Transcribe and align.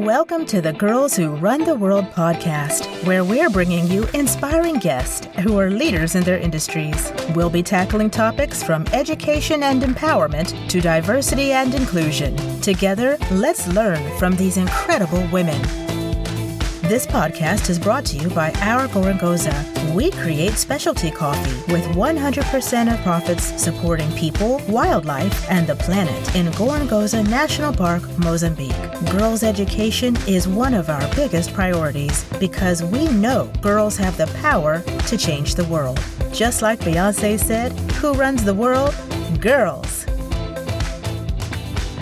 Welcome 0.00 0.46
to 0.46 0.62
the 0.62 0.72
Girls 0.72 1.14
Who 1.14 1.36
Run 1.36 1.62
the 1.62 1.74
World 1.74 2.06
podcast, 2.06 2.86
where 3.06 3.22
we're 3.22 3.50
bringing 3.50 3.86
you 3.86 4.06
inspiring 4.14 4.78
guests 4.78 5.26
who 5.40 5.58
are 5.58 5.68
leaders 5.68 6.14
in 6.14 6.22
their 6.22 6.38
industries. 6.38 7.12
We'll 7.34 7.50
be 7.50 7.62
tackling 7.62 8.08
topics 8.08 8.62
from 8.62 8.86
education 8.94 9.62
and 9.62 9.82
empowerment 9.82 10.70
to 10.70 10.80
diversity 10.80 11.52
and 11.52 11.74
inclusion. 11.74 12.34
Together, 12.62 13.18
let's 13.30 13.68
learn 13.68 14.18
from 14.18 14.36
these 14.36 14.56
incredible 14.56 15.28
women. 15.30 15.89
This 16.90 17.06
podcast 17.06 17.70
is 17.70 17.78
brought 17.78 18.04
to 18.06 18.16
you 18.16 18.28
by 18.30 18.50
Our 18.54 18.88
Gorongosa. 18.88 19.54
We 19.94 20.10
create 20.10 20.54
specialty 20.54 21.12
coffee 21.12 21.72
with 21.72 21.84
100% 21.94 22.92
of 22.92 23.00
profits 23.04 23.62
supporting 23.62 24.10
people, 24.14 24.60
wildlife, 24.68 25.48
and 25.48 25.68
the 25.68 25.76
planet 25.76 26.34
in 26.34 26.46
Gorongosa 26.46 27.24
National 27.30 27.72
Park, 27.72 28.02
Mozambique. 28.18 28.74
Girls' 29.12 29.44
education 29.44 30.16
is 30.26 30.48
one 30.48 30.74
of 30.74 30.90
our 30.90 31.14
biggest 31.14 31.54
priorities 31.54 32.24
because 32.40 32.82
we 32.82 33.06
know 33.06 33.48
girls 33.62 33.96
have 33.96 34.16
the 34.16 34.26
power 34.38 34.82
to 35.06 35.16
change 35.16 35.54
the 35.54 35.66
world. 35.66 36.02
Just 36.32 36.60
like 36.60 36.80
Beyonce 36.80 37.38
said, 37.38 37.70
who 38.00 38.14
runs 38.14 38.42
the 38.42 38.52
world? 38.52 38.96
Girls. 39.40 39.79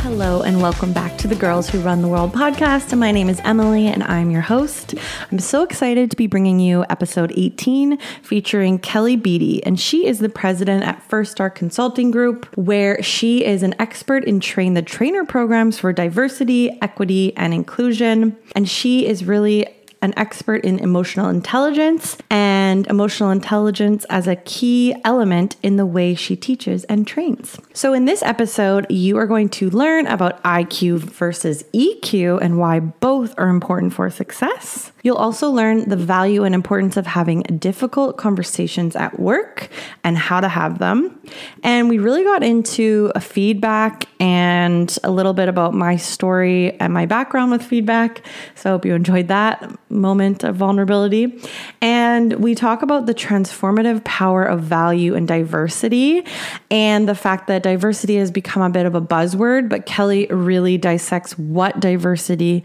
Hello, 0.09 0.41
and 0.41 0.63
welcome 0.63 0.95
back 0.95 1.19
to 1.19 1.29
the 1.29 1.35
Girls 1.35 1.69
Who 1.69 1.81
Run 1.81 2.01
the 2.01 2.09
World 2.09 2.33
podcast. 2.33 2.97
My 2.97 3.13
name 3.13 3.29
is 3.29 3.43
Emily, 3.45 3.89
and 3.89 4.03
I'm 4.03 4.31
your 4.31 4.41
host. 4.41 4.95
I'm 5.31 5.39
so 5.39 5.63
excited 5.63 6.11
to 6.11 6.17
be 6.17 6.27
bringing 6.27 6.59
you 6.59 6.83
episode 6.89 7.31
18 7.37 7.99
featuring 8.23 8.79
Kelly 8.79 9.17
Beatty, 9.17 9.63
and 9.65 9.79
she 9.79 10.07
is 10.07 10.21
the 10.21 10.31
president 10.31 10.83
at 10.83 11.03
First 11.03 11.33
Star 11.33 11.51
Consulting 11.51 12.11
Group, 12.11 12.47
where 12.57 13.03
she 13.03 13.45
is 13.45 13.63
an 13.63 13.75
expert 13.79 14.25
in 14.25 14.41
train 14.41 14.73
the 14.73 14.81
trainer 14.81 15.27
programs 15.27 15.79
for 15.79 15.93
diversity, 15.93 16.71
equity, 16.81 17.37
and 17.37 17.53
inclusion. 17.53 18.35
And 18.57 18.67
she 18.67 19.07
is 19.07 19.27
really 19.27 19.67
an 20.01 20.15
expert 20.17 20.65
in 20.65 20.79
emotional 20.79 21.29
intelligence 21.29 22.17
and 22.31 22.87
emotional 22.87 23.31
intelligence 23.31 24.05
as 24.11 24.27
a 24.27 24.37
key 24.37 24.95
element 25.05 25.57
in 25.63 25.77
the 25.77 25.87
way 25.87 26.15
she 26.15 26.37
teaches 26.37 26.85
and 26.85 27.07
trains. 27.07 27.59
So, 27.73 27.93
in 27.93 28.05
this 28.05 28.23
episode, 28.23 28.87
you 28.91 29.17
are 29.19 29.27
going 29.27 29.49
to 29.51 29.71
learn 29.71 30.07
about 30.07 30.43
IQ 30.43 31.01
versus 31.01 31.65
EQ 31.75 32.41
and 32.41 32.59
why 32.59 32.81
both 32.81 33.35
are 33.39 33.49
important 33.49 33.93
for 33.93 34.09
success. 34.11 34.93
You'll 35.03 35.17
also 35.17 35.51
learn 35.51 35.89
the 35.89 35.97
value 35.97 36.45
and 36.45 36.55
importance 36.55 36.97
of 36.97 37.07
having 37.07 37.43
difficult 37.43 38.17
conversations 38.17 38.97
at 38.97 39.19
work 39.19 39.69
and 40.05 40.19
how 40.19 40.41
to 40.41 40.49
have 40.49 40.79
them. 40.79 41.19
And 41.63 41.89
we 41.89 41.99
really 41.99 42.25
got 42.25 42.43
into 42.43 43.13
a 43.15 43.21
feedback 43.21 44.07
and 44.21 44.97
a 45.05 45.11
little 45.11 45.35
bit 45.35 45.49
about 45.49 45.73
my 45.73 45.97
story 45.97 46.79
and 46.81 46.93
my 46.93 47.07
background 47.07 47.51
with 47.53 47.63
feedback. 47.63 48.27
So 48.55 48.71
I 48.71 48.73
hope 48.73 48.85
you 48.85 48.95
enjoyed 48.95 49.29
that 49.29 49.71
moment 49.91 50.45
of 50.45 50.57
vulnerability. 50.57 51.41
And 51.81 52.35
we 52.35 52.55
talk 52.55 52.83
about 52.83 53.07
the 53.07 53.15
transformative 53.15 54.05
power 54.05 54.45
of 54.45 54.61
value 54.61 55.15
and 55.15 55.27
diversity 55.27 56.25
and 56.71 57.09
the 57.09 57.15
fact 57.15 57.47
that 57.49 57.63
diversity 57.63 58.17
has 58.17 58.31
become 58.31 58.63
a 58.63 58.71
bit 58.71 58.87
of 58.87 58.95
a 58.95 59.01
buzzword, 59.01 59.69
but 59.69 59.87
Kelly 59.87 60.27
really 60.27 60.79
dissects 60.79 61.39
what 61.39 61.81
diversity 61.81 62.65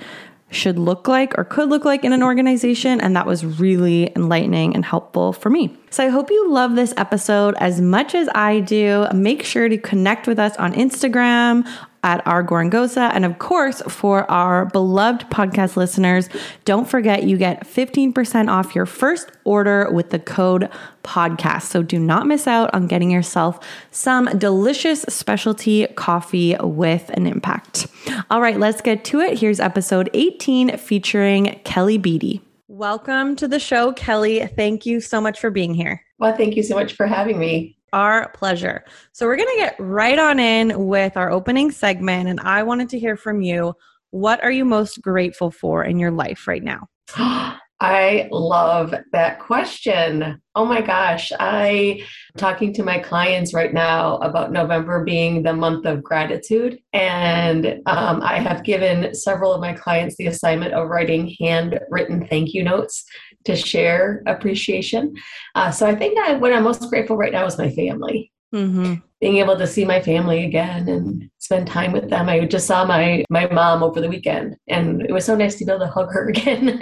should 0.54 0.78
look 0.78 1.08
like 1.08 1.38
or 1.38 1.44
could 1.44 1.70
look 1.70 1.84
like 1.84 2.04
in 2.04 2.14
an 2.14 2.24
organization. 2.24 3.02
And 3.02 3.16
that 3.16 3.26
was 3.26 3.44
really 3.44 4.12
enlightening 4.16 4.76
and 4.76 4.86
helpful 4.86 5.34
for 5.34 5.50
me. 5.50 5.76
So 5.90 6.06
I 6.06 6.10
hope 6.10 6.30
you 6.30 6.52
love 6.52 6.76
this 6.76 6.94
episode 6.96 7.56
as 7.58 7.82
much 7.82 8.16
as 8.16 8.30
I 8.36 8.60
do. 8.60 9.08
Make 9.14 9.44
sure 9.44 9.68
to 9.68 9.78
connect 9.78 10.28
with 10.28 10.40
us 10.40 10.56
on 10.58 10.74
Instagram, 10.74 11.68
at 12.04 12.26
our 12.28 12.44
Gorongosa. 12.44 13.10
And 13.14 13.26
of 13.26 13.40
course, 13.40 13.82
for 13.88 14.30
our 14.30 14.66
beloved 14.66 15.30
podcast 15.30 15.76
listeners, 15.76 16.30
don't 16.66 16.88
forget 16.88 17.24
you 17.24 17.38
get 17.38 17.66
15% 17.66 18.50
off 18.50 18.76
your 18.76 18.86
first 18.86 19.32
order 19.46 19.90
with 19.92 20.12
the 20.12 20.20
code 20.20 20.70
podcast. 21.04 21.64
So 21.64 21.82
do 21.82 22.00
not 22.00 22.28
miss 22.28 22.48
out 22.48 22.74
on 22.74 22.88
getting 22.88 23.10
yourself 23.10 23.60
some 23.92 24.26
delicious 24.38 25.02
specialty 25.10 25.88
coffee 25.96 26.56
with 26.60 27.10
an 27.12 27.26
impact. 27.26 27.88
All 28.30 28.42
right, 28.42 28.60
let's 28.60 28.82
get 28.82 29.04
to 29.06 29.20
it. 29.20 29.40
Here's 29.40 29.60
episode 29.60 30.10
18 30.14 30.78
featuring 30.78 31.60
Kelly 31.64 31.98
Beatty. 31.98 32.42
Welcome 32.68 33.36
to 33.36 33.48
the 33.48 33.60
show, 33.60 33.94
Kelly. 33.94 34.48
Thank 34.48 34.86
you 34.86 35.00
so 35.00 35.22
much 35.22 35.40
for 35.40 35.52
being 35.52 35.74
here. 35.74 36.04
Well, 36.18 36.36
thank 36.36 36.56
you 36.56 36.64
so 36.64 36.76
much 36.76 36.94
for 36.94 37.06
having 37.06 37.38
me. 37.38 37.78
Our 37.94 38.30
pleasure. 38.32 38.84
So, 39.14 39.26
we're 39.26 39.38
going 39.38 39.56
to 39.56 39.62
get 39.62 39.76
right 39.80 40.20
on 40.20 40.40
in 40.40 40.88
with 40.88 41.16
our 41.16 41.32
opening 41.32 41.72
segment. 41.72 42.28
And 42.28 42.42
I 42.42 42.64
wanted 42.64 42.90
to 42.90 43.00
hear 43.00 43.16
from 43.16 43.42
you. 43.42 43.74
What 44.10 44.44
are 44.44 44.52
you 44.52 44.66
most 44.66 45.02
grateful 45.02 45.50
for 45.50 45.86
in 45.86 45.98
your 45.98 46.12
life 46.12 46.48
right 46.48 46.64
now? 46.64 46.88
I 47.84 48.30
love 48.32 48.96
that 49.12 49.40
question. 49.40 50.42
Oh 50.56 50.64
my 50.64 50.80
gosh. 50.80 51.34
I 51.38 52.06
talking 52.38 52.72
to 52.76 52.84
my 52.84 52.98
clients 53.00 53.54
right 53.54 53.74
now 53.74 54.20
about 54.20 54.54
November 54.54 55.04
being 55.04 55.44
the 55.44 55.52
month 55.52 55.86
of 55.86 56.02
gratitude. 56.02 56.80
And 56.94 57.82
um, 57.86 58.22
I 58.22 58.40
have 58.40 58.64
given 58.64 59.14
several 59.14 59.54
of 59.54 59.60
my 59.60 59.74
clients 59.74 60.16
the 60.16 60.28
assignment 60.28 60.74
of 60.74 60.88
writing 60.88 61.36
handwritten 61.42 62.26
thank 62.28 62.54
you 62.54 62.64
notes 62.64 63.04
to 63.46 63.56
share 63.56 64.24
appreciation. 64.26 65.16
Uh, 65.56 65.72
so 65.72 65.86
I 65.86 65.96
think 65.96 66.18
I, 66.18 66.34
what 66.34 66.54
I'm 66.54 66.64
most 66.64 66.90
grateful 66.90 67.18
right 67.18 67.32
now 67.32 67.46
is 67.46 67.58
my 67.58 67.70
family. 67.70 68.32
Mm-hmm. 68.54 68.96
Being 69.20 69.38
able 69.38 69.58
to 69.58 69.66
see 69.66 69.86
my 69.86 70.02
family 70.02 70.46
again 70.46 70.88
and 70.88 71.30
spend 71.40 71.68
time 71.68 71.92
with 71.92 72.10
them. 72.10 72.30
I 72.30 72.46
just 72.46 72.68
saw 72.68 72.86
my 72.86 73.24
my 73.30 73.48
mom 73.48 73.82
over 73.82 74.00
the 74.00 74.10
weekend, 74.10 74.58
and 74.68 75.02
it 75.02 75.12
was 75.12 75.26
so 75.26 75.36
nice 75.36 75.56
to 75.56 75.66
be 75.66 75.72
able 75.72 75.86
to 75.86 75.92
hug 75.92 76.12
her 76.12 76.30
again. 76.30 76.80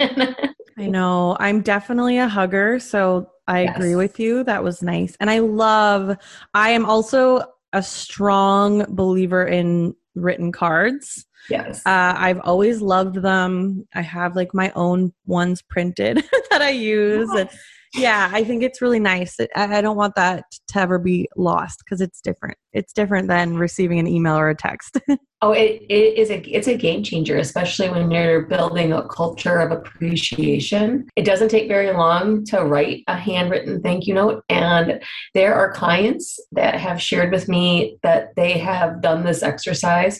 I 0.78 0.86
know. 0.86 1.36
I'm 1.40 1.62
definitely 1.62 2.18
a 2.18 2.28
hugger, 2.28 2.78
so 2.78 3.30
I 3.46 3.62
yes. 3.62 3.76
agree 3.76 3.94
with 3.94 4.18
you. 4.20 4.44
That 4.44 4.62
was 4.62 4.82
nice, 4.82 5.16
and 5.20 5.30
I 5.30 5.38
love. 5.38 6.16
I 6.52 6.70
am 6.70 6.84
also 6.84 7.42
a 7.72 7.82
strong 7.82 8.84
believer 8.88 9.46
in 9.46 9.94
written 10.14 10.52
cards. 10.52 11.24
Yes. 11.50 11.84
Uh, 11.84 12.14
I've 12.16 12.40
always 12.40 12.80
loved 12.80 13.16
them. 13.16 13.86
I 13.94 14.02
have 14.02 14.36
like 14.36 14.54
my 14.54 14.72
own 14.74 15.12
ones 15.26 15.62
printed 15.62 16.16
that 16.50 16.62
I 16.62 16.70
use. 16.70 17.30
And 17.30 17.48
yeah, 17.94 18.30
I 18.32 18.42
think 18.42 18.62
it's 18.62 18.80
really 18.80 19.00
nice. 19.00 19.36
I, 19.54 19.78
I 19.78 19.80
don't 19.82 19.96
want 19.96 20.14
that 20.14 20.44
to 20.68 20.80
ever 20.80 20.98
be 20.98 21.28
lost 21.36 21.80
because 21.84 22.00
it's 22.00 22.20
different. 22.22 22.56
It's 22.72 22.92
different 22.92 23.28
than 23.28 23.58
receiving 23.58 23.98
an 23.98 24.06
email 24.06 24.36
or 24.36 24.48
a 24.48 24.54
text. 24.54 24.98
oh, 25.42 25.52
it, 25.52 25.82
it 25.90 26.18
is 26.18 26.30
a 26.30 26.40
it's 26.50 26.68
a 26.68 26.76
game 26.76 27.02
changer, 27.02 27.36
especially 27.36 27.90
when 27.90 28.10
you're 28.10 28.46
building 28.46 28.92
a 28.94 29.06
culture 29.08 29.58
of 29.58 29.72
appreciation. 29.72 31.06
It 31.16 31.26
doesn't 31.26 31.50
take 31.50 31.68
very 31.68 31.92
long 31.92 32.44
to 32.46 32.64
write 32.64 33.04
a 33.08 33.16
handwritten 33.16 33.82
thank 33.82 34.06
you 34.06 34.14
note, 34.14 34.42
and 34.48 35.02
there 35.34 35.54
are 35.54 35.72
clients 35.72 36.38
that 36.52 36.76
have 36.76 37.02
shared 37.02 37.30
with 37.30 37.46
me 37.46 37.98
that 38.02 38.34
they 38.36 38.56
have 38.56 39.02
done 39.02 39.22
this 39.24 39.42
exercise, 39.42 40.18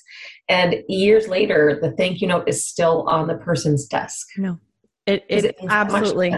and 0.48 0.82
years 0.88 1.28
later, 1.28 1.78
the 1.80 1.92
thank 1.92 2.20
you 2.20 2.28
note 2.28 2.48
is 2.48 2.66
still 2.66 3.08
on 3.08 3.26
the 3.26 3.36
person's 3.36 3.86
desk. 3.86 4.28
No, 4.36 4.58
it, 5.06 5.24
it, 5.28 5.44
it 5.44 5.56
absolutely. 5.68 6.34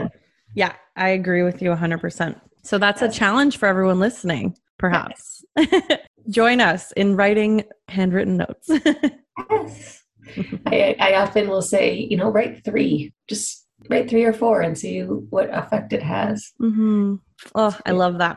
Yeah, 0.54 0.72
I 0.96 1.10
agree 1.10 1.42
with 1.42 1.60
you 1.62 1.70
100%. 1.70 2.40
So 2.62 2.78
that's 2.78 3.02
a 3.02 3.10
challenge 3.10 3.58
for 3.58 3.66
everyone 3.66 3.98
listening, 3.98 4.56
perhaps. 4.78 5.44
Yes. 5.56 5.98
Join 6.30 6.60
us 6.60 6.92
in 6.92 7.16
writing 7.16 7.64
handwritten 7.88 8.38
notes. 8.38 8.70
yes. 9.50 10.02
I, 10.66 10.96
I 10.98 11.14
often 11.16 11.48
will 11.48 11.62
say, 11.62 11.94
you 11.94 12.16
know, 12.16 12.30
write 12.30 12.64
three, 12.64 13.12
just 13.28 13.63
write 13.88 14.08
three 14.08 14.24
or 14.24 14.32
four 14.32 14.62
and 14.62 14.76
see 14.76 15.00
what 15.02 15.52
effect 15.52 15.92
it 15.92 16.02
has. 16.02 16.52
Mm-hmm. 16.60 17.16
Oh, 17.54 17.78
I 17.84 17.90
love 17.90 18.18
that. 18.18 18.36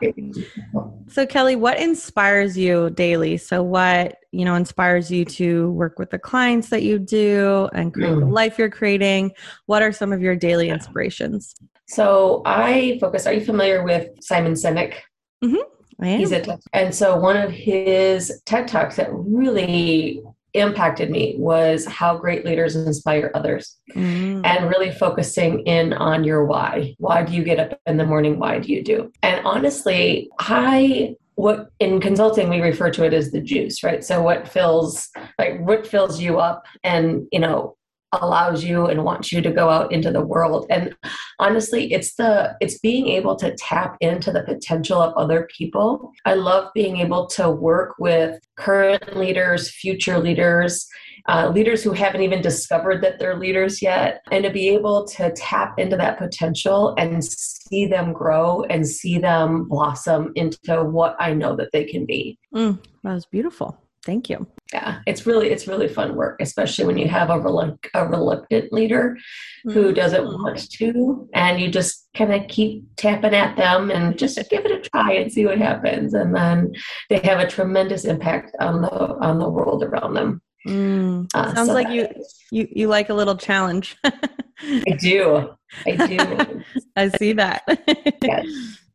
So, 1.08 1.24
Kelly, 1.26 1.56
what 1.56 1.78
inspires 1.78 2.58
you 2.58 2.90
daily? 2.90 3.36
So, 3.36 3.62
what 3.62 4.16
you 4.32 4.44
know 4.44 4.54
inspires 4.54 5.10
you 5.10 5.24
to 5.24 5.70
work 5.70 5.98
with 5.98 6.10
the 6.10 6.18
clients 6.18 6.68
that 6.70 6.82
you 6.82 6.98
do 6.98 7.68
and 7.72 7.94
create 7.94 8.12
mm. 8.12 8.20
the 8.20 8.26
life 8.26 8.58
you're 8.58 8.70
creating? 8.70 9.32
What 9.66 9.82
are 9.82 9.92
some 9.92 10.12
of 10.12 10.20
your 10.20 10.36
daily 10.36 10.68
inspirations? 10.68 11.54
So 11.88 12.42
I 12.44 12.98
focus. 13.00 13.26
Are 13.26 13.32
you 13.32 13.44
familiar 13.44 13.82
with 13.82 14.10
Simon 14.20 14.52
Sinek? 14.52 14.96
Mm-hmm. 15.42 16.04
He's 16.04 16.32
a 16.32 16.58
and 16.72 16.94
so 16.94 17.18
one 17.18 17.36
of 17.36 17.50
his 17.50 18.40
TED 18.44 18.68
talks 18.68 18.96
that 18.96 19.08
really 19.10 20.22
impacted 20.54 21.10
me 21.10 21.34
was 21.38 21.84
how 21.84 22.16
great 22.16 22.44
leaders 22.44 22.74
inspire 22.74 23.30
others 23.34 23.76
mm. 23.94 24.44
and 24.44 24.68
really 24.68 24.90
focusing 24.90 25.60
in 25.60 25.92
on 25.92 26.24
your 26.24 26.44
why. 26.44 26.94
Why 26.98 27.22
do 27.22 27.32
you 27.32 27.44
get 27.44 27.60
up 27.60 27.80
in 27.86 27.96
the 27.96 28.06
morning? 28.06 28.38
Why 28.38 28.58
do 28.58 28.72
you 28.72 28.82
do? 28.82 29.12
And 29.22 29.44
honestly, 29.46 30.30
I 30.38 31.16
what 31.38 31.70
in 31.78 32.00
consulting 32.00 32.48
we 32.48 32.60
refer 32.60 32.90
to 32.90 33.04
it 33.04 33.14
as 33.14 33.30
the 33.30 33.40
juice, 33.40 33.84
right? 33.84 34.02
So 34.02 34.20
what 34.20 34.48
fills 34.48 35.08
like 35.38 35.60
what 35.60 35.86
fills 35.86 36.20
you 36.20 36.40
up 36.40 36.66
and 36.82 37.28
you 37.30 37.38
know 37.38 37.76
allows 38.12 38.64
you 38.64 38.86
and 38.86 39.04
wants 39.04 39.32
you 39.32 39.40
to 39.42 39.50
go 39.50 39.68
out 39.68 39.92
into 39.92 40.10
the 40.10 40.24
world 40.24 40.66
and 40.70 40.96
honestly 41.38 41.92
it's 41.92 42.14
the 42.14 42.56
it's 42.60 42.78
being 42.78 43.08
able 43.08 43.36
to 43.36 43.54
tap 43.56 43.96
into 44.00 44.32
the 44.32 44.42
potential 44.42 45.00
of 45.00 45.12
other 45.14 45.46
people 45.56 46.10
i 46.24 46.34
love 46.34 46.70
being 46.74 46.98
able 46.98 47.26
to 47.26 47.50
work 47.50 47.94
with 47.98 48.40
current 48.56 49.16
leaders 49.16 49.70
future 49.70 50.18
leaders 50.18 50.88
uh, 51.28 51.50
leaders 51.54 51.82
who 51.82 51.92
haven't 51.92 52.22
even 52.22 52.40
discovered 52.40 53.02
that 53.02 53.18
they're 53.18 53.38
leaders 53.38 53.82
yet, 53.82 54.22
and 54.32 54.44
to 54.44 54.50
be 54.50 54.68
able 54.68 55.06
to 55.06 55.30
tap 55.32 55.78
into 55.78 55.94
that 55.94 56.16
potential 56.16 56.94
and 56.96 57.22
see 57.22 57.86
them 57.86 58.14
grow 58.14 58.62
and 58.70 58.86
see 58.86 59.18
them 59.18 59.68
blossom 59.68 60.32
into 60.36 60.82
what 60.84 61.16
I 61.20 61.34
know 61.34 61.54
that 61.56 61.70
they 61.72 61.84
can 61.84 62.06
be. 62.06 62.38
Mm, 62.54 62.82
that 63.04 63.12
was 63.12 63.26
beautiful. 63.26 63.78
Thank 64.02 64.30
you. 64.30 64.46
Yeah, 64.72 64.98
it's 65.06 65.24
really 65.24 65.48
it's 65.48 65.66
really 65.66 65.88
fun 65.88 66.14
work, 66.14 66.40
especially 66.42 66.84
when 66.84 66.98
you 66.98 67.08
have 67.08 67.30
a, 67.30 67.38
relu- 67.38 67.78
a 67.94 68.06
reluctant 68.06 68.70
leader 68.70 69.16
who 69.64 69.84
mm-hmm. 69.84 69.94
doesn't 69.94 70.24
want 70.24 70.70
to, 70.72 71.26
and 71.32 71.58
you 71.58 71.70
just 71.70 72.06
kind 72.14 72.34
of 72.34 72.46
keep 72.48 72.84
tapping 72.96 73.34
at 73.34 73.56
them 73.56 73.90
and 73.90 74.18
just 74.18 74.36
give 74.50 74.66
it 74.66 74.70
a 74.70 74.80
try 74.90 75.12
and 75.14 75.32
see 75.32 75.46
what 75.46 75.56
happens, 75.56 76.12
and 76.12 76.34
then 76.34 76.74
they 77.08 77.18
have 77.20 77.40
a 77.40 77.48
tremendous 77.48 78.04
impact 78.04 78.54
on 78.60 78.82
the 78.82 78.90
on 78.90 79.38
the 79.38 79.48
world 79.48 79.82
around 79.82 80.12
them. 80.12 80.42
Mm, 80.66 81.28
uh, 81.34 81.54
sounds 81.54 81.68
so 81.68 81.74
like 81.74 81.88
you 81.88 82.06
you 82.50 82.68
you 82.70 82.88
like 82.88 83.08
a 83.08 83.14
little 83.14 83.36
challenge. 83.36 83.96
I 84.04 84.96
do. 84.98 85.50
I 85.86 86.06
do. 86.06 86.62
I 86.96 87.08
see 87.08 87.32
that. 87.34 87.62
yes. 88.22 88.46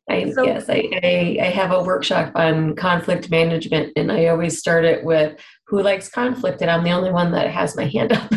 I, 0.10 0.31
so, 0.31 0.44
yes, 0.44 0.69
I, 0.69 0.90
I, 1.02 1.38
I, 1.42 1.46
have 1.46 1.72
a 1.72 1.81
workshop 1.81 2.34
on 2.36 2.76
conflict 2.76 3.31
management, 3.31 3.94
and 3.96 4.12
I 4.12 4.28
always 4.28 4.60
start 4.60 4.84
it 4.84 5.06
with 5.06 5.40
who 5.68 5.81
likes 5.81 6.10
conflict, 6.10 6.62
and 6.62 6.69
I'm 6.69 6.83
the 6.83 6.92
only 6.92 7.12
one 7.12 7.31
that 7.31 7.50
has 7.50 7.75
my 7.75 7.86
hand 7.86 8.13
up. 8.13 8.31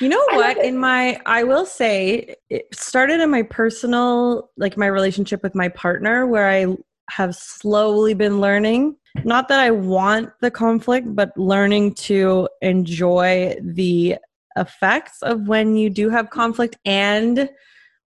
you 0.00 0.08
know 0.08 0.24
what? 0.30 0.58
In 0.64 0.76
my, 0.76 1.20
I 1.26 1.44
will 1.44 1.66
say, 1.66 2.34
it 2.48 2.66
started 2.74 3.20
in 3.20 3.30
my 3.30 3.42
personal, 3.42 4.50
like 4.56 4.76
my 4.76 4.86
relationship 4.86 5.42
with 5.42 5.54
my 5.54 5.68
partner, 5.68 6.26
where 6.26 6.48
I 6.48 6.76
have 7.10 7.34
slowly 7.34 8.14
been 8.14 8.40
learning. 8.40 8.96
Not 9.24 9.48
that 9.48 9.58
I 9.58 9.70
want 9.70 10.30
the 10.40 10.50
conflict, 10.50 11.14
but 11.14 11.36
learning 11.36 11.94
to 11.94 12.48
enjoy 12.62 13.56
the 13.62 14.16
effects 14.56 15.22
of 15.22 15.48
when 15.48 15.76
you 15.76 15.90
do 15.90 16.10
have 16.10 16.30
conflict 16.30 16.76
and 16.84 17.48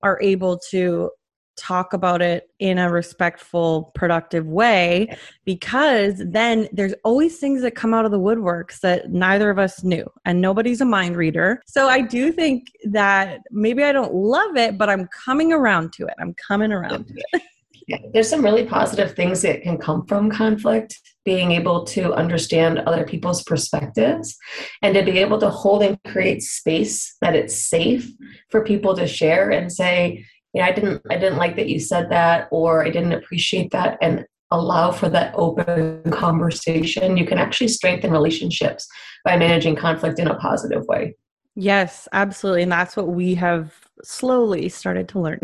are 0.01 0.19
able 0.21 0.59
to 0.69 1.09
talk 1.55 1.93
about 1.93 2.21
it 2.21 2.49
in 2.59 2.77
a 2.77 2.91
respectful, 2.91 3.91
productive 3.95 4.45
way 4.45 5.15
because 5.45 6.21
then 6.25 6.67
there's 6.71 6.93
always 7.03 7.37
things 7.37 7.61
that 7.61 7.75
come 7.75 7.93
out 7.93 8.05
of 8.05 8.11
the 8.11 8.19
woodworks 8.19 8.79
that 8.81 9.11
neither 9.11 9.49
of 9.49 9.59
us 9.59 9.83
knew, 9.83 10.09
and 10.25 10.41
nobody's 10.41 10.81
a 10.81 10.85
mind 10.85 11.15
reader. 11.15 11.61
So 11.65 11.87
I 11.87 12.01
do 12.01 12.31
think 12.31 12.67
that 12.85 13.41
maybe 13.51 13.83
I 13.83 13.91
don't 13.91 14.13
love 14.13 14.55
it, 14.57 14.77
but 14.77 14.89
I'm 14.89 15.07
coming 15.07 15.53
around 15.53 15.93
to 15.93 16.05
it. 16.05 16.13
I'm 16.19 16.33
coming 16.35 16.71
around 16.71 17.07
to 17.07 17.13
it. 17.33 17.41
Yeah, 17.87 17.97
there's 18.13 18.29
some 18.29 18.43
really 18.43 18.65
positive 18.65 19.13
things 19.13 19.41
that 19.41 19.61
can 19.61 19.77
come 19.77 20.05
from 20.05 20.31
conflict 20.31 21.01
being 21.25 21.51
able 21.51 21.83
to 21.85 22.13
understand 22.13 22.79
other 22.79 23.05
people's 23.05 23.43
perspectives 23.43 24.37
and 24.81 24.93
to 24.95 25.03
be 25.03 25.19
able 25.19 25.37
to 25.39 25.49
hold 25.49 25.83
and 25.83 25.97
create 26.05 26.41
space 26.41 27.15
that 27.21 27.35
it's 27.35 27.55
safe 27.55 28.09
for 28.49 28.63
people 28.63 28.95
to 28.95 29.07
share 29.07 29.49
and 29.49 29.71
say 29.71 30.25
yeah, 30.53 30.65
I 30.65 30.71
didn't 30.71 31.01
I 31.09 31.17
didn't 31.17 31.37
like 31.37 31.55
that 31.55 31.69
you 31.69 31.79
said 31.79 32.09
that 32.09 32.47
or 32.51 32.85
I 32.85 32.89
didn't 32.89 33.13
appreciate 33.13 33.71
that 33.71 33.97
and 34.01 34.25
allow 34.51 34.91
for 34.91 35.09
that 35.09 35.33
open 35.35 36.09
conversation. 36.11 37.17
You 37.17 37.25
can 37.25 37.39
actually 37.39 37.69
strengthen 37.69 38.11
relationships 38.11 38.87
by 39.25 39.35
managing 39.35 39.75
conflict 39.75 40.19
in 40.19 40.27
a 40.27 40.35
positive 40.35 40.85
way. 40.85 41.15
Yes, 41.55 42.07
absolutely. 42.13 42.63
And 42.63 42.71
that's 42.71 42.95
what 42.95 43.07
we 43.07 43.35
have 43.35 43.73
slowly 44.03 44.69
started 44.69 45.07
to 45.09 45.19
learn. 45.19 45.39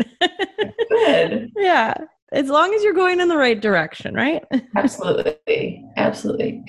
Good. 0.88 1.50
Yeah. 1.56 1.94
As 2.32 2.48
long 2.48 2.72
as 2.72 2.84
you're 2.84 2.94
going 2.94 3.20
in 3.20 3.26
the 3.26 3.36
right 3.36 3.60
direction, 3.60 4.14
right? 4.14 4.44
Absolutely. 4.76 5.84
Absolutely. 5.96 6.62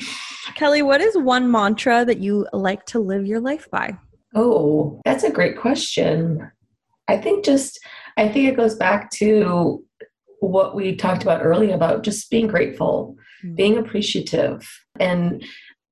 Kelly, 0.55 0.81
what 0.81 1.01
is 1.01 1.15
one 1.15 1.51
mantra 1.51 2.03
that 2.03 2.17
you 2.17 2.47
like 2.51 2.83
to 2.87 2.99
live 2.99 3.27
your 3.27 3.39
life 3.39 3.69
by? 3.69 3.95
Oh, 4.33 4.99
that's 5.05 5.23
a 5.23 5.29
great 5.29 5.59
question. 5.59 6.51
I 7.07 7.17
think 7.17 7.45
just 7.45 7.79
I 8.17 8.27
think 8.27 8.47
it 8.47 8.57
goes 8.57 8.75
back 8.75 9.11
to 9.11 9.83
what 10.39 10.75
we 10.75 10.95
talked 10.95 11.23
about 11.23 11.43
earlier 11.43 11.75
about 11.75 12.03
just 12.03 12.29
being 12.29 12.47
grateful, 12.47 13.15
mm-hmm. 13.43 13.55
being 13.55 13.77
appreciative, 13.77 14.67
and 14.99 15.43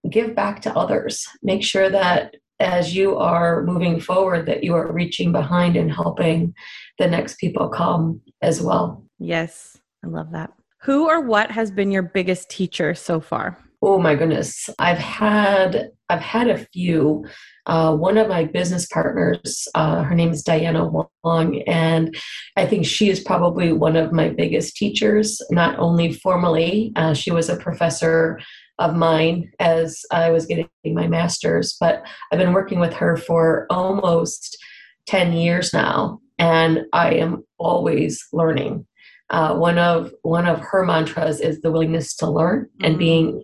give 0.10 0.36
back 0.36 0.62
to 0.62 0.75
others. 0.75 1.25
Make 1.44 1.63
sure 1.63 1.89
that 1.89 2.36
as 2.60 2.95
you 2.95 3.18
are 3.18 3.63
moving 3.63 4.00
forward, 4.00 4.45
that 4.48 4.63
you 4.63 4.75
are 4.75 4.92
reaching 4.92 5.31
behind 5.31 5.77
and 5.77 5.92
helping 5.92 6.54
the 6.98 7.07
next 7.07 7.39
people 7.39 7.69
come 7.69 8.22
as 8.42 8.62
well. 8.62 9.06
Yes, 9.18 9.77
I 10.04 10.07
love 10.07 10.31
that. 10.31 10.51
Who 10.83 11.07
or 11.07 11.22
what 11.22 11.51
has 11.51 11.72
been 11.72 11.92
your 11.92 12.04
biggest 12.04 12.50
teacher 12.50 12.95
so 12.95 13.19
far? 13.19 13.57
Oh 13.81 14.00
my 14.00 14.15
goodness, 14.15 14.69
I've 14.80 14.98
had 14.98 15.92
I've 16.10 16.22
had 16.22 16.50
a 16.50 16.65
few. 16.74 17.25
Uh, 17.65 17.95
one 17.95 18.17
of 18.17 18.27
my 18.27 18.45
business 18.45 18.85
partners, 18.88 19.67
uh, 19.75 20.03
her 20.03 20.15
name 20.15 20.31
is 20.31 20.44
Diana 20.44 20.89
Wong, 21.23 21.61
and 21.63 22.15
I 22.56 22.65
think 22.65 22.85
she 22.85 23.09
is 23.09 23.19
probably 23.19 23.73
one 23.73 23.95
of 23.95 24.11
my 24.11 24.29
biggest 24.29 24.75
teachers. 24.75 25.41
Not 25.51 25.77
only 25.77 26.13
formally, 26.13 26.91
uh, 26.95 27.13
she 27.13 27.31
was 27.31 27.50
a 27.50 27.57
professor 27.57 28.39
of 28.79 28.95
mine 28.95 29.51
as 29.59 30.01
I 30.11 30.31
was 30.31 30.45
getting 30.45 30.69
my 30.85 31.07
master's, 31.07 31.75
but 31.79 32.06
I've 32.31 32.39
been 32.39 32.53
working 32.53 32.79
with 32.79 32.94
her 32.94 33.17
for 33.17 33.67
almost 33.69 34.57
ten 35.05 35.33
years 35.33 35.73
now, 35.73 36.19
and 36.38 36.85
I 36.94 37.15
am 37.15 37.44
always 37.57 38.25
learning. 38.31 38.85
Uh, 39.29 39.55
one 39.55 39.77
of 39.77 40.12
one 40.23 40.47
of 40.47 40.59
her 40.59 40.83
mantras 40.83 41.39
is 41.39 41.62
the 41.62 41.71
willingness 41.71 42.15
to 42.15 42.29
learn 42.29 42.67
and 42.81 42.94
mm-hmm. 42.94 43.00
being 43.00 43.44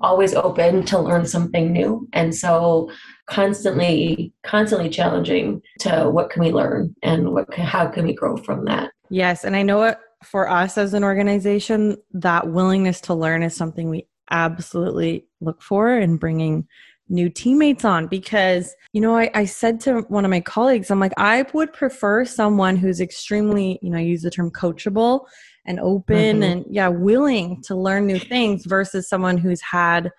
always 0.00 0.34
open 0.34 0.84
to 0.86 0.98
learn 0.98 1.26
something 1.26 1.72
new. 1.72 2.08
And 2.12 2.34
so 2.34 2.90
constantly 3.30 4.32
constantly 4.44 4.90
challenging 4.90 5.62
to 5.78 6.10
what 6.10 6.30
can 6.30 6.42
we 6.42 6.50
learn 6.50 6.94
and 7.02 7.32
what 7.32 7.50
can, 7.50 7.64
how 7.64 7.86
can 7.86 8.04
we 8.04 8.12
grow 8.12 8.36
from 8.36 8.64
that. 8.64 8.90
Yes 9.08 9.44
and 9.44 9.56
i 9.56 9.62
know 9.62 9.82
it 9.84 9.98
for 10.24 10.48
us 10.48 10.76
as 10.76 10.94
an 10.94 11.04
organization 11.04 11.96
that 12.12 12.48
willingness 12.48 13.00
to 13.00 13.14
learn 13.14 13.42
is 13.42 13.54
something 13.54 13.88
we 13.88 14.06
absolutely 14.30 15.26
look 15.40 15.62
for 15.62 15.98
in 15.98 16.16
bringing 16.16 16.66
new 17.08 17.28
teammates 17.28 17.84
on 17.84 18.06
because 18.06 18.74
you 18.92 19.00
know 19.00 19.16
I, 19.16 19.30
I, 19.34 19.44
said 19.44 19.80
to 19.80 20.02
one 20.02 20.24
of 20.24 20.30
my 20.30 20.40
colleagues 20.40 20.92
i'm 20.92 21.00
like 21.00 21.12
i 21.16 21.44
would 21.52 21.72
prefer 21.72 22.24
someone 22.24 22.76
who's 22.76 23.00
extremely 23.00 23.80
you 23.82 23.90
know 23.90 23.98
I 23.98 24.02
use 24.02 24.22
the 24.22 24.30
term 24.30 24.50
coachable 24.52 25.26
and 25.66 25.80
open 25.80 26.40
mm-hmm. 26.40 26.42
and 26.42 26.64
yeah 26.68 26.88
willing 26.88 27.62
to 27.62 27.74
learn 27.74 28.06
new 28.06 28.18
things 28.18 28.64
versus 28.66 29.08
someone 29.08 29.36
who's 29.36 29.60
had 29.60 30.10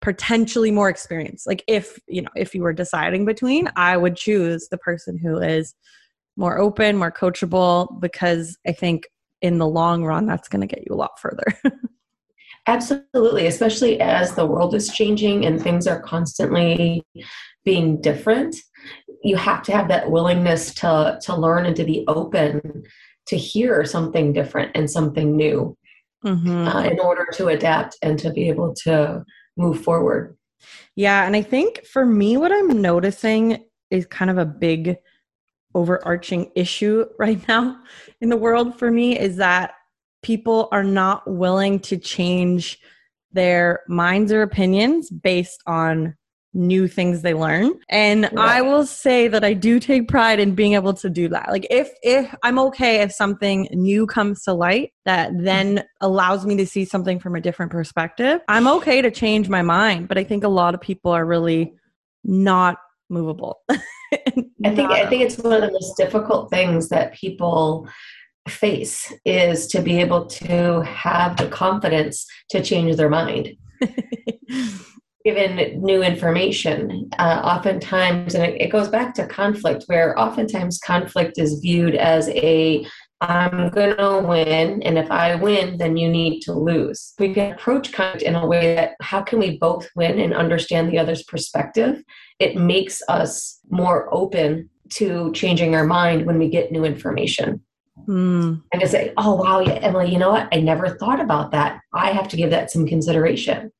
potentially 0.00 0.70
more 0.70 0.90
experience 0.90 1.44
like 1.46 1.64
if 1.66 1.98
you 2.06 2.20
know 2.20 2.30
if 2.36 2.54
you 2.54 2.62
were 2.62 2.72
deciding 2.72 3.24
between 3.24 3.70
i 3.76 3.96
would 3.96 4.16
choose 4.16 4.68
the 4.70 4.78
person 4.78 5.18
who 5.18 5.38
is 5.38 5.74
more 6.36 6.58
open 6.58 6.96
more 6.96 7.12
coachable 7.12 8.00
because 8.00 8.58
i 8.66 8.72
think 8.72 9.06
in 9.40 9.58
the 9.58 9.66
long 9.68 10.04
run 10.04 10.26
that's 10.26 10.48
going 10.48 10.60
to 10.60 10.66
get 10.66 10.84
you 10.86 10.94
a 10.94 10.96
lot 10.96 11.18
further 11.18 11.44
absolutely 12.66 13.46
especially 13.46 13.98
as 14.00 14.34
the 14.34 14.46
world 14.46 14.74
is 14.74 14.88
changing 14.88 15.46
and 15.46 15.60
things 15.60 15.86
are 15.86 16.00
constantly 16.00 17.02
being 17.64 18.00
different 18.00 18.56
you 19.22 19.36
have 19.36 19.62
to 19.62 19.72
have 19.72 19.88
that 19.88 20.10
willingness 20.10 20.74
to 20.74 21.18
to 21.22 21.34
learn 21.34 21.64
and 21.64 21.76
to 21.76 21.84
be 21.84 22.04
open 22.08 22.82
to 23.26 23.36
hear 23.36 23.84
something 23.84 24.32
different 24.32 24.72
and 24.74 24.90
something 24.90 25.36
new 25.36 25.76
mm-hmm. 26.24 26.68
uh, 26.68 26.82
in 26.84 27.00
order 27.00 27.26
to 27.34 27.48
adapt 27.48 27.96
and 28.02 28.18
to 28.18 28.30
be 28.30 28.48
able 28.48 28.74
to 28.74 29.24
move 29.56 29.82
forward. 29.82 30.36
Yeah. 30.96 31.24
And 31.24 31.36
I 31.36 31.42
think 31.42 31.84
for 31.86 32.04
me, 32.04 32.36
what 32.36 32.52
I'm 32.52 32.80
noticing 32.80 33.64
is 33.90 34.06
kind 34.06 34.30
of 34.30 34.38
a 34.38 34.46
big 34.46 34.96
overarching 35.74 36.50
issue 36.54 37.06
right 37.18 37.46
now 37.48 37.80
in 38.20 38.28
the 38.28 38.36
world 38.36 38.78
for 38.78 38.90
me 38.90 39.18
is 39.18 39.36
that 39.36 39.74
people 40.22 40.68
are 40.72 40.84
not 40.84 41.28
willing 41.30 41.78
to 41.78 41.98
change 41.98 42.78
their 43.32 43.82
minds 43.88 44.32
or 44.32 44.42
opinions 44.42 45.10
based 45.10 45.60
on 45.66 46.14
new 46.54 46.86
things 46.86 47.22
they 47.22 47.34
learn. 47.34 47.72
And 47.88 48.22
yeah. 48.22 48.40
i 48.40 48.62
will 48.62 48.86
say 48.86 49.28
that 49.28 49.44
i 49.44 49.52
do 49.52 49.80
take 49.80 50.08
pride 50.08 50.38
in 50.38 50.54
being 50.54 50.74
able 50.74 50.94
to 50.94 51.10
do 51.10 51.28
that. 51.28 51.50
Like 51.50 51.66
if 51.70 51.90
if 52.02 52.34
i'm 52.42 52.58
okay 52.60 53.02
if 53.02 53.12
something 53.12 53.68
new 53.72 54.06
comes 54.06 54.42
to 54.44 54.52
light 54.52 54.92
that 55.04 55.32
then 55.36 55.84
allows 56.00 56.46
me 56.46 56.56
to 56.56 56.66
see 56.66 56.84
something 56.84 57.18
from 57.18 57.34
a 57.34 57.40
different 57.40 57.72
perspective 57.72 58.40
i'm 58.48 58.66
okay 58.66 59.02
to 59.02 59.10
change 59.10 59.48
my 59.48 59.62
mind. 59.62 60.08
But 60.08 60.18
i 60.18 60.24
think 60.24 60.44
a 60.44 60.48
lot 60.48 60.74
of 60.74 60.80
people 60.80 61.10
are 61.10 61.26
really 61.26 61.74
not 62.22 62.78
movable. 63.10 63.60
I 63.70 64.74
think 64.74 64.90
i 64.92 65.06
think 65.06 65.22
it's 65.22 65.38
one 65.38 65.52
of 65.52 65.60
the 65.60 65.72
most 65.72 65.96
difficult 65.96 66.50
things 66.50 66.88
that 66.88 67.14
people 67.14 67.88
face 68.48 69.12
is 69.24 69.66
to 69.68 69.80
be 69.80 69.98
able 70.00 70.26
to 70.26 70.82
have 70.82 71.36
the 71.36 71.48
confidence 71.48 72.26
to 72.50 72.62
change 72.62 72.96
their 72.96 73.08
mind 73.08 73.56
given 75.24 75.82
new 75.82 76.02
information 76.02 77.08
uh, 77.18 77.40
oftentimes 77.42 78.34
and 78.34 78.44
it, 78.44 78.60
it, 78.60 78.68
goes 78.68 78.88
back 78.88 79.14
to 79.14 79.26
conflict 79.26 79.84
where 79.86 80.18
oftentimes 80.18 80.78
conflict 80.78 81.38
is 81.38 81.60
viewed 81.60 81.94
as 81.94 82.28
a 82.28 82.86
I'm 83.20 83.70
going 83.70 83.96
to 83.96 84.26
win. 84.26 84.82
And 84.82 84.98
if 84.98 85.10
I 85.10 85.34
win, 85.36 85.78
then 85.78 85.96
you 85.96 86.10
need 86.10 86.40
to 86.42 86.52
lose. 86.52 87.14
We 87.18 87.32
can 87.32 87.52
approach 87.52 87.92
conflict 87.92 88.22
in 88.22 88.34
a 88.34 88.46
way 88.46 88.74
that 88.74 88.96
how 89.00 89.22
can 89.22 89.38
we 89.38 89.56
both 89.56 89.88
win 89.96 90.20
and 90.20 90.34
understand 90.34 90.90
the 90.90 90.98
other's 90.98 91.22
perspective? 91.22 92.02
It 92.38 92.56
makes 92.56 93.02
us 93.08 93.60
more 93.70 94.12
open 94.12 94.68
to 94.90 95.32
changing 95.32 95.74
our 95.74 95.84
mind 95.84 96.26
when 96.26 96.38
we 96.38 96.48
get 96.48 96.70
new 96.70 96.84
information. 96.84 97.62
Mm. 98.06 98.62
And 98.72 98.82
to 98.82 98.88
say, 98.88 99.14
oh, 99.16 99.36
wow, 99.36 99.60
yeah, 99.60 99.74
Emily, 99.74 100.12
you 100.12 100.18
know 100.18 100.30
what? 100.30 100.48
I 100.52 100.60
never 100.60 100.90
thought 100.90 101.20
about 101.20 101.52
that. 101.52 101.80
I 101.94 102.10
have 102.10 102.28
to 102.28 102.36
give 102.36 102.50
that 102.50 102.70
some 102.70 102.86
consideration. 102.86 103.72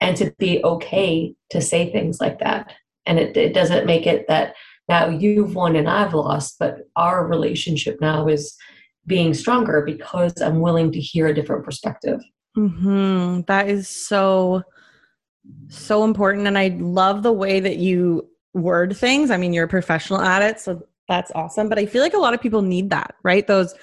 And 0.00 0.16
to 0.16 0.34
be 0.38 0.62
okay 0.64 1.34
to 1.50 1.60
say 1.60 1.90
things 1.90 2.20
like 2.20 2.38
that. 2.40 2.72
And 3.06 3.18
it, 3.18 3.36
it 3.36 3.54
doesn't 3.54 3.86
make 3.86 4.06
it 4.06 4.26
that 4.28 4.54
now 4.88 5.08
you've 5.08 5.54
won 5.54 5.76
and 5.76 5.88
I've 5.88 6.14
lost, 6.14 6.56
but 6.58 6.78
our 6.96 7.26
relationship 7.26 8.00
now 8.00 8.26
is 8.26 8.56
being 9.06 9.34
stronger 9.34 9.82
because 9.82 10.40
I'm 10.40 10.60
willing 10.60 10.92
to 10.92 11.00
hear 11.00 11.26
a 11.26 11.34
different 11.34 11.64
perspective. 11.64 12.20
Mm-hmm. 12.56 13.42
That 13.46 13.68
is 13.68 13.88
so, 13.88 14.62
so 15.68 16.04
important. 16.04 16.46
And 16.46 16.58
I 16.58 16.76
love 16.80 17.22
the 17.22 17.32
way 17.32 17.60
that 17.60 17.76
you 17.76 18.28
word 18.52 18.96
things. 18.96 19.30
I 19.30 19.36
mean, 19.36 19.52
you're 19.52 19.64
a 19.64 19.68
professional 19.68 20.20
at 20.20 20.42
it, 20.42 20.60
so 20.60 20.82
that's 21.08 21.30
awesome. 21.34 21.68
But 21.68 21.78
I 21.78 21.86
feel 21.86 22.02
like 22.02 22.14
a 22.14 22.18
lot 22.18 22.34
of 22.34 22.40
people 22.40 22.62
need 22.62 22.90
that, 22.90 23.14
right? 23.22 23.46
Those, 23.46 23.74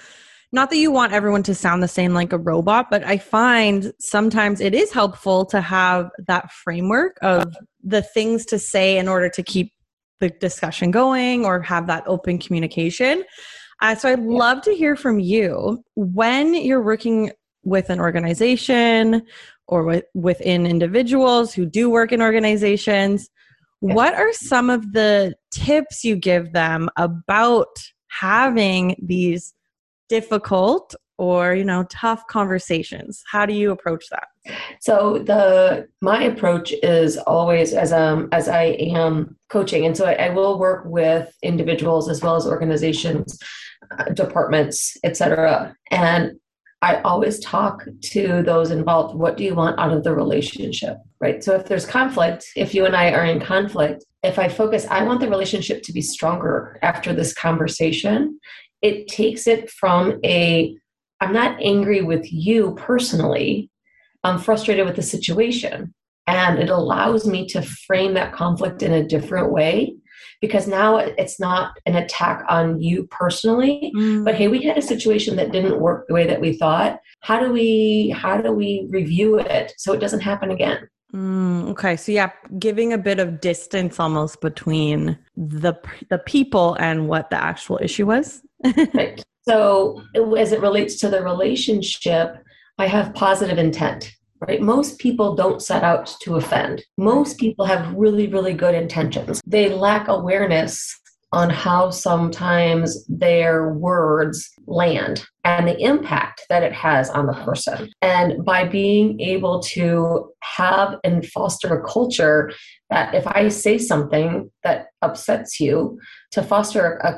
not 0.52 0.70
that 0.70 0.78
you 0.78 0.92
want 0.92 1.14
everyone 1.14 1.44
to 1.44 1.56
sound 1.56 1.84
the 1.84 1.88
same 1.88 2.14
like 2.14 2.32
a 2.32 2.38
robot, 2.38 2.88
but 2.90 3.04
I 3.04 3.18
find 3.18 3.92
sometimes 4.00 4.62
it 4.62 4.74
is 4.74 4.92
helpful 4.92 5.46
to 5.48 5.60
have 5.60 6.10
that 6.28 6.52
framework 6.52 7.18
of 7.22 7.56
the 7.84 8.02
things 8.02 8.46
to 8.48 8.60
say 8.60 8.98
in 8.98 9.08
order 9.08 9.30
to 9.30 9.44
keep 9.44 9.74
the 10.20 10.30
discussion 10.30 10.90
going 10.92 11.46
or 11.46 11.62
have 11.62 11.88
that 11.88 12.04
open 12.08 12.40
communication. 12.40 13.24
Uh, 13.82 13.94
so 13.94 14.10
I'd 14.10 14.20
love 14.20 14.62
to 14.64 14.74
hear 14.74 14.96
from 14.96 15.20
you 15.20 15.84
when 15.96 16.54
you're 16.54 16.82
working 16.82 17.32
with 17.64 17.90
an 17.90 18.00
organization 18.00 19.24
or 19.68 19.84
with, 19.84 20.06
within 20.16 20.66
individuals 20.66 21.54
who 21.54 21.66
do 21.66 21.90
work 21.90 22.12
in 22.12 22.22
organizations. 22.22 23.30
What 23.82 24.16
are 24.16 24.34
some 24.34 24.70
of 24.70 24.94
the 24.94 25.36
tips 25.52 26.04
you 26.04 26.16
give 26.16 26.54
them 26.54 26.90
about 26.96 27.68
having 28.08 28.96
these 29.04 29.54
difficult 30.10 30.96
or 31.18 31.56
you 31.56 31.64
know 31.64 31.86
tough 31.90 32.26
conversations? 32.28 33.24
How 33.32 33.46
do 33.46 33.54
you 33.54 33.72
approach 33.72 34.06
that? 34.10 34.28
So 34.82 35.20
the 35.20 35.88
my 36.02 36.24
approach 36.24 36.74
is 36.84 37.18
always 37.18 37.74
as 37.74 37.92
um 37.92 38.30
as 38.32 38.48
i 38.48 38.64
am 38.80 39.36
coaching 39.50 39.86
and 39.86 39.98
so 39.98 40.06
i, 40.06 40.14
I 40.14 40.30
will 40.30 40.60
work 40.60 40.86
with 40.86 41.36
individuals 41.44 42.10
as 42.10 42.22
well 42.22 42.36
as 42.36 42.46
organizations 42.46 43.40
uh, 43.98 44.06
departments 44.14 44.96
etc 45.04 45.76
and 45.92 46.40
I 46.82 47.02
always 47.02 47.40
talk 47.40 47.86
to 48.02 48.44
those 48.44 48.70
involved 48.70 49.16
what 49.16 49.36
do 49.36 49.44
you 49.44 49.56
want 49.56 49.80
out 49.80 49.92
of 49.92 50.04
the 50.04 50.14
relationship, 50.14 50.98
right? 51.20 51.44
So 51.44 51.56
if 51.56 51.66
there's 51.66 51.88
conflict, 51.88 52.46
if 52.56 52.76
you 52.76 52.86
and 52.86 52.96
I 52.96 53.12
are 53.14 53.26
in 53.26 53.40
conflict, 53.40 54.06
if 54.22 54.38
I 54.38 54.48
focus, 54.48 54.86
I 54.90 55.04
want 55.04 55.20
the 55.20 55.30
relationship 55.30 55.82
to 55.84 55.92
be 55.92 56.02
stronger 56.02 56.78
after 56.84 57.14
this 57.14 57.34
conversation, 57.34 58.40
it 58.82 59.08
takes 59.08 59.48
it 59.48 59.70
from 59.70 60.20
a 60.24 60.76
I'm 61.20 61.34
not 61.34 61.60
angry 61.62 62.02
with 62.02 62.32
you 62.32 62.76
personally. 62.76 63.70
I'm 64.24 64.40
frustrated 64.40 64.86
with 64.86 64.96
the 64.96 65.02
situation. 65.02 65.94
And 66.28 66.60
it 66.60 66.70
allows 66.70 67.26
me 67.26 67.48
to 67.48 67.62
frame 67.62 68.14
that 68.16 68.34
conflict 68.34 68.84
in 68.84 68.94
a 68.94 69.08
different 69.08 69.52
way 69.52 69.96
because 70.42 70.68
now 70.68 70.98
it's 70.98 71.40
not 71.40 71.78
an 71.86 71.96
attack 71.96 72.44
on 72.50 72.80
you 72.80 73.08
personally 73.08 73.92
mm. 73.96 74.24
but 74.24 74.36
hey 74.36 74.48
we 74.48 74.62
had 74.62 74.78
a 74.78 74.82
situation 74.82 75.36
that 75.36 75.52
didn't 75.52 75.80
work 75.80 76.06
the 76.08 76.14
way 76.14 76.28
that 76.28 76.42
we 76.42 76.54
thought 76.54 77.00
how 77.22 77.40
do 77.40 77.52
we 77.52 78.10
how 78.16 78.40
do 78.40 78.52
we 78.52 78.88
review 78.90 79.40
it 79.40 79.74
so 79.78 79.94
it 79.94 80.00
doesn't 80.00 80.20
happen 80.20 80.52
again 80.52 80.88
mm, 81.14 81.70
okay 81.70 81.96
so 81.96 82.12
yeah 82.12 82.32
giving 82.60 82.94
a 82.94 82.98
bit 82.98 83.20
of 83.20 83.40
distance 83.42 84.00
almost 84.00 84.42
between 84.42 85.18
the 85.36 85.74
the 86.10 86.20
people 86.20 86.76
and 86.80 87.08
what 87.08 87.30
the 87.30 87.38
actual 87.38 87.80
issue 87.82 88.06
was 88.06 88.42
right 88.94 89.24
so 89.48 90.02
as 90.38 90.52
it 90.52 90.62
relates 90.62 91.00
to 91.00 91.10
the 91.10 91.22
relationship 91.22 92.38
i 92.78 92.88
have 92.88 93.14
positive 93.14 93.58
intent 93.58 94.12
right? 94.48 94.62
Most 94.62 95.00
people 95.00 95.36
don't 95.36 95.62
set 95.62 95.84
out 95.84 96.16
to 96.22 96.36
offend. 96.36 96.84
Most 96.98 97.40
people 97.40 97.66
have 97.66 97.94
really, 97.94 98.28
really 98.28 98.54
good 98.54 98.76
intentions. 98.76 99.42
They 99.46 99.70
lack 99.70 100.08
awareness 100.08 100.96
on 101.34 101.50
how 101.50 101.90
sometimes 101.90 103.06
their 103.08 103.74
words 103.74 104.50
land 104.66 105.26
and 105.44 105.68
the 105.68 105.78
impact 105.82 106.42
that 106.50 106.64
it 106.64 106.72
has 106.72 107.10
on 107.10 107.26
the 107.26 107.34
person. 107.34 107.92
And 108.02 108.46
by 108.46 108.66
being 108.66 109.20
able 109.20 109.62
to 109.64 110.32
have 110.42 110.96
and 111.04 111.26
foster 111.28 111.78
a 111.78 111.86
culture 111.86 112.52
that 112.90 113.14
if 113.14 113.28
I 113.28 113.50
say 113.50 113.78
something 113.78 114.50
that 114.64 114.88
upsets 115.02 115.60
you, 115.60 116.00
to 116.32 116.42
foster 116.42 116.98
a, 116.98 117.18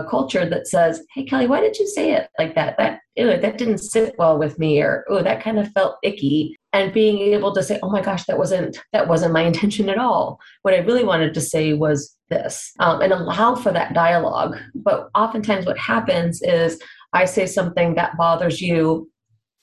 a 0.00 0.08
culture 0.08 0.48
that 0.48 0.66
says, 0.66 1.02
"Hey, 1.14 1.24
Kelly, 1.24 1.46
why 1.46 1.60
did 1.60 1.78
you 1.78 1.86
say 1.86 2.12
it 2.12 2.28
like 2.38 2.54
that? 2.54 2.76
That 2.78 3.00
ew, 3.14 3.38
that 3.38 3.58
didn't 3.58 3.78
sit 3.78 4.14
well 4.18 4.38
with 4.38 4.58
me," 4.58 4.80
or 4.80 5.04
"Oh, 5.08 5.22
that 5.22 5.42
kind 5.42 5.58
of 5.58 5.70
felt 5.72 5.96
icky." 6.02 6.56
And 6.72 6.92
being 6.92 7.18
able 7.18 7.54
to 7.54 7.62
say, 7.62 7.78
"Oh 7.82 7.90
my 7.90 8.02
gosh, 8.02 8.24
that 8.26 8.38
wasn't 8.38 8.78
that 8.92 9.08
wasn't 9.08 9.32
my 9.32 9.42
intention 9.50 9.88
at 9.88 9.98
all. 9.98 10.40
What 10.62 10.74
I 10.74 10.78
really 10.78 11.04
wanted 11.04 11.34
to 11.34 11.40
say 11.40 11.72
was 11.72 12.16
this," 12.28 12.72
um, 12.80 13.00
and 13.00 13.12
allow 13.12 13.54
for 13.54 13.72
that 13.72 13.94
dialogue. 13.94 14.56
But 14.74 15.08
oftentimes, 15.14 15.66
what 15.66 15.78
happens 15.78 16.42
is 16.42 16.80
I 17.12 17.24
say 17.26 17.46
something 17.46 17.94
that 17.94 18.16
bothers 18.16 18.60
you 18.60 19.10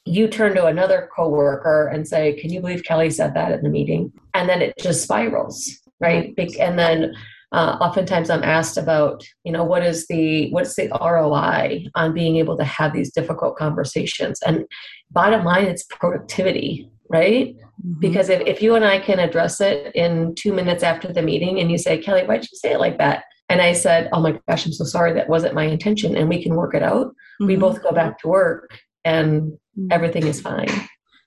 you 0.05 0.27
turn 0.27 0.53
to 0.55 0.65
another 0.65 1.09
coworker 1.15 1.87
and 1.87 2.07
say, 2.07 2.33
"Can 2.33 2.51
you 2.51 2.61
believe 2.61 2.83
Kelly 2.85 3.09
said 3.09 3.33
that 3.33 3.51
in 3.51 3.61
the 3.61 3.69
meeting?" 3.69 4.11
And 4.33 4.49
then 4.49 4.61
it 4.61 4.73
just 4.79 5.03
spirals, 5.03 5.69
right? 5.99 6.33
And 6.59 6.77
then 6.77 7.13
uh, 7.53 7.77
oftentimes 7.79 8.31
I'm 8.31 8.43
asked 8.43 8.77
about, 8.77 9.23
you 9.43 9.51
know, 9.51 9.63
what 9.63 9.83
is 9.83 10.07
the 10.07 10.49
what's 10.51 10.75
the 10.75 10.89
ROI 10.89 11.85
on 11.93 12.13
being 12.13 12.37
able 12.37 12.57
to 12.57 12.63
have 12.63 12.93
these 12.93 13.11
difficult 13.11 13.57
conversations? 13.57 14.39
And 14.45 14.65
bottom 15.11 15.45
line, 15.45 15.65
it's 15.65 15.83
productivity, 15.83 16.89
right? 17.09 17.55
Mm-hmm. 17.55 17.99
Because 17.99 18.29
if, 18.29 18.41
if 18.47 18.61
you 18.63 18.73
and 18.73 18.83
I 18.83 18.97
can 18.99 19.19
address 19.19 19.61
it 19.61 19.95
in 19.95 20.33
two 20.33 20.51
minutes 20.51 20.81
after 20.81 21.13
the 21.13 21.21
meeting 21.21 21.59
and 21.59 21.69
you 21.69 21.77
say, 21.77 21.99
Kelly, 21.99 22.23
why'd 22.23 22.41
you 22.41 22.57
say 22.57 22.73
it 22.73 22.79
like 22.79 22.97
that? 22.97 23.23
And 23.49 23.61
I 23.61 23.73
said, 23.73 24.09
Oh 24.13 24.19
my 24.19 24.39
gosh, 24.47 24.65
I'm 24.65 24.73
so 24.73 24.83
sorry. 24.83 25.13
That 25.13 25.29
wasn't 25.29 25.53
my 25.53 25.65
intention. 25.65 26.17
And 26.17 26.29
we 26.29 26.41
can 26.41 26.55
work 26.55 26.73
it 26.73 26.81
out. 26.81 27.07
Mm-hmm. 27.07 27.45
We 27.45 27.55
both 27.55 27.83
go 27.83 27.91
back 27.91 28.19
to 28.21 28.29
work 28.29 28.79
and 29.05 29.43
mm-hmm. 29.43 29.87
everything 29.91 30.25
is 30.25 30.41
fine. 30.41 30.69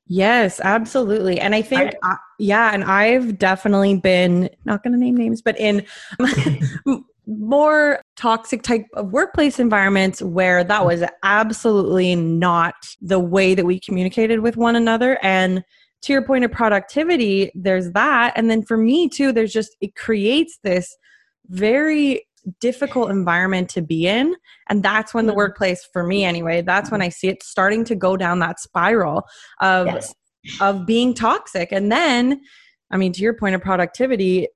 Yes, 0.08 0.60
absolutely. 0.60 1.40
And 1.40 1.54
I 1.54 1.62
think, 1.62 1.94
I, 2.02 2.12
uh, 2.12 2.16
yeah, 2.38 2.70
and 2.72 2.84
I've 2.84 3.38
definitely 3.38 3.98
been, 3.98 4.48
not 4.64 4.82
going 4.82 4.92
to 4.92 4.98
name 4.98 5.16
names, 5.16 5.42
but 5.42 5.58
in 5.58 5.84
more 7.26 8.00
toxic 8.14 8.62
type 8.62 8.86
of 8.94 9.10
workplace 9.10 9.58
environments 9.58 10.22
where 10.22 10.62
that 10.62 10.86
was 10.86 11.02
absolutely 11.24 12.14
not 12.14 12.74
the 13.00 13.18
way 13.18 13.54
that 13.54 13.66
we 13.66 13.80
communicated 13.80 14.40
with 14.40 14.56
one 14.56 14.76
another. 14.76 15.18
And 15.22 15.64
to 16.02 16.12
your 16.12 16.22
point 16.22 16.44
of 16.44 16.52
productivity, 16.52 17.50
there's 17.54 17.90
that. 17.92 18.32
And 18.36 18.48
then 18.48 18.62
for 18.62 18.76
me 18.76 19.08
too, 19.08 19.32
there's 19.32 19.52
just, 19.52 19.76
it 19.80 19.96
creates 19.96 20.58
this 20.62 20.96
very 21.48 22.26
difficult 22.60 23.10
environment 23.10 23.68
to 23.70 23.82
be 23.82 24.06
in. 24.06 24.34
And 24.68 24.82
that's 24.82 25.12
when 25.12 25.26
the 25.26 25.32
mm-hmm. 25.32 25.38
workplace, 25.38 25.86
for 25.92 26.04
me 26.04 26.24
anyway, 26.24 26.62
that's 26.62 26.90
when 26.90 27.02
I 27.02 27.08
see 27.08 27.28
it 27.28 27.42
starting 27.42 27.84
to 27.84 27.94
go 27.94 28.16
down 28.16 28.38
that 28.40 28.60
spiral 28.60 29.26
of 29.60 29.86
yes. 29.86 30.14
of 30.60 30.86
being 30.86 31.14
toxic. 31.14 31.72
And 31.72 31.90
then, 31.90 32.40
I 32.90 32.96
mean, 32.96 33.12
to 33.12 33.22
your 33.22 33.34
point 33.34 33.54
of 33.54 33.60
productivity, 33.60 34.48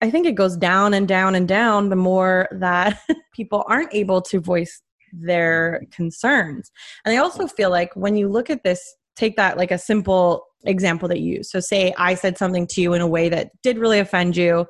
I 0.00 0.10
think 0.10 0.26
it 0.26 0.34
goes 0.34 0.56
down 0.56 0.94
and 0.94 1.08
down 1.08 1.34
and 1.34 1.48
down 1.48 1.88
the 1.88 1.96
more 1.96 2.48
that 2.52 3.00
people 3.34 3.64
aren't 3.68 3.94
able 3.94 4.20
to 4.22 4.40
voice 4.40 4.82
their 5.12 5.82
concerns. 5.92 6.70
And 7.04 7.14
I 7.14 7.18
also 7.18 7.46
feel 7.46 7.70
like 7.70 7.94
when 7.94 8.16
you 8.16 8.28
look 8.28 8.50
at 8.50 8.62
this, 8.62 8.96
take 9.14 9.36
that 9.36 9.56
like 9.56 9.70
a 9.70 9.78
simple 9.78 10.44
example 10.64 11.08
that 11.08 11.20
you 11.20 11.36
use. 11.36 11.50
So 11.50 11.60
say 11.60 11.94
I 11.96 12.14
said 12.14 12.36
something 12.36 12.66
to 12.68 12.82
you 12.82 12.92
in 12.92 13.00
a 13.00 13.06
way 13.06 13.28
that 13.28 13.50
did 13.62 13.78
really 13.78 13.98
offend 13.98 14.36
you 14.36 14.66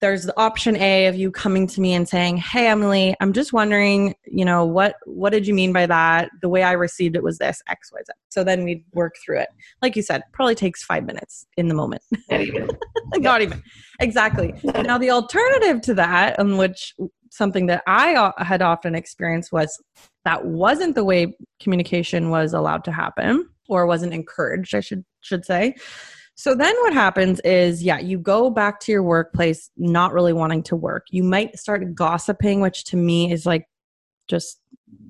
there's 0.00 0.24
the 0.24 0.38
option 0.38 0.76
A 0.76 1.06
of 1.06 1.16
you 1.16 1.30
coming 1.30 1.66
to 1.68 1.80
me 1.80 1.94
and 1.94 2.08
saying, 2.08 2.36
"Hey 2.36 2.66
Emily, 2.66 3.16
I'm 3.20 3.32
just 3.32 3.52
wondering, 3.52 4.14
you 4.26 4.44
know, 4.44 4.64
what 4.64 4.96
what 5.06 5.30
did 5.30 5.46
you 5.46 5.54
mean 5.54 5.72
by 5.72 5.86
that? 5.86 6.30
The 6.42 6.48
way 6.48 6.62
I 6.62 6.72
received 6.72 7.16
it 7.16 7.22
was 7.22 7.38
this 7.38 7.62
X 7.68 7.90
Y 7.92 8.00
Z." 8.06 8.12
So 8.28 8.44
then 8.44 8.64
we'd 8.64 8.84
work 8.92 9.14
through 9.24 9.40
it. 9.40 9.48
Like 9.80 9.96
you 9.96 10.02
said, 10.02 10.22
probably 10.32 10.54
takes 10.54 10.84
5 10.84 11.04
minutes 11.04 11.46
in 11.56 11.68
the 11.68 11.74
moment. 11.74 12.02
Not 12.30 12.40
even. 12.42 12.68
Not 13.16 13.42
even. 13.42 13.62
Exactly. 14.00 14.54
Now 14.86 14.98
the 14.98 15.10
alternative 15.10 15.80
to 15.82 15.94
that, 15.94 16.38
and 16.38 16.58
which 16.58 16.94
something 17.30 17.66
that 17.66 17.82
I 17.86 18.32
had 18.38 18.62
often 18.62 18.94
experienced 18.94 19.52
was 19.52 19.82
that 20.24 20.44
wasn't 20.44 20.94
the 20.94 21.04
way 21.04 21.36
communication 21.60 22.30
was 22.30 22.52
allowed 22.52 22.84
to 22.84 22.92
happen 22.92 23.48
or 23.68 23.86
wasn't 23.86 24.14
encouraged, 24.14 24.74
I 24.74 24.80
should 24.80 25.04
should 25.22 25.44
say 25.44 25.74
so 26.36 26.54
then 26.54 26.74
what 26.82 26.92
happens 26.92 27.40
is, 27.40 27.82
yeah, 27.82 27.98
you 27.98 28.18
go 28.18 28.50
back 28.50 28.78
to 28.80 28.92
your 28.92 29.02
workplace 29.02 29.70
not 29.78 30.12
really 30.12 30.34
wanting 30.34 30.62
to 30.64 30.76
work. 30.76 31.06
You 31.10 31.24
might 31.24 31.58
start 31.58 31.94
gossiping, 31.94 32.60
which 32.60 32.84
to 32.84 32.96
me 32.98 33.32
is 33.32 33.46
like 33.46 33.66
just 34.28 34.60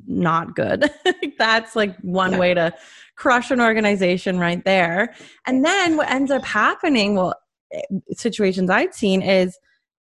not 0.06 0.54
good. 0.54 0.88
That's 1.38 1.75
like 1.75 1.99
one 1.99 2.33
yeah. 2.33 2.38
way 2.38 2.54
to 2.54 2.73
crush 3.16 3.50
an 3.50 3.61
organization 3.61 4.38
right 4.38 4.64
there. 4.64 5.14
And 5.47 5.64
then 5.64 5.97
what 5.97 6.09
ends 6.09 6.30
up 6.30 6.45
happening, 6.45 7.16
well, 7.16 7.35
eh, 7.73 7.80
situations 8.12 8.71
I've 8.71 8.95
seen 8.95 9.21
is 9.21 9.59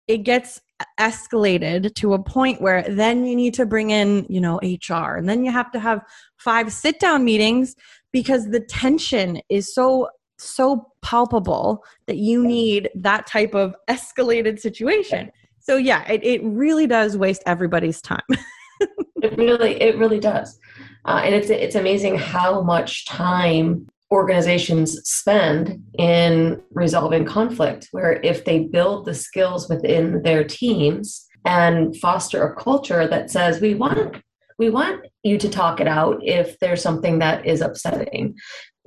it 0.07 0.19
gets 0.19 0.61
escalated 1.01 1.95
to 1.97 2.15
a 2.15 2.23
point 2.23 2.63
where 2.63 2.83
then 2.83 3.27
you 3.27 3.35
need 3.35 3.55
to 3.55 3.67
bring 3.67 3.91
in, 3.91 4.25
you 4.29 4.41
know, 4.41 4.61
HR 4.63 5.17
and 5.17 5.29
then 5.29 5.45
you 5.45 5.51
have 5.51 5.73
to 5.73 5.81
have 5.81 6.01
five 6.37 6.73
sit 6.73 7.01
down 7.01 7.25
meetings 7.25 7.75
because 8.13 8.51
the 8.51 8.61
tension 8.61 9.41
is 9.49 9.75
so 9.75 10.09
so 10.39 10.93
palpable 11.03 11.85
that 12.07 12.17
you 12.17 12.47
need 12.47 12.91
that 12.95 13.27
type 13.27 13.55
of 13.55 13.75
escalated 13.89 14.59
situation. 14.59 15.31
So 15.61 15.77
yeah, 15.77 16.11
it, 16.11 16.25
it 16.25 16.43
really 16.45 16.87
does 16.87 17.17
waste 17.17 17.43
everybody's 17.47 18.01
time. 18.01 18.23
it 19.23 19.37
really 19.37 19.81
it 19.81 19.99
really 19.99 20.21
does. 20.21 20.59
Uh, 21.05 21.21
and 21.25 21.35
it's 21.35 21.51
it's 21.51 21.75
amazing 21.75 22.17
how 22.17 22.63
much 22.63 23.07
time 23.07 23.87
organizations 24.11 24.99
spend 25.05 25.83
in 25.99 26.63
resolving 26.73 27.25
conflict 27.25 27.89
where 27.91 28.21
if 28.23 28.45
they 28.45 28.61
build 28.61 29.05
the 29.05 29.15
skills 29.15 29.69
within 29.69 30.23
their 30.23 30.43
teams 30.43 31.27
and 31.45 31.97
foster 31.97 32.43
a 32.43 32.57
culture 32.57 33.07
that 33.07 33.31
says 33.31 33.61
we 33.61 33.75
want 33.75 34.17
we 34.59 34.71
want 34.71 35.07
you 35.23 35.39
to 35.39 35.49
talk 35.49 35.81
it 35.81 35.87
out 35.87 36.19
if 36.23 36.59
there's 36.59 36.83
something 36.83 37.19
that 37.19 37.47
is 37.47 37.61
upsetting 37.61 38.35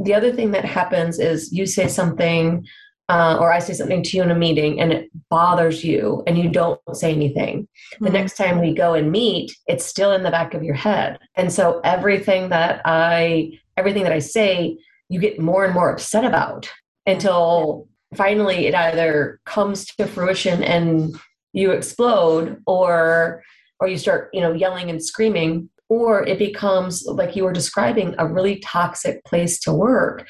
the 0.04 0.14
other 0.14 0.32
thing 0.32 0.52
that 0.52 0.66
happens 0.66 1.20
is 1.20 1.52
you 1.52 1.66
say 1.66 1.88
something 1.88 2.66
uh, 3.12 3.38
or 3.42 3.52
I 3.52 3.60
say 3.60 3.74
something 3.74 4.04
to 4.04 4.18
you 4.18 4.24
in 4.24 4.32
a 4.32 4.36
meeting 4.36 4.80
and 4.80 4.94
it 4.94 5.10
bothers 5.30 5.84
you 5.84 6.24
and 6.26 6.38
you 6.38 6.48
don't 6.48 6.80
say 6.94 7.12
anything. 7.12 7.64
Mm-hmm. 7.96 8.06
The 8.06 8.12
next 8.12 8.38
time 8.38 8.62
we 8.62 8.74
go 8.74 8.94
and 8.94 9.12
meet, 9.12 9.52
it's 9.68 9.86
still 9.86 10.14
in 10.14 10.24
the 10.24 10.32
back 10.32 10.54
of 10.54 10.64
your 10.64 10.76
head. 10.76 11.20
And 11.36 11.52
so 11.52 11.82
everything 11.84 12.50
that 12.50 12.82
I 12.86 13.60
everything 13.76 14.04
that 14.04 14.14
I 14.14 14.20
say, 14.20 14.78
you 15.10 15.20
get 15.20 15.40
more 15.40 15.66
and 15.66 15.74
more 15.74 15.92
upset 15.92 16.24
about 16.24 16.72
until 17.06 17.90
finally 18.16 18.68
it 18.68 18.76
either 18.76 19.42
comes 19.46 19.86
to 19.86 20.08
fruition 20.08 20.64
and 20.64 21.14
you 21.52 21.72
explode 21.72 22.62
or 22.66 23.44
or 23.82 23.90
you 23.90 23.98
start, 23.98 24.30
you 24.32 24.40
know, 24.40 24.54
yelling 24.54 24.90
and 24.90 25.04
screaming 25.04 25.70
or 25.92 26.26
it 26.26 26.40
becomes 26.40 27.04
like 27.06 27.36
you 27.36 27.44
were 27.44 27.52
describing 27.52 28.16
a 28.18 28.26
really 28.26 28.60
toxic 28.60 29.22
place 29.26 29.60
to 29.60 29.74
work. 29.74 30.26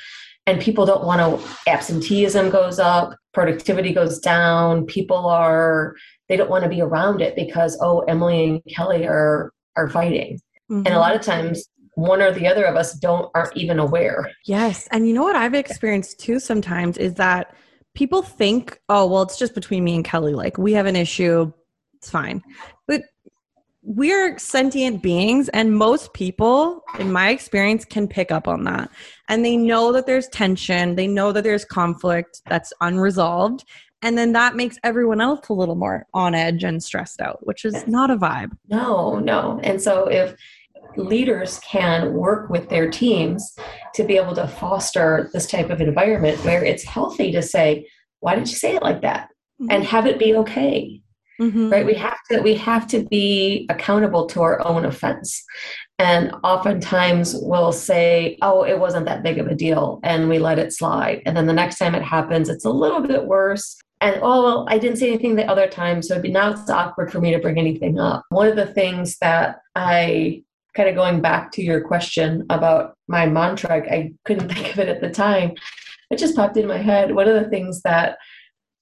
And 0.48 0.60
people 0.60 0.88
don't 0.88 1.06
want 1.06 1.22
to 1.22 1.70
absenteeism 1.70 2.50
goes 2.50 2.80
up 2.80 3.16
productivity 3.32 3.94
goes 3.94 4.20
down 4.20 4.86
people 4.88 5.28
are 5.28 5.96
they 6.28 6.36
don't 6.36 6.50
want 6.50 6.64
to 6.64 6.70
be 6.70 6.82
around 6.82 7.22
it 7.22 7.36
because 7.36 7.78
oh 7.80 8.00
emily 8.02 8.44
and 8.44 8.62
kelly 8.76 9.06
are 9.06 9.54
are 9.78 9.88
fighting. 9.88 10.40
Mm-hmm. 10.72 10.88
and 10.88 10.96
a 10.96 11.00
lot 11.00 11.16
of 11.16 11.22
times 11.22 11.70
one 11.94 12.24
or 12.24 12.32
the 12.32 12.48
other 12.48 12.66
of 12.66 12.76
us 12.76 12.94
don't 12.94 13.30
aren't 13.36 13.56
even 13.56 13.78
aware. 13.78 14.32
Yes. 14.46 14.88
And 14.92 15.08
you 15.08 15.14
know 15.14 15.24
what 15.24 15.36
i've 15.36 15.54
experienced 15.54 16.20
too 16.20 16.40
sometimes 16.40 16.98
is 16.98 17.14
that 17.16 17.56
people 17.94 18.24
think 18.24 18.80
oh 18.90 19.06
well 19.06 19.22
it's 19.22 19.38
just 19.38 19.54
between 19.54 19.84
me 19.84 19.94
and 19.94 20.04
kelly. 20.04 20.34
Like 20.34 20.58
we 20.58 20.74
have 20.74 20.88
an 20.88 20.96
issue. 20.96 21.54
It's 21.94 22.10
fine. 22.10 22.42
But 22.88 23.04
we're 23.84 24.38
sentient 24.38 25.02
beings 25.02 25.50
and 25.50 25.76
most 25.76 26.14
people 26.14 26.84
in 27.00 27.12
my 27.12 27.30
experience 27.30 27.84
can 27.84 28.08
pick 28.08 28.32
up 28.32 28.48
on 28.48 28.64
that. 28.66 28.90
And 29.28 29.44
they 29.44 29.58
know 29.58 29.92
that 29.94 30.06
there's 30.06 30.28
tension. 30.28 30.96
They 30.96 31.08
know 31.08 31.32
that 31.32 31.44
there's 31.44 31.66
conflict 31.66 32.42
that's 32.48 32.72
unresolved. 32.82 33.66
And 34.04 34.18
then 34.18 34.34
that 34.34 34.56
makes 34.56 34.78
everyone 34.84 35.22
else 35.22 35.50
a 35.50 35.54
little 35.54 35.76
more 35.76 36.06
on 36.14 36.34
edge 36.36 36.64
and 36.64 36.84
stressed 36.84 37.22
out 37.22 37.46
which 37.46 37.66
is 37.66 37.88
not 37.88 38.12
a 38.12 38.18
vibe. 38.18 38.52
No 38.70 39.20
no. 39.20 39.60
And 39.64 39.82
so 39.82 40.08
if 40.08 40.36
leaders 40.98 41.60
can 41.60 42.14
work 42.14 42.50
with 42.50 42.68
their 42.70 42.90
teams 42.90 43.56
to 43.96 44.04
be 44.04 44.18
able 44.18 44.36
to 44.36 44.48
foster 44.48 45.30
this 45.34 45.48
type 45.48 45.70
of 45.70 45.80
environment 45.80 46.44
where 46.44 46.64
it's 46.64 46.84
healthy 46.84 47.32
to 47.32 47.42
say 47.42 47.88
why 48.20 48.36
did 48.36 48.48
you 48.48 48.56
say 48.56 48.76
it 48.76 48.84
like 48.84 49.02
that? 49.02 49.30
Mm-hmm. 49.62 49.72
and 49.72 49.84
have 49.84 50.08
it 50.08 50.18
be 50.18 50.34
okay 50.38 51.02
mm-hmm. 51.42 51.70
right? 51.70 51.86
We 51.86 51.96
have 51.96 52.18
to 52.30 52.42
we 52.42 52.56
have 52.56 52.88
to 52.88 53.04
be 53.06 53.66
accountable 53.70 54.28
to 54.28 54.42
our 54.42 54.66
own 54.66 54.86
offense. 54.86 55.44
And 56.00 56.32
oftentimes 56.44 57.36
we'll 57.36 57.74
say 57.74 58.38
oh 58.42 58.64
it 58.64 58.80
wasn't 58.80 59.06
that 59.08 59.24
big 59.24 59.40
of 59.40 59.48
a 59.48 59.56
deal 59.56 60.00
and 60.04 60.30
we 60.30 60.40
let 60.40 60.60
it 60.60 60.74
slide. 60.74 61.22
And 61.26 61.36
then 61.36 61.48
the 61.48 61.54
next 61.54 61.78
time 61.78 61.96
it 61.96 62.04
happens 62.04 62.50
it's 62.50 62.66
a 62.66 62.70
little 62.70 63.02
bit 63.02 63.26
worse. 63.26 63.78
And 64.00 64.20
oh 64.22 64.44
well 64.44 64.66
i 64.70 64.78
didn't 64.78 64.98
say 64.98 65.10
anything 65.10 65.36
the 65.36 65.46
other 65.46 65.68
time 65.68 66.02
so 66.02 66.20
now 66.22 66.52
it's 66.52 66.70
awkward 66.70 67.12
for 67.12 67.20
me 67.20 67.32
to 67.32 67.40
bring 67.40 67.58
anything 67.58 68.00
up. 68.00 68.24
One 68.30 68.48
of 68.48 68.56
the 68.56 68.74
things 68.74 69.18
that 69.20 69.60
i 69.76 70.44
kind 70.76 70.88
of 70.88 70.96
going 70.96 71.22
back 71.22 71.52
to 71.52 71.62
your 71.62 71.82
question 71.82 72.46
about 72.50 72.96
my 73.08 73.26
mantra 73.26 73.84
i 73.92 74.14
couldn't 74.26 74.50
think 74.54 74.72
of 74.72 74.80
it 74.80 74.88
at 74.88 75.02
the 75.02 75.10
time 75.10 75.54
it 76.12 76.20
just 76.20 76.36
popped 76.36 76.58
in 76.58 76.68
my 76.68 76.78
head. 76.78 77.16
One 77.16 77.28
of 77.28 77.42
the 77.42 77.50
things 77.50 77.82
that 77.84 78.18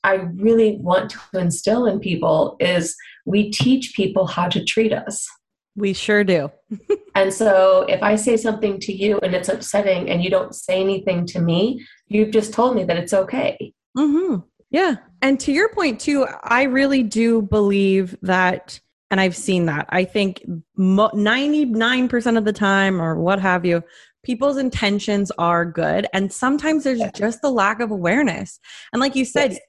I 0.03 0.15
really 0.15 0.77
want 0.77 1.11
to 1.11 1.39
instill 1.39 1.85
in 1.85 1.99
people 1.99 2.55
is 2.59 2.95
we 3.25 3.51
teach 3.51 3.93
people 3.93 4.27
how 4.27 4.47
to 4.49 4.63
treat 4.63 4.93
us. 4.93 5.27
We 5.75 5.93
sure 5.93 6.23
do. 6.23 6.51
and 7.15 7.33
so 7.33 7.85
if 7.87 8.01
I 8.01 8.15
say 8.15 8.37
something 8.37 8.79
to 8.81 8.93
you 8.93 9.19
and 9.19 9.33
it's 9.33 9.49
upsetting 9.49 10.09
and 10.09 10.23
you 10.23 10.29
don't 10.29 10.55
say 10.55 10.81
anything 10.81 11.25
to 11.27 11.39
me, 11.39 11.85
you've 12.07 12.31
just 12.31 12.53
told 12.53 12.75
me 12.75 12.83
that 12.85 12.97
it's 12.97 13.13
okay. 13.13 13.73
Mm-hmm. 13.97 14.37
Yeah. 14.71 14.95
And 15.21 15.39
to 15.41 15.51
your 15.51 15.69
point, 15.69 15.99
too, 15.99 16.27
I 16.43 16.63
really 16.63 17.03
do 17.03 17.41
believe 17.41 18.15
that, 18.21 18.79
and 19.09 19.19
I've 19.19 19.35
seen 19.35 19.65
that. 19.65 19.87
I 19.89 20.05
think 20.05 20.45
99% 20.77 22.37
of 22.37 22.45
the 22.45 22.53
time, 22.53 23.01
or 23.01 23.15
what 23.15 23.39
have 23.39 23.65
you, 23.65 23.83
people's 24.23 24.57
intentions 24.57 25.31
are 25.37 25.65
good. 25.65 26.07
And 26.13 26.31
sometimes 26.31 26.83
there's 26.83 27.01
just 27.15 27.41
the 27.41 27.51
lack 27.51 27.79
of 27.79 27.91
awareness. 27.91 28.59
And 28.93 28.99
like 28.99 29.15
you 29.15 29.25
said, 29.25 29.51
yes 29.51 29.59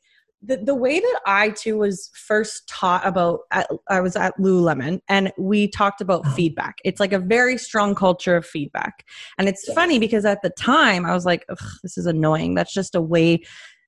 the, 0.42 0.57
the 0.57 0.74
way 0.74 1.00
that 1.00 1.20
I 1.26 1.50
too 1.50 1.79
was 1.79 2.11
first 2.14 2.66
taught 2.66 3.07
about, 3.07 3.40
at, 3.50 3.68
I 3.88 4.00
was 4.00 4.16
at 4.16 4.37
Lululemon 4.38 5.00
and 5.09 5.33
we 5.37 5.68
talked 5.68 6.00
about 6.00 6.24
uh-huh. 6.24 6.35
feedback. 6.35 6.79
It's 6.85 7.00
like 7.00 7.12
a 7.12 7.18
very 7.18 7.59
strong 7.59 7.94
culture 7.94 8.37
of 8.37 8.46
feedback. 8.46 9.07
And 9.38 9.48
it's 9.48 9.66
yeah. 9.68 9.74
funny 9.74 9.98
because 9.98 10.24
at 10.24 10.40
the 10.42 10.50
time 10.50 11.05
I 11.05 11.12
was 11.14 11.26
like, 11.26 11.44
this 11.83 11.98
is 11.98 12.07
annoying. 12.07 12.55
That's 12.55 12.72
just 12.72 12.94
a 12.94 13.03
way, 13.03 13.42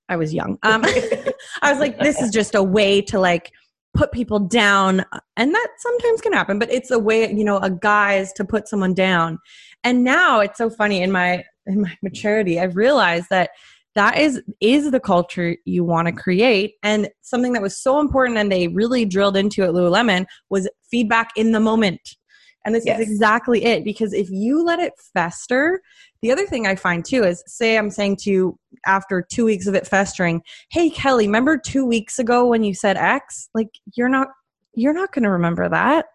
I 0.09 0.17
was 0.17 0.35
young. 0.35 0.59
Um, 0.63 0.83
I 1.63 1.71
was 1.71 1.79
like, 1.79 1.99
this 1.99 2.21
is 2.21 2.31
just 2.33 2.55
a 2.55 2.63
way 2.63 3.01
to 3.03 3.19
like 3.19 3.53
put 3.95 4.13
people 4.13 4.39
down. 4.39 5.05
And 5.37 5.55
that 5.55 5.69
sometimes 5.79 6.21
can 6.21 6.35
happen, 6.35 6.59
but 6.59 6.71
it's 6.71 6.91
a 6.91 6.99
way, 6.99 7.33
you 7.33 7.45
know, 7.45 7.59
a 7.59 7.71
guise 7.71 8.33
to 8.35 8.45
put 8.45 8.69
someone 8.69 8.93
down. 8.93 9.39
And 9.85 10.05
now 10.05 10.41
it's 10.41 10.59
so 10.59 10.69
funny 10.69 11.03
in 11.03 11.13
my, 11.13 11.45
in 11.67 11.81
my 11.83 11.97
maturity, 12.03 12.61
I've 12.61 12.77
realized 12.77 13.27
that 13.31 13.51
that 13.95 14.19
is 14.19 14.41
is 14.61 14.91
the 14.91 15.01
culture 15.01 15.57
you 15.65 15.85
want 15.85 16.07
to 16.07 16.13
create. 16.13 16.75
And 16.83 17.09
something 17.21 17.53
that 17.53 17.63
was 17.63 17.77
so 17.77 18.01
important 18.01 18.39
and 18.39 18.51
they 18.51 18.69
really 18.69 19.05
drilled 19.05 19.37
into 19.37 19.63
at 19.63 19.71
lululemon 19.71 20.27
was 20.51 20.69
feedback 20.91 21.31
in 21.37 21.53
the 21.53 21.61
moment. 21.61 22.17
And 22.65 22.75
this 22.75 22.87
yes. 22.87 23.01
is 23.01 23.11
exactly 23.11 23.65
it 23.65 23.85
because 23.85 24.13
if 24.13 24.31
you 24.31 24.63
let 24.65 24.79
it 24.79 24.93
fester 25.13 25.81
the 26.21 26.31
other 26.31 26.47
thing 26.47 26.67
i 26.67 26.77
find 26.77 27.05
too 27.05 27.25
is 27.25 27.43
say 27.47 27.77
i'm 27.77 27.91
saying 27.91 28.15
to 28.15 28.31
you 28.31 28.59
after 28.87 29.21
two 29.21 29.45
weeks 29.45 29.67
of 29.67 29.75
it 29.75 29.85
festering 29.85 30.41
hey 30.71 30.89
kelly 30.89 31.27
remember 31.27 31.59
two 31.59 31.85
weeks 31.85 32.21
ago 32.21 32.47
when 32.47 32.63
you 32.63 32.73
said 32.73 32.97
x? 32.97 33.49
Like 33.53 33.71
you're 33.95 34.09
not 34.09 34.29
you're 34.75 34.95
not 34.95 35.13
going 35.13 35.25
to 35.25 35.31
remember 35.31 35.69
that. 35.69 36.07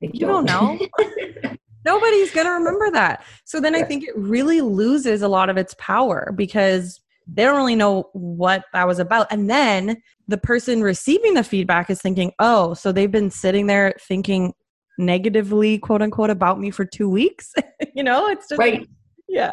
You 0.00 0.26
don't 0.26 0.44
know. 0.44 0.78
Nobody's 1.86 2.30
going 2.32 2.46
to 2.46 2.52
remember 2.52 2.90
that. 2.90 3.24
So 3.44 3.60
then 3.60 3.74
i 3.74 3.82
think 3.82 4.04
it 4.04 4.16
really 4.16 4.60
loses 4.60 5.22
a 5.22 5.28
lot 5.28 5.48
of 5.48 5.56
its 5.56 5.74
power 5.78 6.32
because 6.34 7.00
they 7.26 7.44
don't 7.44 7.56
really 7.56 7.76
know 7.76 8.10
what 8.12 8.64
that 8.72 8.86
was 8.86 8.98
about. 8.98 9.26
And 9.30 9.48
then 9.48 9.96
the 10.28 10.38
person 10.38 10.82
receiving 10.82 11.34
the 11.34 11.44
feedback 11.44 11.90
is 11.90 12.00
thinking, 12.00 12.32
oh, 12.38 12.74
so 12.74 12.92
they've 12.92 13.10
been 13.10 13.30
sitting 13.30 13.66
there 13.66 13.94
thinking 14.00 14.52
negatively, 14.98 15.78
quote 15.78 16.02
unquote, 16.02 16.30
about 16.30 16.60
me 16.60 16.70
for 16.70 16.84
two 16.84 17.08
weeks. 17.08 17.52
you 17.94 18.02
know, 18.02 18.28
it's 18.28 18.48
just. 18.48 18.58
Right. 18.58 18.88
Yeah. 19.28 19.52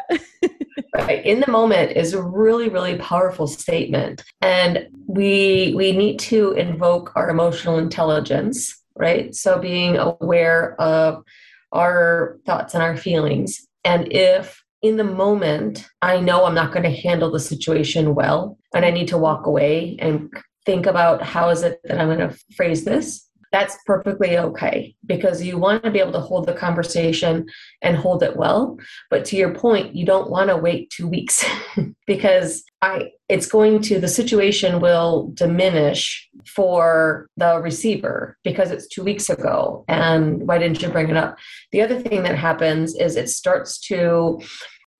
right. 0.94 1.24
In 1.24 1.40
the 1.40 1.50
moment 1.50 1.96
is 1.96 2.12
a 2.12 2.22
really, 2.22 2.68
really 2.68 2.96
powerful 2.98 3.46
statement. 3.46 4.22
And 4.40 4.86
we 5.06 5.72
we 5.76 5.92
need 5.92 6.18
to 6.20 6.52
invoke 6.52 7.12
our 7.16 7.30
emotional 7.30 7.78
intelligence, 7.78 8.80
right? 8.96 9.34
So 9.34 9.58
being 9.58 9.96
aware 9.96 10.80
of 10.80 11.24
our 11.72 12.38
thoughts 12.46 12.74
and 12.74 12.82
our 12.82 12.96
feelings. 12.96 13.66
And 13.84 14.12
if 14.12 14.61
in 14.82 14.96
the 14.96 15.04
moment, 15.04 15.86
I 16.02 16.20
know 16.20 16.44
I'm 16.44 16.54
not 16.54 16.72
going 16.72 16.82
to 16.82 16.90
handle 16.90 17.30
the 17.30 17.40
situation 17.40 18.14
well, 18.14 18.58
and 18.74 18.84
I 18.84 18.90
need 18.90 19.08
to 19.08 19.18
walk 19.18 19.46
away 19.46 19.96
and 20.00 20.32
think 20.66 20.86
about 20.86 21.22
how 21.22 21.50
is 21.50 21.62
it 21.62 21.80
that 21.84 21.98
I'm 21.98 22.08
going 22.08 22.28
to 22.28 22.36
phrase 22.56 22.84
this. 22.84 23.28
That's 23.52 23.76
perfectly 23.84 24.38
okay 24.38 24.94
because 25.06 25.42
you 25.42 25.58
want 25.58 25.84
to 25.84 25.90
be 25.90 25.98
able 25.98 26.12
to 26.12 26.20
hold 26.20 26.46
the 26.46 26.54
conversation 26.54 27.46
and 27.82 27.96
hold 27.96 28.22
it 28.22 28.36
well. 28.36 28.78
But 29.10 29.24
to 29.26 29.36
your 29.36 29.54
point, 29.54 29.94
you 29.94 30.06
don't 30.06 30.30
want 30.30 30.48
to 30.48 30.56
wait 30.56 30.90
two 30.90 31.06
weeks 31.06 31.44
because 32.06 32.64
I 32.80 33.10
it's 33.28 33.46
going 33.46 33.80
to 33.82 34.00
the 34.00 34.08
situation 34.08 34.80
will 34.80 35.30
diminish 35.34 36.28
for 36.46 37.28
the 37.36 37.60
receiver 37.60 38.36
because 38.42 38.70
it's 38.70 38.88
two 38.88 39.04
weeks 39.04 39.30
ago 39.30 39.84
and 39.88 40.46
why 40.46 40.58
didn't 40.58 40.82
you 40.82 40.88
bring 40.88 41.10
it 41.10 41.16
up? 41.16 41.38
The 41.70 41.82
other 41.82 42.00
thing 42.00 42.22
that 42.24 42.36
happens 42.36 42.94
is 42.94 43.16
it 43.16 43.28
starts 43.28 43.78
to 43.88 44.40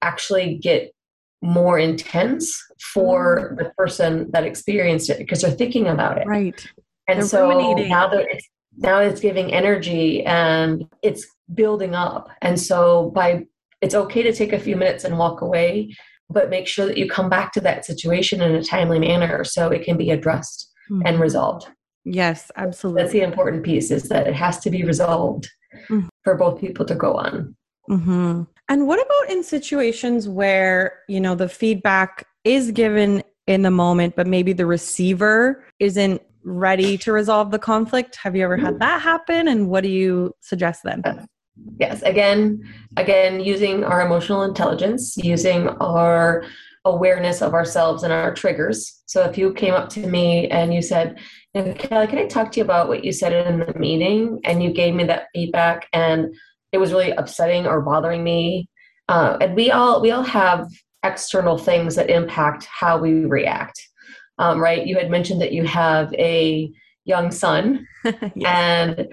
actually 0.03 0.57
get 0.57 0.93
more 1.43 1.79
intense 1.79 2.63
for 2.95 3.53
mm. 3.53 3.59
the 3.59 3.71
person 3.77 4.31
that 4.31 4.45
experienced 4.45 5.11
it 5.11 5.19
because 5.19 5.43
they're 5.43 5.51
thinking 5.51 5.89
about 5.89 6.19
it. 6.19 6.27
Right. 6.27 6.67
And 7.13 7.21
they're 7.23 7.29
so 7.29 7.49
ruminating. 7.49 7.91
now 7.91 8.09
that 8.09 8.27
it's 8.29 8.49
now 8.77 8.99
it's 9.01 9.21
giving 9.21 9.53
energy 9.53 10.25
and 10.25 10.85
it's 11.03 11.27
building 11.55 11.95
up. 11.95 12.31
And 12.41 12.59
so 12.59 13.11
by 13.15 13.47
it's 13.81 13.95
okay 13.95 14.23
to 14.23 14.33
take 14.33 14.53
a 14.53 14.59
few 14.59 14.77
minutes 14.77 15.05
and 15.05 15.19
walk 15.19 15.41
away, 15.41 15.95
but 16.31 16.51
make 16.51 16.67
sure 16.67 16.87
that 16.87 16.97
you 16.97 17.09
come 17.09 17.29
back 17.29 17.53
to 17.53 17.61
that 17.61 17.85
situation 17.85 18.41
in 18.41 18.55
a 18.55 18.63
timely 18.63 18.99
manner 18.99 19.45
so 19.45 19.69
it 19.69 19.85
can 19.85 19.97
be 19.97 20.11
addressed 20.11 20.71
mm-hmm. 20.91 21.03
and 21.05 21.21
resolved. 21.21 21.67
Yes, 22.05 22.51
absolutely. 22.57 23.03
That's 23.03 23.13
the 23.13 23.23
important 23.23 23.65
piece 23.65 23.91
is 23.91 24.09
that 24.09 24.27
it 24.27 24.35
has 24.35 24.59
to 24.61 24.71
be 24.71 24.85
resolved 24.85 25.49
mm-hmm. 25.89 26.09
for 26.25 26.37
both 26.37 26.61
people 26.61 26.85
to 26.87 26.95
go 26.95 27.15
on. 27.15 27.55
Mm-hmm. 27.91 28.43
And 28.69 28.87
what 28.87 29.05
about 29.05 29.31
in 29.31 29.43
situations 29.43 30.29
where, 30.29 31.01
you 31.09 31.21
know, 31.21 31.35
the 31.35 31.49
feedback 31.49 32.27
is 32.45 32.71
given 32.71 33.23
in 33.47 33.63
the 33.63 33.71
moment, 33.71 34.17
but 34.17 34.27
maybe 34.27 34.53
the 34.53 34.67
receiver 34.67 35.65
isn't 35.79 36.23
ready 36.45 36.99
to 36.99 37.13
resolve 37.13 37.51
the 37.51 37.59
conflict? 37.59 38.17
Have 38.17 38.37
you 38.37 38.45
ever 38.45 38.57
had 38.57 38.79
that 38.81 39.03
happen? 39.03 39.49
And 39.49 39.69
what 39.69 39.83
do 39.83 39.91
you 39.91 40.35
suggest 40.41 40.83
then? 40.85 41.03
Yes, 41.79 42.03
again, 42.03 42.63
again, 42.97 43.41
using 43.41 43.85
our 43.85 44.05
emotional 44.05 44.43
intelligence, 44.43 45.17
using 45.17 45.69
our 45.69 46.45
awareness 46.85 47.43
of 47.43 47.55
ourselves 47.55 48.03
and 48.03 48.13
our 48.13 48.35
triggers. 48.35 49.03
So 49.07 49.23
if 49.25 49.39
you 49.39 49.53
came 49.53 49.75
up 49.75 49.89
to 49.91 50.07
me 50.07 50.49
and 50.49 50.75
you 50.75 50.83
said, 50.83 51.19
Kelly, 51.55 52.07
can 52.07 52.19
I 52.19 52.27
talk 52.27 52.53
to 52.53 52.59
you 52.59 52.65
about 52.65 52.89
what 52.89 53.05
you 53.05 53.13
said 53.13 53.33
in 53.47 53.61
the 53.61 53.79
meeting? 53.79 54.41
And 54.45 54.63
you 54.63 54.73
gave 54.73 54.95
me 54.95 55.05
that 55.05 55.27
feedback 55.35 55.87
and 55.93 56.35
it 56.73 56.79
was 56.79 56.93
really 56.93 57.11
upsetting 57.11 57.67
or 57.67 57.83
bothering 57.83 58.25
me. 58.25 58.69
Uh, 59.09 59.37
and 59.41 59.55
we 59.55 59.71
all 59.71 60.01
we 60.01 60.11
all 60.11 60.23
have 60.23 60.67
external 61.05 61.59
things 61.59 61.97
that 61.97 62.09
impact 62.09 62.65
how 62.65 62.97
we 62.99 63.27
react. 63.27 63.81
Um, 64.39 64.61
right? 64.61 64.87
You 64.87 64.97
had 64.97 65.11
mentioned 65.11 65.41
that 65.43 65.53
you 65.53 65.65
have 65.65 66.13
a 66.15 66.73
young 67.05 67.31
son, 67.31 67.87
yes. 68.05 68.33
and 68.47 69.09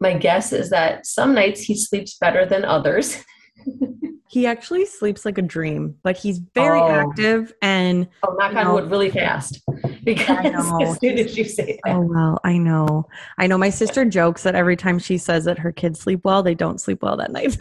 my 0.00 0.14
guess 0.14 0.52
is 0.52 0.70
that 0.70 1.06
some 1.06 1.34
nights 1.34 1.60
he 1.60 1.76
sleeps 1.76 2.16
better 2.18 2.44
than 2.44 2.64
others. 2.64 3.22
he 4.28 4.46
actually 4.46 4.84
sleeps 4.84 5.24
like 5.24 5.38
a 5.38 5.42
dream, 5.42 5.94
but 6.02 6.16
he's 6.16 6.40
very 6.54 6.80
oh. 6.80 6.88
active 6.88 7.54
and 7.62 8.08
oh, 8.26 8.34
knock 8.38 8.54
on 8.54 8.72
wood, 8.72 8.90
really 8.90 9.10
fast. 9.10 9.60
Because 10.04 10.54
as 10.80 10.98
soon 11.00 11.18
as 11.18 11.36
you 11.36 11.42
say 11.42 11.80
that. 11.84 11.92
Oh 11.92 12.00
well, 12.00 12.38
I 12.44 12.58
know, 12.58 13.08
I 13.38 13.48
know. 13.48 13.58
My 13.58 13.70
sister 13.70 14.04
jokes 14.04 14.44
that 14.44 14.54
every 14.54 14.76
time 14.76 15.00
she 15.00 15.18
says 15.18 15.46
that 15.46 15.58
her 15.58 15.72
kids 15.72 15.98
sleep 15.98 16.20
well, 16.24 16.44
they 16.44 16.54
don't 16.54 16.80
sleep 16.80 17.02
well 17.02 17.16
that 17.16 17.32
night. 17.32 17.56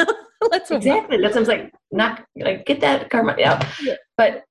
Let's 0.51 0.69
exactly. 0.69 1.19
That's 1.19 1.35
what 1.35 1.47
like 1.47 1.73
not 1.91 2.23
like 2.35 2.67
get 2.67 2.81
that 2.81 3.09
karma. 3.09 3.33
Yeah. 3.35 3.67
yeah. 3.81 3.95
But 4.15 4.43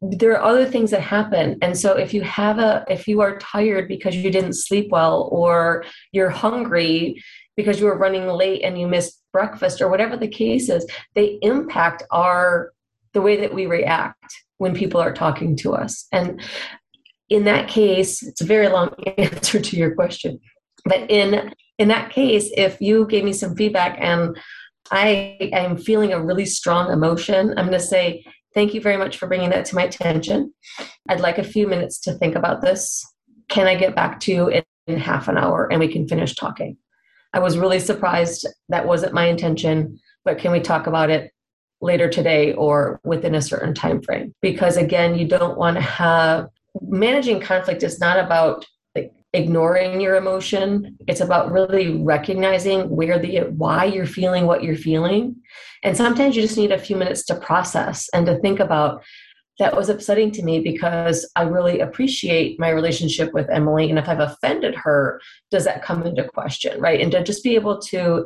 there 0.00 0.32
are 0.32 0.42
other 0.42 0.66
things 0.66 0.90
that 0.90 1.00
happen. 1.00 1.58
And 1.62 1.76
so 1.76 1.96
if 1.96 2.12
you 2.14 2.22
have 2.22 2.58
a 2.58 2.84
if 2.88 3.08
you 3.08 3.20
are 3.20 3.38
tired 3.38 3.88
because 3.88 4.14
you 4.14 4.30
didn't 4.30 4.54
sleep 4.54 4.88
well 4.90 5.28
or 5.32 5.84
you're 6.12 6.30
hungry 6.30 7.22
because 7.56 7.80
you 7.80 7.86
were 7.86 7.98
running 7.98 8.26
late 8.26 8.62
and 8.62 8.78
you 8.78 8.86
missed 8.86 9.22
breakfast 9.32 9.80
or 9.80 9.88
whatever 9.88 10.16
the 10.16 10.28
case 10.28 10.68
is 10.68 10.86
they 11.14 11.38
impact 11.42 12.02
our 12.10 12.72
the 13.14 13.20
way 13.20 13.40
that 13.40 13.54
we 13.54 13.66
react 13.66 14.32
when 14.58 14.74
people 14.74 15.00
are 15.00 15.12
talking 15.12 15.56
to 15.56 15.74
us. 15.74 16.06
And 16.12 16.40
in 17.28 17.44
that 17.44 17.68
case 17.68 18.22
it's 18.22 18.40
a 18.40 18.46
very 18.46 18.68
long 18.68 18.94
answer 19.18 19.60
to 19.60 19.76
your 19.76 19.94
question 19.94 20.38
but 20.84 21.10
in 21.10 21.52
in 21.78 21.88
that 21.88 22.10
case 22.10 22.50
if 22.56 22.80
you 22.80 23.06
gave 23.06 23.24
me 23.24 23.32
some 23.32 23.54
feedback 23.54 23.98
and 24.00 24.36
i 24.90 25.36
am 25.52 25.76
feeling 25.76 26.12
a 26.12 26.22
really 26.22 26.46
strong 26.46 26.90
emotion 26.90 27.50
i'm 27.50 27.66
going 27.66 27.72
to 27.72 27.80
say 27.80 28.24
Thank 28.58 28.74
you 28.74 28.80
very 28.80 28.96
much 28.96 29.18
for 29.18 29.28
bringing 29.28 29.50
that 29.50 29.66
to 29.66 29.76
my 29.76 29.84
attention. 29.84 30.52
I'd 31.08 31.20
like 31.20 31.38
a 31.38 31.44
few 31.44 31.68
minutes 31.68 32.00
to 32.00 32.14
think 32.14 32.34
about 32.34 32.60
this. 32.60 33.06
Can 33.48 33.68
I 33.68 33.76
get 33.76 33.94
back 33.94 34.18
to 34.22 34.32
you 34.32 34.48
in, 34.48 34.98
half 34.98 35.28
an 35.28 35.38
hour 35.38 35.70
and 35.70 35.78
we 35.78 35.86
can 35.86 36.08
finish 36.08 36.34
talking? 36.34 36.76
I 37.32 37.38
was 37.38 37.56
really 37.56 37.78
surprised. 37.78 38.48
That 38.68 38.84
wasn't 38.84 39.14
my 39.14 39.26
intention, 39.26 40.00
but 40.24 40.38
can 40.38 40.50
we 40.50 40.58
talk 40.58 40.88
about 40.88 41.08
it 41.08 41.30
later 41.80 42.08
today 42.08 42.52
or 42.54 43.00
within 43.04 43.36
a 43.36 43.40
certain 43.40 43.74
time 43.74 44.02
frame? 44.02 44.34
Because 44.42 44.76
again, 44.76 45.16
you 45.16 45.28
don't 45.28 45.56
want 45.56 45.76
to 45.76 45.80
have 45.80 46.48
managing 46.80 47.38
conflict 47.38 47.84
is 47.84 48.00
not 48.00 48.18
about 48.18 48.66
ignoring 49.34 50.00
your 50.00 50.16
emotion 50.16 50.96
it's 51.06 51.20
about 51.20 51.52
really 51.52 52.02
recognizing 52.02 52.88
where 52.88 53.18
the 53.18 53.40
why 53.50 53.84
you're 53.84 54.06
feeling 54.06 54.46
what 54.46 54.62
you're 54.62 54.76
feeling 54.76 55.36
and 55.82 55.96
sometimes 55.96 56.34
you 56.34 56.42
just 56.42 56.56
need 56.56 56.72
a 56.72 56.78
few 56.78 56.96
minutes 56.96 57.24
to 57.24 57.34
process 57.34 58.08
and 58.14 58.24
to 58.24 58.38
think 58.38 58.58
about 58.58 59.02
that 59.58 59.76
was 59.76 59.88
upsetting 59.88 60.30
to 60.30 60.42
me 60.42 60.60
because 60.60 61.28
I 61.34 61.42
really 61.42 61.80
appreciate 61.80 62.60
my 62.60 62.70
relationship 62.70 63.32
with 63.34 63.50
Emily. 63.50 63.90
And 63.90 63.98
if 63.98 64.08
I've 64.08 64.20
offended 64.20 64.74
her, 64.76 65.20
does 65.50 65.64
that 65.64 65.82
come 65.82 66.04
into 66.04 66.24
question? 66.24 66.80
Right. 66.80 67.00
And 67.00 67.10
to 67.12 67.24
just 67.24 67.42
be 67.42 67.56
able 67.56 67.80
to 67.82 68.24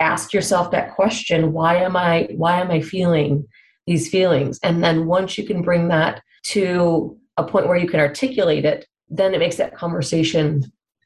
ask 0.00 0.32
yourself 0.32 0.70
that 0.70 0.94
question, 0.94 1.52
why 1.52 1.76
am 1.76 1.96
I 1.96 2.28
why 2.34 2.60
am 2.60 2.70
I 2.70 2.80
feeling 2.80 3.46
these 3.86 4.08
feelings? 4.08 4.58
And 4.62 4.82
then 4.82 5.06
once 5.06 5.38
you 5.38 5.46
can 5.46 5.62
bring 5.62 5.88
that 5.88 6.22
to 6.44 7.16
a 7.36 7.44
point 7.44 7.68
where 7.68 7.76
you 7.76 7.88
can 7.88 8.00
articulate 8.00 8.64
it, 8.64 8.86
then 9.12 9.34
it 9.34 9.38
makes 9.38 9.56
that 9.56 9.76
conversation 9.76 10.62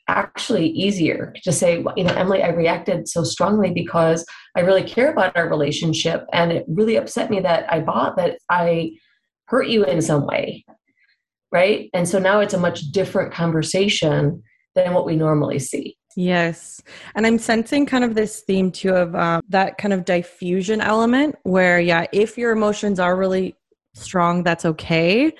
actually 0.08 0.68
easier 0.68 1.34
to 1.42 1.50
say, 1.50 1.84
you 1.96 2.04
know, 2.04 2.14
Emily, 2.14 2.42
I 2.42 2.50
reacted 2.50 3.08
so 3.08 3.24
strongly 3.24 3.72
because 3.72 4.24
I 4.56 4.60
really 4.60 4.84
care 4.84 5.10
about 5.10 5.36
our 5.36 5.48
relationship. 5.48 6.24
And 6.32 6.52
it 6.52 6.64
really 6.68 6.94
upset 6.96 7.28
me 7.28 7.40
that 7.40 7.70
I 7.70 7.80
bought 7.80 8.16
that 8.16 8.38
I 8.48 8.92
hurt 9.46 9.66
you 9.66 9.84
in 9.84 10.00
some 10.00 10.24
way. 10.24 10.64
Right. 11.50 11.90
And 11.92 12.08
so 12.08 12.18
now 12.18 12.40
it's 12.40 12.54
a 12.54 12.58
much 12.58 12.92
different 12.92 13.32
conversation 13.32 14.42
than 14.76 14.94
what 14.94 15.06
we 15.06 15.16
normally 15.16 15.58
see. 15.58 15.96
Yes. 16.16 16.80
And 17.14 17.26
I'm 17.26 17.38
sensing 17.38 17.86
kind 17.86 18.04
of 18.04 18.14
this 18.14 18.42
theme 18.46 18.70
too 18.70 18.94
of 18.94 19.14
um, 19.14 19.42
that 19.48 19.76
kind 19.78 19.92
of 19.92 20.04
diffusion 20.04 20.80
element 20.80 21.34
where, 21.42 21.80
yeah, 21.80 22.06
if 22.12 22.38
your 22.38 22.52
emotions 22.52 23.00
are 23.00 23.16
really 23.16 23.54
strong, 23.94 24.44
that's 24.44 24.64
okay. 24.64 25.32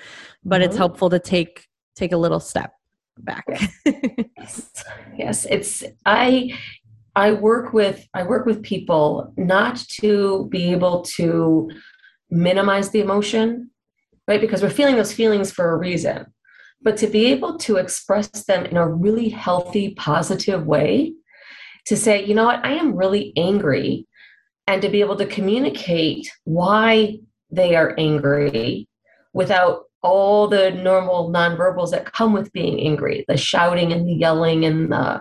But 0.44 0.61
mm-hmm. 0.61 0.68
it's 0.68 0.76
helpful 0.76 1.09
to 1.11 1.18
take 1.18 1.66
take 1.96 2.12
a 2.12 2.16
little 2.16 2.40
step 2.40 2.74
back. 3.18 3.44
yes. 4.37 4.85
yes, 5.18 5.46
it's 5.48 5.82
I 6.04 6.56
I 7.16 7.32
work 7.32 7.72
with 7.72 8.06
I 8.14 8.22
work 8.22 8.46
with 8.46 8.62
people 8.62 9.32
not 9.37 9.76
to 10.00 10.46
be 10.50 10.72
able 10.72 11.02
to 11.16 11.70
minimize 12.30 12.90
the 12.90 13.00
emotion, 13.00 13.70
right? 14.28 14.40
Because 14.40 14.62
we're 14.62 14.70
feeling 14.70 14.96
those 14.96 15.12
feelings 15.12 15.50
for 15.50 15.70
a 15.70 15.76
reason. 15.76 16.26
But 16.82 16.98
to 16.98 17.06
be 17.06 17.26
able 17.26 17.56
to 17.59 17.76
express 17.76 18.28
them 18.44 18.66
in 18.66 18.76
a 18.76 18.88
really 18.88 19.30
healthy, 19.30 19.94
positive 19.94 20.66
way, 20.66 21.14
to 21.87 21.96
say, 21.96 22.24
you 22.24 22.35
know 22.35 22.44
what, 22.44 22.64
I 22.64 22.72
am 22.74 22.94
really 22.94 23.32
angry, 23.37 24.06
and 24.66 24.82
to 24.82 24.88
be 24.88 25.00
able 25.00 25.16
to 25.16 25.26
communicate 25.26 26.30
why 26.44 27.18
they 27.50 27.76
are 27.76 27.94
angry 27.96 28.88
without 29.32 29.86
all 30.07 30.47
the 30.47 30.71
normal 30.71 31.31
nonverbals 31.31 31.90
that 31.90 32.12
come 32.12 32.33
with 32.33 32.53
being 32.53 32.81
angry 32.81 33.25
the 33.27 33.37
shouting 33.37 33.92
and 33.92 34.07
the 34.07 34.14
yelling 34.14 34.64
and 34.64 34.92
the 34.92 35.21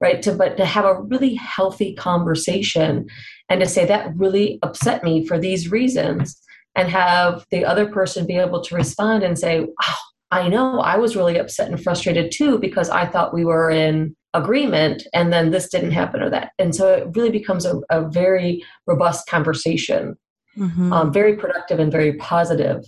right 0.00 0.22
to 0.22 0.32
but 0.32 0.56
to 0.56 0.64
have 0.64 0.84
a 0.84 1.00
really 1.02 1.34
healthy 1.36 1.94
conversation 1.94 3.06
and 3.48 3.60
to 3.60 3.68
say 3.68 3.86
that 3.86 4.14
really 4.16 4.58
upset 4.62 5.04
me 5.04 5.24
for 5.24 5.38
these 5.38 5.70
reasons 5.70 6.40
and 6.74 6.88
have 6.88 7.46
the 7.52 7.64
other 7.64 7.86
person 7.86 8.26
be 8.26 8.36
able 8.36 8.60
to 8.60 8.74
respond 8.74 9.22
and 9.22 9.38
say 9.38 9.64
oh, 9.82 9.96
i 10.32 10.48
know 10.48 10.80
i 10.80 10.96
was 10.96 11.14
really 11.14 11.38
upset 11.38 11.68
and 11.68 11.82
frustrated 11.82 12.32
too 12.32 12.58
because 12.58 12.90
i 12.90 13.06
thought 13.06 13.32
we 13.32 13.44
were 13.44 13.70
in 13.70 14.14
agreement 14.34 15.06
and 15.14 15.32
then 15.32 15.52
this 15.52 15.68
didn't 15.68 15.92
happen 15.92 16.20
or 16.20 16.28
that 16.28 16.50
and 16.58 16.74
so 16.74 16.92
it 16.92 17.06
really 17.14 17.30
becomes 17.30 17.64
a, 17.64 17.80
a 17.90 18.08
very 18.08 18.64
robust 18.88 19.28
conversation 19.28 20.16
mm-hmm. 20.58 20.92
um, 20.92 21.12
very 21.12 21.36
productive 21.36 21.78
and 21.78 21.92
very 21.92 22.14
positive 22.14 22.82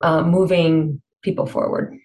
uh, 0.00 0.22
moving 0.22 1.00
people 1.22 1.46
forward. 1.46 1.96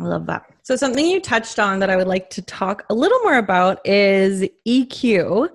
I 0.00 0.04
love 0.04 0.26
that. 0.26 0.44
So, 0.62 0.76
something 0.76 1.06
you 1.06 1.20
touched 1.20 1.58
on 1.58 1.78
that 1.80 1.90
I 1.90 1.96
would 1.96 2.08
like 2.08 2.30
to 2.30 2.42
talk 2.42 2.84
a 2.90 2.94
little 2.94 3.18
more 3.20 3.38
about 3.38 3.86
is 3.86 4.48
EQ. 4.66 5.48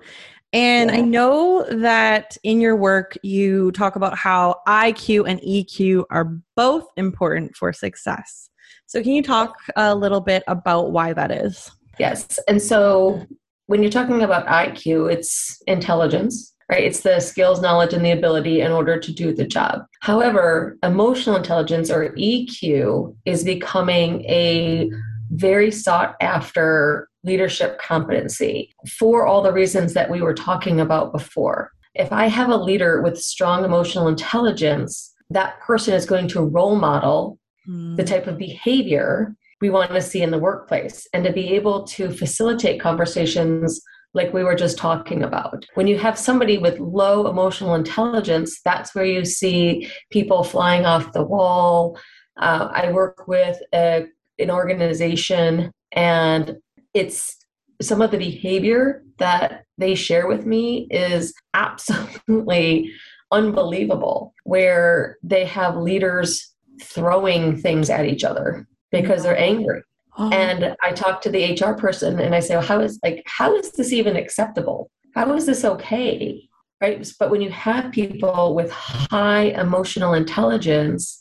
And 0.52 0.90
yeah. 0.90 0.96
I 0.96 1.00
know 1.02 1.66
that 1.70 2.36
in 2.42 2.60
your 2.60 2.76
work, 2.76 3.16
you 3.22 3.70
talk 3.72 3.96
about 3.96 4.16
how 4.16 4.60
IQ 4.66 5.28
and 5.28 5.40
EQ 5.40 6.04
are 6.10 6.38
both 6.56 6.86
important 6.96 7.54
for 7.56 7.72
success. 7.72 8.48
So, 8.86 9.02
can 9.02 9.12
you 9.12 9.22
talk 9.22 9.56
a 9.76 9.94
little 9.94 10.20
bit 10.20 10.44
about 10.46 10.92
why 10.92 11.12
that 11.12 11.30
is? 11.30 11.70
Yes. 11.98 12.38
And 12.48 12.62
so 12.62 13.26
when 13.66 13.82
you're 13.82 13.92
talking 13.92 14.22
about 14.22 14.46
IQ, 14.46 15.12
it's 15.12 15.60
intelligence, 15.66 16.54
right? 16.70 16.84
It's 16.84 17.00
the 17.00 17.20
skills, 17.20 17.60
knowledge, 17.60 17.94
and 17.94 18.04
the 18.04 18.10
ability 18.10 18.60
in 18.60 18.72
order 18.72 18.98
to 18.98 19.12
do 19.12 19.34
the 19.34 19.46
job. 19.46 19.84
However, 20.00 20.76
emotional 20.82 21.36
intelligence 21.36 21.90
or 21.90 22.10
EQ 22.10 23.16
is 23.24 23.44
becoming 23.44 24.24
a 24.26 24.90
very 25.30 25.70
sought 25.70 26.16
after 26.20 27.08
leadership 27.24 27.78
competency 27.80 28.74
for 28.98 29.26
all 29.26 29.42
the 29.42 29.52
reasons 29.52 29.94
that 29.94 30.10
we 30.10 30.20
were 30.20 30.34
talking 30.34 30.80
about 30.80 31.12
before. 31.12 31.72
If 31.94 32.12
I 32.12 32.26
have 32.26 32.48
a 32.48 32.56
leader 32.56 33.02
with 33.02 33.18
strong 33.18 33.64
emotional 33.64 34.08
intelligence, 34.08 35.14
that 35.30 35.60
person 35.60 35.94
is 35.94 36.06
going 36.06 36.28
to 36.28 36.44
role 36.44 36.76
model 36.76 37.38
mm. 37.68 37.96
the 37.96 38.04
type 38.04 38.26
of 38.26 38.38
behavior 38.38 39.34
we 39.60 39.70
want 39.70 39.90
to 39.90 40.00
see 40.00 40.22
in 40.22 40.30
the 40.30 40.38
workplace 40.38 41.06
and 41.12 41.24
to 41.24 41.32
be 41.32 41.54
able 41.54 41.82
to 41.84 42.10
facilitate 42.10 42.80
conversations 42.80 43.82
like 44.14 44.32
we 44.32 44.42
were 44.42 44.54
just 44.54 44.78
talking 44.78 45.22
about. 45.22 45.64
When 45.74 45.86
you 45.86 45.98
have 45.98 46.18
somebody 46.18 46.58
with 46.58 46.78
low 46.78 47.28
emotional 47.28 47.74
intelligence, 47.74 48.60
that's 48.64 48.94
where 48.94 49.04
you 49.04 49.24
see 49.24 49.88
people 50.10 50.44
flying 50.44 50.86
off 50.86 51.12
the 51.12 51.22
wall. 51.22 51.98
Uh, 52.40 52.68
I 52.72 52.92
work 52.92 53.28
with 53.28 53.60
a, 53.74 54.06
an 54.38 54.50
organization, 54.50 55.70
and 55.92 56.56
it's 56.94 57.36
some 57.80 58.02
of 58.02 58.10
the 58.10 58.18
behavior 58.18 59.02
that 59.18 59.64
they 59.76 59.94
share 59.94 60.26
with 60.26 60.46
me 60.46 60.88
is 60.90 61.34
absolutely 61.54 62.90
unbelievable, 63.30 64.34
where 64.44 65.18
they 65.22 65.44
have 65.44 65.76
leaders 65.76 66.54
throwing 66.82 67.56
things 67.56 67.90
at 67.90 68.06
each 68.06 68.24
other 68.24 68.66
because 68.90 69.22
they're 69.22 69.38
angry. 69.38 69.82
And 70.18 70.76
I 70.82 70.92
talk 70.92 71.20
to 71.22 71.30
the 71.30 71.52
HR 71.54 71.74
person 71.74 72.18
and 72.18 72.34
I 72.34 72.40
say, 72.40 72.56
well, 72.56 72.66
how 72.66 72.80
is 72.80 72.98
like 73.04 73.22
how 73.26 73.54
is 73.54 73.70
this 73.72 73.92
even 73.92 74.16
acceptable? 74.16 74.90
How 75.14 75.32
is 75.34 75.46
this 75.46 75.64
okay? 75.64 76.48
Right. 76.80 77.06
But 77.18 77.30
when 77.30 77.40
you 77.40 77.50
have 77.50 77.92
people 77.92 78.54
with 78.54 78.70
high 78.70 79.46
emotional 79.60 80.14
intelligence 80.14 81.20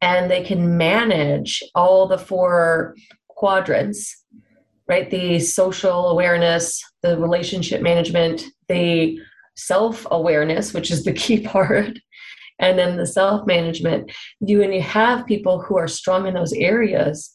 and 0.00 0.30
they 0.30 0.42
can 0.42 0.76
manage 0.76 1.62
all 1.74 2.06
the 2.06 2.18
four 2.18 2.94
quadrants, 3.28 4.24
right? 4.88 5.10
The 5.10 5.38
social 5.40 6.08
awareness, 6.08 6.82
the 7.02 7.18
relationship 7.18 7.82
management, 7.82 8.44
the 8.68 9.18
self 9.56 10.06
awareness, 10.10 10.72
which 10.72 10.90
is 10.90 11.04
the 11.04 11.12
key 11.12 11.40
part, 11.46 11.98
and 12.58 12.78
then 12.78 12.96
the 12.96 13.06
self 13.06 13.46
management 13.46 14.10
you 14.40 14.62
and 14.62 14.74
you 14.74 14.82
have 14.82 15.26
people 15.26 15.60
who 15.60 15.76
are 15.76 15.88
strong 15.88 16.26
in 16.26 16.34
those 16.34 16.52
areas 16.52 17.32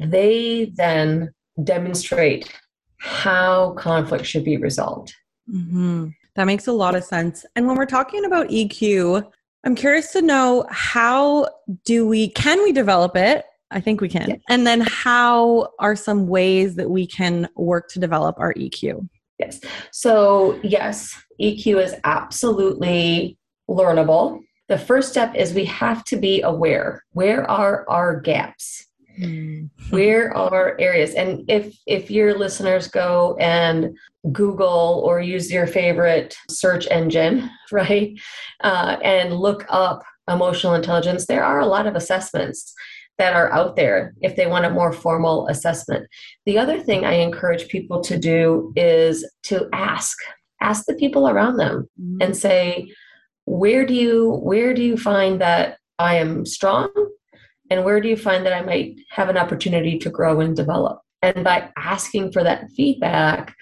they 0.00 0.72
then 0.74 1.32
demonstrate 1.62 2.52
how 2.98 3.72
conflict 3.72 4.26
should 4.26 4.44
be 4.44 4.56
resolved. 4.56 5.14
Mm-hmm. 5.48 6.08
that 6.36 6.44
makes 6.44 6.68
a 6.68 6.72
lot 6.72 6.94
of 6.94 7.02
sense. 7.02 7.44
And 7.56 7.66
when 7.66 7.76
we're 7.76 7.86
talking 7.86 8.24
about 8.24 8.48
eq 8.48 9.24
i'm 9.64 9.74
curious 9.74 10.12
to 10.12 10.22
know 10.22 10.64
how 10.70 11.48
do 11.84 12.06
we 12.06 12.28
can 12.30 12.62
we 12.62 12.72
develop 12.72 13.16
it? 13.16 13.44
I 13.72 13.80
think 13.80 14.00
we 14.00 14.08
can. 14.08 14.28
Yes. 14.28 14.40
and 14.48 14.66
then 14.66 14.80
how 14.82 15.68
are 15.78 15.96
some 15.96 16.28
ways 16.28 16.76
that 16.76 16.88
we 16.88 17.06
can 17.06 17.48
work 17.56 17.88
to 17.90 17.98
develop 17.98 18.36
our 18.38 18.54
eq 18.54 19.08
yes. 19.38 19.60
So 19.92 20.58
yes 20.62 21.16
eq 21.40 21.66
is 21.82 21.94
absolutely 22.04 23.38
learnable. 23.68 24.40
The 24.68 24.78
first 24.78 25.10
step 25.10 25.34
is 25.34 25.52
we 25.52 25.64
have 25.64 26.04
to 26.04 26.16
be 26.16 26.42
aware. 26.42 27.02
Where 27.12 27.48
are 27.50 27.88
our 27.88 28.20
gaps 28.20 28.86
mm-hmm. 29.20 29.94
where 29.94 30.36
are 30.36 30.76
areas 30.80 31.14
and 31.14 31.44
if 31.48 31.76
if 31.86 32.10
your 32.10 32.38
listeners 32.38 32.88
go 32.88 33.36
and 33.40 33.96
google 34.32 35.02
or 35.04 35.20
use 35.20 35.50
your 35.50 35.66
favorite 35.66 36.36
search 36.48 36.86
engine 36.90 37.48
right 37.72 38.18
uh, 38.62 38.96
and 39.02 39.34
look 39.34 39.64
up 39.68 40.02
emotional 40.28 40.74
intelligence 40.74 41.26
there 41.26 41.44
are 41.44 41.60
a 41.60 41.66
lot 41.66 41.86
of 41.86 41.96
assessments 41.96 42.72
that 43.18 43.34
are 43.34 43.52
out 43.52 43.76
there 43.76 44.14
if 44.22 44.36
they 44.36 44.46
want 44.46 44.64
a 44.64 44.70
more 44.70 44.92
formal 44.92 45.46
assessment 45.48 46.06
the 46.46 46.58
other 46.58 46.80
thing 46.80 47.04
i 47.04 47.14
encourage 47.14 47.68
people 47.68 48.00
to 48.00 48.18
do 48.18 48.72
is 48.76 49.28
to 49.42 49.68
ask 49.72 50.16
ask 50.62 50.84
the 50.86 50.94
people 50.94 51.28
around 51.28 51.56
them 51.56 51.88
mm-hmm. 52.00 52.18
and 52.20 52.36
say 52.36 52.90
where 53.46 53.84
do 53.84 53.94
you 53.94 54.38
where 54.42 54.74
do 54.74 54.82
you 54.82 54.96
find 54.96 55.40
that 55.40 55.78
I 56.00 56.14
am 56.14 56.46
strong 56.46 56.90
and 57.70 57.84
where 57.84 58.00
do 58.00 58.08
you 58.08 58.16
find 58.16 58.44
that 58.44 58.52
I 58.52 58.62
might 58.62 59.00
have 59.10 59.28
an 59.28 59.36
opportunity 59.36 59.98
to 59.98 60.10
grow 60.10 60.40
and 60.40 60.56
develop? 60.56 61.00
And 61.22 61.44
by 61.44 61.70
asking 61.76 62.32
for 62.32 62.42
that 62.42 62.70
feedback, 62.76 63.54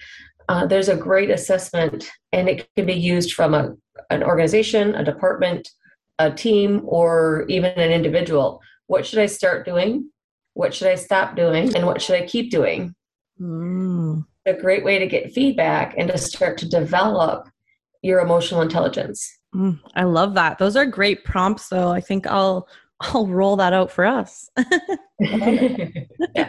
uh, 0.49 0.65
there's 0.65 0.89
a 0.89 0.95
great 0.95 1.29
assessment, 1.29 2.09
and 2.31 2.49
it 2.49 2.67
can 2.75 2.85
be 2.87 2.93
used 2.93 3.33
from 3.33 3.53
a, 3.53 3.75
an 4.09 4.23
organization, 4.23 4.95
a 4.95 5.03
department, 5.03 5.69
a 6.17 6.31
team, 6.31 6.81
or 6.85 7.45
even 7.49 7.71
an 7.71 7.91
individual. 7.91 8.59
What 8.87 9.05
should 9.05 9.19
I 9.19 9.27
start 9.27 9.65
doing? 9.65 10.09
What 10.53 10.73
should 10.73 10.87
I 10.87 10.95
stop 10.95 11.35
doing? 11.35 11.75
And 11.75 11.85
what 11.85 12.01
should 12.01 12.15
I 12.15 12.25
keep 12.25 12.49
doing? 12.49 12.95
Mm. 13.39 14.25
A 14.47 14.53
great 14.53 14.83
way 14.83 14.97
to 14.97 15.05
get 15.05 15.31
feedback 15.31 15.93
and 15.97 16.09
to 16.09 16.17
start 16.17 16.57
to 16.59 16.67
develop 16.67 17.47
your 18.01 18.19
emotional 18.19 18.61
intelligence. 18.61 19.37
Mm, 19.53 19.79
I 19.95 20.03
love 20.03 20.33
that. 20.35 20.57
Those 20.57 20.75
are 20.75 20.85
great 20.85 21.23
prompts, 21.25 21.69
though. 21.69 21.89
I 21.91 22.01
think 22.01 22.25
I'll 22.25 22.67
I'll 23.01 23.27
roll 23.27 23.55
that 23.57 23.73
out 23.73 23.91
for 23.91 24.05
us. 24.05 24.49
yeah. 25.19 25.87
uh, 26.35 26.45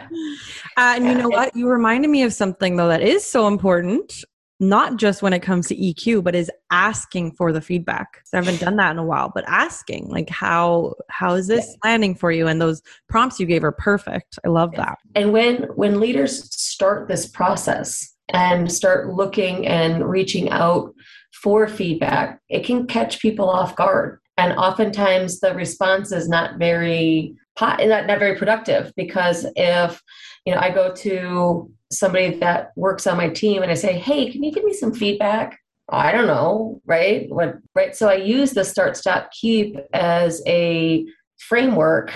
and 0.77 1.05
you 1.05 1.15
know 1.15 1.29
what? 1.29 1.55
You 1.55 1.69
reminded 1.69 2.09
me 2.09 2.23
of 2.23 2.33
something 2.33 2.75
though 2.75 2.89
that 2.89 3.01
is 3.01 3.23
so 3.25 3.47
important, 3.47 4.25
not 4.59 4.97
just 4.97 5.21
when 5.21 5.31
it 5.31 5.39
comes 5.39 5.67
to 5.67 5.75
EQ, 5.75 6.23
but 6.23 6.35
is 6.35 6.51
asking 6.69 7.31
for 7.33 7.53
the 7.53 7.61
feedback. 7.61 8.21
I 8.33 8.37
haven't 8.37 8.59
done 8.59 8.75
that 8.75 8.91
in 8.91 8.97
a 8.97 9.05
while, 9.05 9.31
but 9.33 9.45
asking 9.47 10.09
like 10.09 10.29
how 10.29 10.95
how 11.09 11.35
is 11.35 11.47
this 11.47 11.77
landing 11.85 12.15
for 12.15 12.31
you? 12.31 12.47
And 12.47 12.61
those 12.61 12.81
prompts 13.07 13.39
you 13.39 13.45
gave 13.45 13.63
are 13.63 13.71
perfect. 13.71 14.37
I 14.45 14.49
love 14.49 14.73
that. 14.75 14.97
And 15.15 15.31
when 15.31 15.63
when 15.75 16.01
leaders 16.01 16.53
start 16.53 17.07
this 17.07 17.27
process 17.27 18.13
and 18.33 18.71
start 18.71 19.13
looking 19.13 19.67
and 19.67 20.05
reaching 20.09 20.49
out 20.49 20.93
for 21.41 21.67
feedback, 21.67 22.41
it 22.49 22.65
can 22.65 22.87
catch 22.87 23.21
people 23.21 23.49
off 23.49 23.75
guard. 23.75 24.19
And 24.37 24.53
oftentimes 24.53 25.39
the 25.39 25.53
response 25.53 26.11
is 26.11 26.27
not 26.27 26.57
very 26.57 27.35
not, 27.59 27.79
not 28.07 28.19
very 28.19 28.37
productive 28.37 28.91
because 28.95 29.45
if 29.55 30.01
you 30.45 30.53
know 30.53 30.59
I 30.59 30.71
go 30.71 30.93
to 30.95 31.71
somebody 31.91 32.39
that 32.39 32.71
works 32.75 33.05
on 33.05 33.17
my 33.17 33.29
team 33.29 33.61
and 33.61 33.71
I 33.71 33.75
say, 33.75 33.93
hey, 33.93 34.31
can 34.31 34.43
you 34.43 34.51
give 34.51 34.63
me 34.63 34.73
some 34.73 34.93
feedback? 34.93 35.59
I 35.89 36.11
don't 36.11 36.27
know, 36.27 36.81
right? 36.85 37.29
What 37.29 37.57
right? 37.75 37.95
So 37.95 38.09
I 38.09 38.15
use 38.15 38.51
the 38.51 38.63
start, 38.63 38.95
stop, 38.95 39.31
keep 39.31 39.75
as 39.93 40.41
a 40.47 41.05
framework 41.37 42.13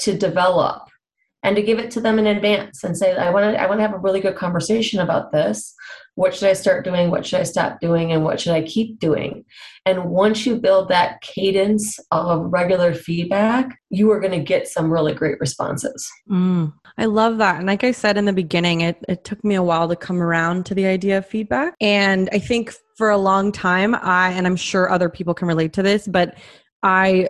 to 0.00 0.16
develop 0.16 0.88
and 1.48 1.56
to 1.56 1.62
give 1.62 1.78
it 1.78 1.90
to 1.92 2.00
them 2.00 2.18
in 2.18 2.26
advance 2.26 2.84
and 2.84 2.96
say, 2.96 3.16
I 3.16 3.30
want 3.30 3.54
to 3.54 3.60
I 3.60 3.66
want 3.66 3.78
to 3.78 3.82
have 3.82 3.94
a 3.94 3.98
really 3.98 4.20
good 4.20 4.36
conversation 4.36 5.00
about 5.00 5.32
this 5.32 5.74
what 6.18 6.34
should 6.34 6.48
I 6.48 6.54
start 6.54 6.84
doing? 6.84 7.12
What 7.12 7.24
should 7.24 7.38
I 7.38 7.44
stop 7.44 7.78
doing? 7.78 8.10
And 8.10 8.24
what 8.24 8.40
should 8.40 8.52
I 8.52 8.62
keep 8.62 8.98
doing? 8.98 9.44
And 9.86 10.06
once 10.06 10.44
you 10.44 10.56
build 10.56 10.88
that 10.88 11.20
cadence 11.20 11.96
of 12.10 12.46
regular 12.50 12.92
feedback, 12.92 13.78
you 13.90 14.10
are 14.10 14.18
going 14.18 14.32
to 14.32 14.44
get 14.44 14.66
some 14.66 14.92
really 14.92 15.14
great 15.14 15.38
responses. 15.38 16.10
Mm, 16.28 16.72
I 16.98 17.04
love 17.04 17.38
that. 17.38 17.58
And 17.58 17.68
like 17.68 17.84
I 17.84 17.92
said 17.92 18.18
in 18.18 18.24
the 18.24 18.32
beginning, 18.32 18.80
it, 18.80 18.96
it 19.08 19.22
took 19.22 19.44
me 19.44 19.54
a 19.54 19.62
while 19.62 19.88
to 19.88 19.94
come 19.94 20.20
around 20.20 20.66
to 20.66 20.74
the 20.74 20.86
idea 20.86 21.18
of 21.18 21.24
feedback. 21.26 21.74
And 21.80 22.28
I 22.32 22.40
think 22.40 22.74
for 22.96 23.10
a 23.10 23.16
long 23.16 23.52
time, 23.52 23.94
I, 23.94 24.32
and 24.32 24.44
I'm 24.44 24.56
sure 24.56 24.90
other 24.90 25.08
people 25.08 25.34
can 25.34 25.46
relate 25.46 25.72
to 25.74 25.84
this, 25.84 26.08
but 26.08 26.36
I 26.82 27.28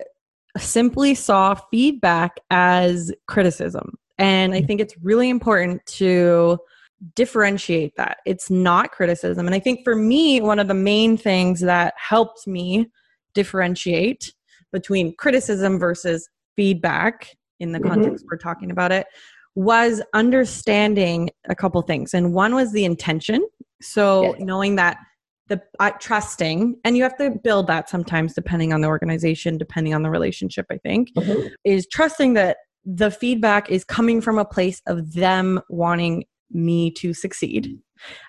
simply 0.57 1.13
saw 1.13 1.53
feedback 1.69 2.39
as 2.49 3.13
criticism. 3.27 3.99
And 4.19 4.53
I 4.53 4.61
mm. 4.61 4.67
think 4.67 4.81
it's 4.81 4.95
really 5.01 5.29
important 5.29 5.83
to 5.85 6.59
differentiate 7.15 7.95
that. 7.95 8.17
It's 8.25 8.49
not 8.49 8.91
criticism. 8.91 9.47
And 9.47 9.55
I 9.55 9.59
think 9.59 9.83
for 9.83 9.95
me, 9.95 10.41
one 10.41 10.59
of 10.59 10.67
the 10.67 10.73
main 10.73 11.17
things 11.17 11.61
that 11.61 11.93
helped 11.97 12.45
me 12.45 12.91
differentiate 13.33 14.33
between 14.71 15.15
criticism 15.15 15.79
versus 15.79 16.29
feedback 16.55 17.35
in 17.59 17.71
the 17.71 17.79
mm-hmm. 17.79 17.89
context 17.89 18.25
we're 18.29 18.37
talking 18.37 18.69
about 18.69 18.91
it 18.91 19.07
was 19.55 20.01
understanding 20.13 21.29
a 21.47 21.55
couple 21.55 21.81
things. 21.81 22.13
And 22.13 22.33
one 22.33 22.53
was 22.53 22.71
the 22.71 22.85
intention. 22.85 23.47
So 23.81 24.23
yes. 24.23 24.35
knowing 24.39 24.75
that 24.75 24.97
the 25.47 25.61
uh, 25.79 25.91
trusting 25.99 26.77
and 26.83 26.95
you 26.95 27.03
have 27.03 27.17
to 27.17 27.31
build 27.43 27.67
that 27.67 27.89
sometimes 27.89 28.33
depending 28.33 28.71
on 28.71 28.81
the 28.81 28.87
organization 28.87 29.57
depending 29.57 29.95
on 29.95 30.03
the 30.03 30.09
relationship 30.09 30.67
i 30.69 30.77
think 30.77 31.11
mm-hmm. 31.15 31.47
is 31.65 31.87
trusting 31.87 32.35
that 32.35 32.57
the 32.85 33.11
feedback 33.11 33.69
is 33.69 33.83
coming 33.83 34.21
from 34.21 34.37
a 34.37 34.45
place 34.45 34.81
of 34.87 35.13
them 35.13 35.61
wanting 35.69 36.23
me 36.51 36.91
to 36.91 37.13
succeed. 37.13 37.77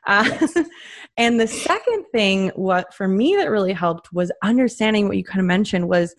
Uh, 0.06 0.28
and 1.16 1.40
the 1.40 1.46
second 1.46 2.04
thing, 2.12 2.50
what 2.54 2.92
for 2.92 3.08
me 3.08 3.36
that 3.36 3.50
really 3.50 3.72
helped 3.72 4.12
was 4.12 4.32
understanding 4.42 5.06
what 5.06 5.16
you 5.16 5.24
kind 5.24 5.40
of 5.40 5.46
mentioned 5.46 5.88
was 5.88 6.14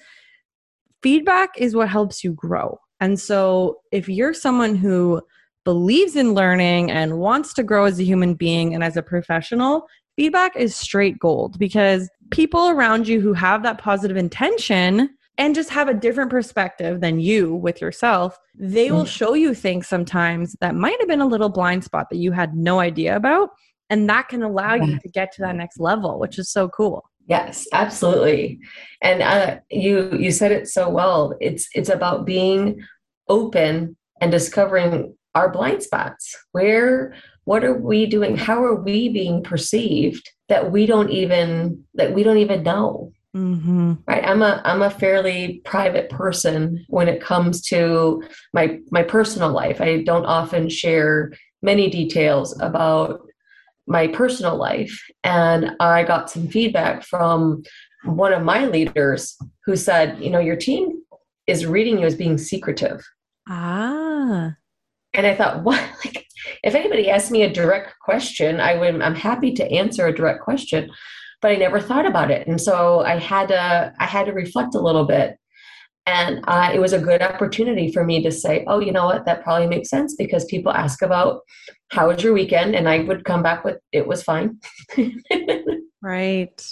feedback 1.04 1.50
is 1.58 1.76
what 1.76 1.90
helps 1.90 2.24
you 2.24 2.34
grow. 2.34 2.78
And 3.00 3.20
so 3.20 3.80
if 3.92 4.08
you're 4.08 4.34
someone 4.34 4.76
who 4.76 5.22
believes 5.66 6.16
in 6.16 6.34
learning 6.34 6.92
and 6.92 7.20
wants 7.20 7.54
to 7.54 7.64
grow 7.64 7.86
as 7.86 8.00
a 8.00 8.04
human 8.04 8.34
being 8.34 8.74
and 8.74 8.84
as 8.84 8.98
a 8.98 9.04
professional, 9.04 9.88
feedback 10.16 10.56
is 10.56 10.76
straight 10.76 11.20
gold 11.20 11.58
because 11.60 12.10
people 12.32 12.70
around 12.70 13.08
you 13.08 13.20
who 13.22 13.34
have 13.34 13.64
that 13.64 13.78
positive 13.78 14.18
intention 14.18 15.10
and 15.42 15.56
just 15.56 15.72
have 15.72 15.88
a 15.90 15.94
different 15.96 16.30
perspective 16.30 17.02
than 17.02 17.20
you 17.20 17.56
with 17.56 17.82
yourself, 17.82 18.38
they 18.54 18.92
will 18.92 19.06
mm. 19.06 19.08
show 19.08 19.34
you 19.34 19.56
things 19.56 19.88
sometimes 19.88 20.56
that 20.62 20.76
might 20.76 21.00
have 21.00 21.08
been 21.08 21.20
a 21.20 21.26
little 21.26 21.50
blind 21.50 21.84
spot 21.84 22.12
that 22.12 22.20
you 22.20 22.32
had 22.32 22.56
no 22.56 22.80
idea 22.80 23.16
about. 23.16 23.50
And 23.90 24.08
that 24.08 24.30
can 24.30 24.44
allow 24.44 24.76
you 24.76 25.00
to 25.00 25.10
get 25.10 25.32
to 25.34 25.42
that 25.42 25.56
next 25.56 25.80
level, 25.80 26.20
which 26.20 26.38
is 26.38 26.52
so 26.52 26.70
cool. 26.70 27.10
Yes, 27.26 27.66
absolutely. 27.74 28.60
And 29.02 29.24
uh, 29.24 29.58
you 29.72 30.16
you 30.16 30.32
said 30.32 30.52
it 30.52 30.68
so 30.68 30.90
well. 30.90 31.36
It's 31.42 31.68
it's 31.74 31.90
about 31.90 32.24
being 32.24 32.80
open 33.28 33.98
and 34.22 34.32
discovering 34.32 35.16
our 35.34 35.50
blind 35.50 35.82
spots. 35.82 36.38
Where 36.52 37.16
what 37.46 37.64
are 37.64 37.74
we 37.74 38.06
doing? 38.06 38.38
How 38.38 38.64
are 38.64 38.76
we 38.76 39.10
being 39.10 39.42
perceived 39.42 40.30
that 40.50 40.72
we 40.72 40.86
don't 40.86 41.10
even 41.10 41.84
that 41.96 42.14
we 42.14 42.22
don't 42.22 42.38
even 42.38 42.62
know? 42.62 43.12
Mm-hmm. 43.36 43.94
Right. 44.08 44.26
I'm 44.26 44.42
a 44.42 44.62
I'm 44.66 44.82
a 44.82 44.90
fairly 44.90 45.62
private 45.64 46.10
person 46.10 46.86
when 46.90 47.08
it 47.08 47.22
comes 47.22 47.62
to 47.68 48.24
my 48.54 48.80
my 48.92 49.04
personal 49.04 49.52
life. 49.52 49.80
I 49.80 50.04
don't 50.04 50.26
often 50.26 50.68
share 50.70 51.32
many 51.62 51.90
details 51.90 52.60
about 52.60 53.22
my 53.88 54.08
personal 54.08 54.58
life. 54.58 55.02
And 55.24 55.72
I 55.80 56.04
got 56.04 56.30
some 56.30 56.48
feedback 56.48 57.04
from 57.04 57.64
one 58.04 58.34
of 58.34 58.44
my 58.44 58.66
leaders 58.66 59.38
who 59.66 59.76
said, 59.76 60.20
you 60.20 60.30
know, 60.30 60.40
your 60.40 60.56
team 60.56 61.02
is 61.48 61.66
reading 61.66 62.00
you 62.00 62.06
as 62.06 62.16
being 62.16 62.38
secretive. 62.38 63.02
Ah. 63.48 64.56
And 65.14 65.28
I 65.28 65.36
thought, 65.36 65.64
what? 65.64 65.82
Like, 66.04 66.26
if 66.64 66.76
anybody 66.76 67.10
asked 67.10 67.32
me 67.32 67.44
a 67.44 67.54
direct 67.54 67.94
question, 68.00 68.60
I 68.60 68.78
would. 68.78 69.02
I'm 69.02 69.16
happy 69.16 69.54
to 69.54 69.72
answer 69.72 70.08
a 70.08 70.16
direct 70.16 70.42
question, 70.42 70.92
but 71.42 71.52
I 71.52 71.56
never 71.56 71.80
thought 71.80 72.06
about 72.06 72.32
it, 72.32 72.48
and 72.48 72.60
so 72.60 73.02
I 73.02 73.18
had 73.18 73.50
to. 73.50 73.94
I 74.00 74.06
had 74.06 74.26
to 74.26 74.34
reflect 74.34 74.76
a 74.76 74.80
little 74.82 75.06
bit, 75.06 75.38
and 76.06 76.44
uh, 76.48 76.72
it 76.74 76.80
was 76.80 76.94
a 76.94 77.00
good 77.00 77.22
opportunity 77.22 77.92
for 77.92 78.04
me 78.04 78.22
to 78.24 78.32
say, 78.32 78.64
oh, 78.68 78.80
you 78.80 78.92
know 78.92 79.06
what? 79.06 79.26
That 79.26 79.44
probably 79.44 79.68
makes 79.68 79.90
sense 79.90 80.16
because 80.16 80.46
people 80.46 80.72
ask 80.72 81.02
about 81.02 81.42
how 81.92 82.08
was 82.08 82.24
your 82.24 82.34
weekend, 82.34 82.76
and 82.76 82.88
I 82.88 83.00
would 83.00 83.26
come 83.26 83.44
back 83.44 83.64
with 83.64 83.78
it 83.92 84.08
was 84.08 84.24
fine. 84.24 84.60
right. 86.02 86.66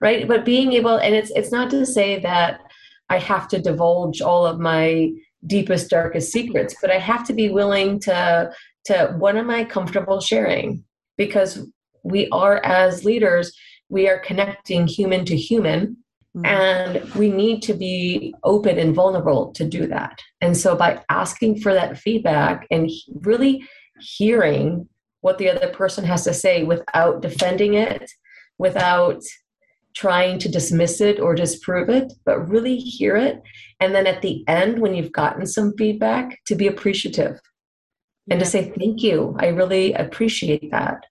Right. 0.00 0.28
But 0.28 0.44
being 0.44 0.72
able, 0.72 0.96
and 0.96 1.14
it's 1.14 1.30
it's 1.30 1.52
not 1.52 1.70
to 1.70 1.86
say 1.86 2.20
that 2.20 2.60
I 3.08 3.18
have 3.18 3.48
to 3.48 3.60
divulge 3.60 4.20
all 4.20 4.46
of 4.46 4.58
my 4.58 5.10
deepest 5.46 5.90
darkest 5.90 6.32
secrets 6.32 6.74
but 6.80 6.90
i 6.90 6.98
have 6.98 7.24
to 7.26 7.32
be 7.32 7.48
willing 7.48 8.00
to 8.00 8.50
to 8.84 9.14
what 9.18 9.36
am 9.36 9.50
i 9.50 9.64
comfortable 9.64 10.20
sharing 10.20 10.82
because 11.16 11.68
we 12.02 12.28
are 12.30 12.64
as 12.64 13.04
leaders 13.04 13.52
we 13.88 14.08
are 14.08 14.18
connecting 14.18 14.86
human 14.86 15.24
to 15.24 15.36
human 15.36 15.96
mm-hmm. 16.36 16.44
and 16.44 17.14
we 17.14 17.30
need 17.30 17.62
to 17.62 17.74
be 17.74 18.34
open 18.44 18.78
and 18.78 18.94
vulnerable 18.94 19.52
to 19.52 19.64
do 19.68 19.86
that 19.86 20.20
and 20.40 20.56
so 20.56 20.76
by 20.76 21.02
asking 21.08 21.60
for 21.60 21.72
that 21.72 21.98
feedback 21.98 22.66
and 22.70 22.90
really 23.22 23.64
hearing 24.00 24.88
what 25.20 25.38
the 25.38 25.50
other 25.50 25.68
person 25.68 26.04
has 26.04 26.24
to 26.24 26.34
say 26.34 26.62
without 26.62 27.20
defending 27.22 27.74
it 27.74 28.10
without 28.58 29.22
trying 29.94 30.38
to 30.38 30.48
dismiss 30.48 31.00
it 31.00 31.18
or 31.18 31.34
disprove 31.34 31.88
it, 31.88 32.12
but 32.24 32.48
really 32.48 32.76
hear 32.76 33.16
it. 33.16 33.42
And 33.80 33.94
then 33.94 34.06
at 34.06 34.20
the 34.20 34.44
end, 34.46 34.78
when 34.78 34.94
you've 34.94 35.12
gotten 35.12 35.46
some 35.46 35.72
feedback, 35.78 36.38
to 36.46 36.54
be 36.54 36.66
appreciative 36.66 37.40
and 38.30 38.38
to 38.38 38.46
say, 38.46 38.72
thank 38.78 39.02
you. 39.02 39.34
I 39.40 39.48
really 39.48 39.94
appreciate 39.94 40.70
that. 40.70 41.06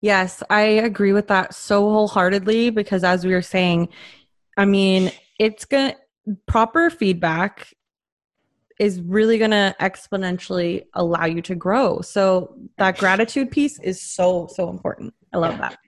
Yes, 0.00 0.42
I 0.48 0.62
agree 0.62 1.12
with 1.12 1.28
that 1.28 1.54
so 1.54 1.90
wholeheartedly 1.90 2.70
because 2.70 3.02
as 3.04 3.24
we 3.24 3.32
were 3.32 3.42
saying, 3.42 3.88
I 4.56 4.64
mean, 4.64 5.10
it's 5.38 5.64
going 5.64 5.92
to, 5.92 6.36
proper 6.46 6.90
feedback 6.90 7.72
is 8.78 9.00
really 9.00 9.38
going 9.38 9.50
to 9.50 9.74
exponentially 9.80 10.84
allow 10.94 11.24
you 11.24 11.42
to 11.42 11.54
grow. 11.54 12.00
So 12.00 12.56
that 12.76 12.98
gratitude 12.98 13.50
piece 13.50 13.80
is 13.80 14.00
so, 14.00 14.48
so 14.54 14.68
important. 14.68 15.14
I 15.32 15.38
love 15.38 15.54
yeah. 15.54 15.60
that. 15.60 15.78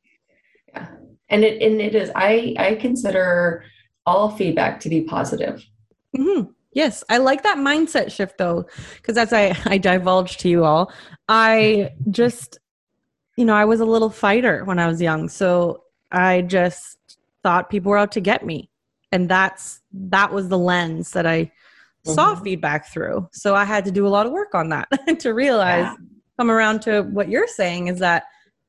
Yeah 0.74 0.86
and 1.30 1.44
it 1.44 1.62
and 1.62 1.80
it 1.80 1.94
is 1.94 2.10
i 2.14 2.54
i 2.58 2.74
consider 2.74 3.64
all 4.04 4.30
feedback 4.30 4.80
to 4.80 4.88
be 4.88 5.02
positive 5.02 5.64
mm-hmm. 6.16 6.50
yes 6.72 7.02
i 7.08 7.16
like 7.16 7.42
that 7.42 7.56
mindset 7.56 8.12
shift 8.12 8.36
though 8.36 8.66
because 8.96 9.16
as 9.16 9.32
i 9.32 9.56
i 9.66 9.78
divulged 9.78 10.40
to 10.40 10.48
you 10.48 10.64
all 10.64 10.92
i 11.28 11.90
just 12.10 12.58
you 13.40 13.46
know 13.46 13.54
i 13.54 13.64
was 13.64 13.80
a 13.80 13.84
little 13.84 14.10
fighter 14.10 14.64
when 14.64 14.78
i 14.78 14.86
was 14.86 15.00
young 15.00 15.28
so 15.28 15.82
i 16.12 16.42
just 16.42 17.18
thought 17.42 17.70
people 17.70 17.90
were 17.90 17.98
out 17.98 18.12
to 18.12 18.20
get 18.20 18.44
me 18.44 18.70
and 19.10 19.28
that's 19.28 19.80
that 19.92 20.32
was 20.32 20.48
the 20.48 20.58
lens 20.58 21.10
that 21.12 21.26
i 21.26 21.44
mm-hmm. 21.44 22.12
saw 22.12 22.34
feedback 22.36 22.86
through 22.86 23.28
so 23.32 23.54
i 23.54 23.64
had 23.64 23.84
to 23.84 23.90
do 23.90 24.06
a 24.06 24.08
lot 24.08 24.26
of 24.26 24.32
work 24.32 24.54
on 24.54 24.68
that 24.68 24.88
to 25.18 25.34
realize 25.34 25.84
yeah. 25.84 25.94
come 26.38 26.50
around 26.50 26.80
to 26.80 27.02
what 27.02 27.28
you're 27.28 27.48
saying 27.48 27.88
is 27.88 27.98
that 27.98 28.24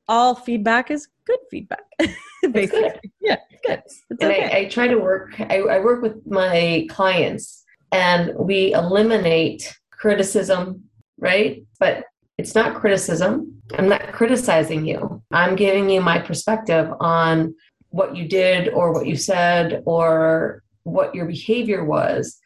all 0.08 0.34
feedback 0.34 0.90
is 0.90 1.08
good 1.26 1.38
feedback. 1.50 1.84
Basically, 2.50 2.82
good. 2.82 3.00
yeah, 3.20 3.36
it's 3.50 3.62
good. 3.64 3.82
It's 4.10 4.22
and 4.22 4.32
okay. 4.32 4.50
I, 4.52 4.58
I, 4.58 4.64
try 4.68 4.88
to 4.88 4.98
work. 4.98 5.40
I, 5.40 5.60
I 5.60 5.78
work 5.78 6.02
with 6.02 6.26
my 6.26 6.86
clients, 6.90 7.64
and 7.92 8.32
we 8.36 8.72
eliminate 8.74 9.78
criticism, 9.90 10.84
right? 11.18 11.64
But 11.78 12.04
it's 12.38 12.54
not 12.54 12.74
criticism. 12.74 13.62
I'm 13.78 13.88
not 13.88 14.12
criticizing 14.12 14.86
you. 14.86 15.22
I'm 15.30 15.56
giving 15.56 15.90
you 15.90 16.00
my 16.00 16.18
perspective 16.18 16.92
on 17.00 17.54
what 17.90 18.16
you 18.16 18.26
did 18.26 18.68
or 18.70 18.92
what 18.92 19.06
you 19.06 19.16
said 19.16 19.82
or 19.84 20.62
what 20.84 21.14
your 21.14 21.26
behavior 21.26 21.84
was. 21.84 22.38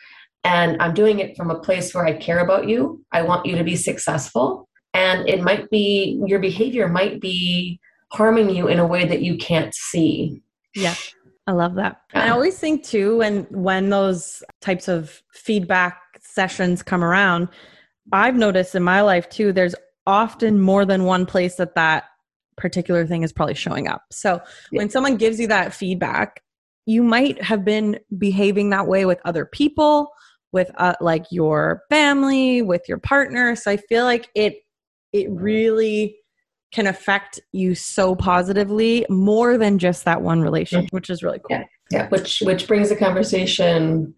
And 0.44 0.81
I'm 0.81 0.94
doing 0.94 1.18
it 1.20 1.37
from 1.37 1.51
a 1.51 1.59
place 1.59 1.94
where 1.94 2.05
I 2.05 2.12
care 2.14 2.40
about 2.40 2.68
you. 2.68 3.05
I 3.12 3.22
want 3.22 3.46
you 3.46 3.57
to 3.57 3.64
be 3.64 3.77
successful. 3.77 4.68
And 4.94 5.29
it 5.29 5.42
might 5.42 5.68
be 5.70 6.22
your 6.27 6.38
behavior 6.38 6.88
might 6.88 7.20
be 7.20 7.81
harming 8.12 8.51
you 8.51 8.68
in 8.68 8.79
a 8.79 8.87
way 8.87 9.05
that 9.05 9.22
you 9.22 9.37
can't 9.37 9.75
see. 9.75 10.42
Yeah. 10.75 10.94
I 11.46 11.53
love 11.53 11.75
that. 11.77 12.03
Yeah. 12.12 12.25
I 12.25 12.29
always 12.31 12.59
think 12.59 12.85
too 12.85 13.18
when 13.18 13.42
when 13.51 13.90
those 13.90 14.42
types 14.61 14.88
of 14.88 15.22
feedback 15.33 16.01
sessions 16.20 16.83
come 16.83 17.05
around, 17.05 17.49
I've 18.12 18.37
noticed 18.37 18.75
in 18.75 18.83
my 18.83 19.01
life 19.03 19.29
too 19.29 19.53
there's 19.53 19.75
often 20.07 20.61
more 20.61 20.85
than 20.85 21.05
one 21.05 21.27
place 21.27 21.57
that 21.57 21.75
that 21.75 22.05
particular 22.57 23.07
thing 23.07 23.23
is 23.23 23.33
probably 23.33 23.55
showing 23.55 23.88
up. 23.88 24.03
So 24.11 24.40
yeah. 24.71 24.79
when 24.79 24.90
someone 24.90 25.16
gives 25.16 25.38
you 25.38 25.47
that 25.49 25.75
feedback, 25.75 26.42
you 26.87 27.03
might 27.03 27.42
have 27.42 27.64
been 27.64 27.99
behaving 28.16 28.71
that 28.71 28.87
way 28.87 29.05
with 29.05 29.21
other 29.25 29.45
people, 29.45 30.11
with 30.53 30.71
uh, 30.79 30.95
like 31.01 31.27
your 31.31 31.83
family, 31.90 32.62
with 32.62 32.83
your 32.88 32.99
partner. 32.99 33.57
So 33.57 33.73
I 33.73 33.77
feel 33.77 34.05
like 34.05 34.31
it 34.35 34.59
it 35.12 35.31
really 35.31 36.16
can 36.73 36.87
affect 36.87 37.40
you 37.53 37.75
so 37.75 38.14
positively 38.14 39.07
more 39.09 39.57
than 39.57 39.79
just 39.79 40.05
that 40.05 40.23
one 40.23 40.40
relationship, 40.40 40.90
which 40.92 41.11
is 41.11 41.23
really 41.23 41.38
cool. 41.38 41.49
Yeah, 41.51 41.64
yeah. 41.90 42.09
Which 42.09 42.42
which 42.45 42.66
brings 42.69 42.88
the 42.88 42.97
conversation 42.97 44.14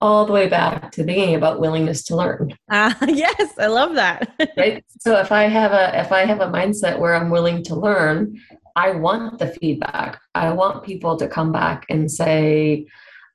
all 0.00 0.24
the 0.24 0.32
way 0.32 0.48
back 0.48 0.90
to 0.92 1.02
the 1.02 1.06
beginning 1.06 1.34
about 1.34 1.60
willingness 1.60 2.02
to 2.04 2.16
learn. 2.16 2.56
Uh, 2.70 2.94
yes, 3.08 3.52
I 3.58 3.66
love 3.66 3.94
that. 3.94 4.32
right. 4.56 4.84
So 5.00 5.18
if 5.18 5.30
I 5.30 5.44
have 5.44 5.72
a 5.72 6.00
if 6.00 6.12
I 6.12 6.24
have 6.24 6.40
a 6.40 6.46
mindset 6.46 6.98
where 6.98 7.14
I'm 7.14 7.30
willing 7.30 7.62
to 7.64 7.74
learn, 7.74 8.40
I 8.76 8.92
want 8.92 9.38
the 9.38 9.48
feedback. 9.48 10.20
I 10.34 10.50
want 10.52 10.84
people 10.84 11.16
to 11.16 11.28
come 11.28 11.52
back 11.52 11.86
and 11.90 12.10
say, 12.10 12.86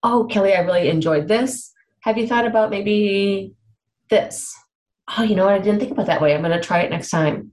"Oh, 0.04 0.26
Kelly, 0.26 0.54
I 0.54 0.62
really 0.62 0.90
enjoyed 0.90 1.28
this. 1.28 1.72
Have 2.02 2.18
you 2.18 2.28
thought 2.28 2.48
about 2.48 2.70
maybe 2.70 3.54
this?" 4.10 4.54
Oh, 5.18 5.24
you 5.24 5.36
know 5.36 5.46
what? 5.46 5.54
I 5.54 5.60
didn't 5.60 5.80
think 5.80 5.92
about 5.92 6.08
that 6.08 6.22
way. 6.22 6.34
I'm 6.34 6.42
going 6.42 6.52
to 6.52 6.66
try 6.66 6.80
it 6.80 6.90
next 6.90 7.10
time. 7.10 7.52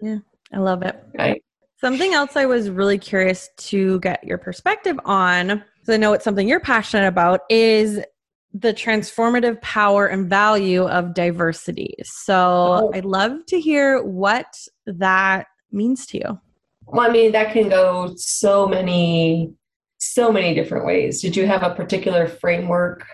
Yeah. 0.00 0.18
I 0.52 0.58
love 0.58 0.82
it. 0.82 0.96
Right. 1.18 1.42
Something 1.80 2.14
else 2.14 2.36
I 2.36 2.46
was 2.46 2.70
really 2.70 2.98
curious 2.98 3.50
to 3.56 4.00
get 4.00 4.22
your 4.24 4.38
perspective 4.38 4.98
on, 5.04 5.48
because 5.48 5.94
I 5.94 5.96
know 5.96 6.12
it's 6.12 6.24
something 6.24 6.48
you're 6.48 6.60
passionate 6.60 7.06
about, 7.06 7.40
is 7.50 8.00
the 8.54 8.72
transformative 8.72 9.60
power 9.60 10.06
and 10.06 10.28
value 10.28 10.86
of 10.88 11.14
diversity. 11.14 11.94
So 12.02 12.34
oh. 12.34 12.90
I'd 12.94 13.04
love 13.04 13.44
to 13.46 13.60
hear 13.60 14.02
what 14.02 14.46
that 14.86 15.46
means 15.70 16.06
to 16.06 16.18
you. 16.18 16.40
Well, 16.86 17.08
I 17.08 17.12
mean, 17.12 17.32
that 17.32 17.52
can 17.52 17.68
go 17.68 18.14
so 18.16 18.66
many, 18.66 19.52
so 19.98 20.32
many 20.32 20.54
different 20.54 20.86
ways. 20.86 21.20
Did 21.20 21.36
you 21.36 21.46
have 21.46 21.62
a 21.62 21.74
particular 21.74 22.26
framework 22.26 23.06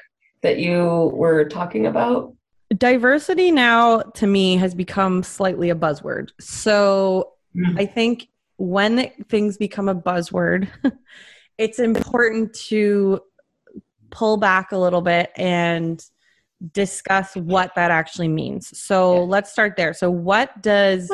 that 0.43 0.59
you 0.59 1.11
were 1.14 1.45
talking 1.47 1.87
about? 1.87 2.35
diversity 2.78 3.51
now 3.51 4.01
to 4.01 4.26
me 4.26 4.57
has 4.57 4.74
become 4.74 5.22
slightly 5.22 5.70
a 5.70 5.74
buzzword. 5.74 6.30
So 6.41 7.32
mm-hmm. 7.57 7.78
I 7.78 7.87
think 7.87 8.28
when 8.57 9.11
things 9.28 9.57
become 9.57 9.89
a 9.89 9.95
buzzword, 9.95 10.68
it's 11.59 11.78
important 11.78 12.55
to 12.68 13.20
pull 14.14 14.36
back 14.36 14.72
a 14.72 14.78
little 14.78 15.02
bit 15.02 15.32
and 15.36 16.02
discuss 16.72 17.34
what 17.34 17.74
that 17.74 17.90
actually 17.90 18.28
means. 18.28 18.78
So 18.78 19.14
yeah. 19.16 19.20
let's 19.20 19.52
start 19.52 19.74
there. 19.76 19.92
So, 19.92 20.10
what 20.10 20.62
does 20.62 21.10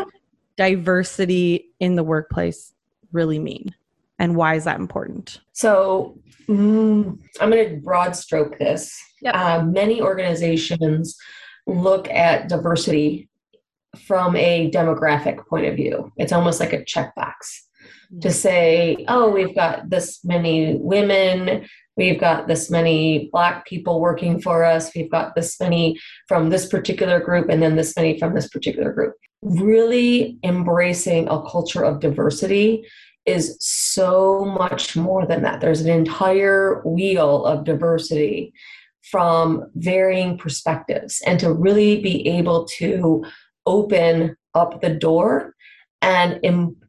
diversity 0.57 1.72
in 1.80 1.96
the 1.96 2.05
workplace 2.05 2.74
really 3.11 3.38
mean? 3.38 3.74
And 4.18 4.36
why 4.36 4.55
is 4.55 4.64
that 4.64 4.78
important? 4.78 5.40
So, 5.53 6.18
mm, 6.46 7.18
I'm 7.40 7.51
going 7.51 7.70
to 7.70 7.76
broad 7.76 8.14
stroke 8.14 8.59
this. 8.59 8.96
Yep. 9.22 9.34
Uh, 9.34 9.62
many 9.64 10.03
organizations 10.03 11.16
look 11.66 12.09
at 12.11 12.48
diversity 12.48 13.28
from 14.07 14.36
a 14.36 14.70
demographic 14.70 15.46
point 15.46 15.66
of 15.66 15.74
view. 15.74 16.12
It's 16.16 16.32
almost 16.32 16.61
like 16.61 16.74
a 16.74 16.84
checkbox 16.84 17.32
to 18.20 18.28
mm. 18.28 18.32
say, 18.32 19.05
oh, 19.09 19.30
we've 19.30 19.55
got 19.55 19.88
this 19.88 20.24
many 20.24 20.76
women, 20.76 21.66
we've 22.01 22.18
got 22.18 22.48
this 22.48 22.70
many 22.70 23.28
black 23.30 23.66
people 23.66 24.01
working 24.01 24.40
for 24.40 24.64
us, 24.64 24.90
we've 24.94 25.11
got 25.11 25.34
this 25.34 25.61
many 25.61 26.01
from 26.28 26.48
this 26.48 26.66
particular 26.66 27.20
group, 27.20 27.51
and 27.51 27.62
then 27.62 27.76
this 27.76 27.94
many 27.94 28.18
from 28.18 28.34
this 28.34 28.48
particular 28.48 28.90
group. 28.90 29.12
Really 29.42 30.38
embracing 30.42 31.28
a 31.28 31.42
culture 31.42 31.84
of 31.84 32.01
diversity 32.01 32.86
is 33.26 33.59
so 33.61 34.46
much 34.46 34.96
more 34.96 35.26
than 35.26 35.42
that. 35.42 35.61
There's 35.61 35.82
an 35.82 35.90
entire 35.90 36.80
wheel 36.86 37.44
of 37.44 37.64
diversity 37.64 38.55
from 39.11 39.70
varying 39.74 40.38
perspectives 40.38 41.20
and 41.26 41.38
to 41.40 41.53
really 41.53 42.01
be 42.01 42.26
able 42.28 42.64
to 42.78 43.22
open 43.66 44.36
up 44.55 44.80
the 44.80 44.94
door 44.94 45.55
and 46.01 46.40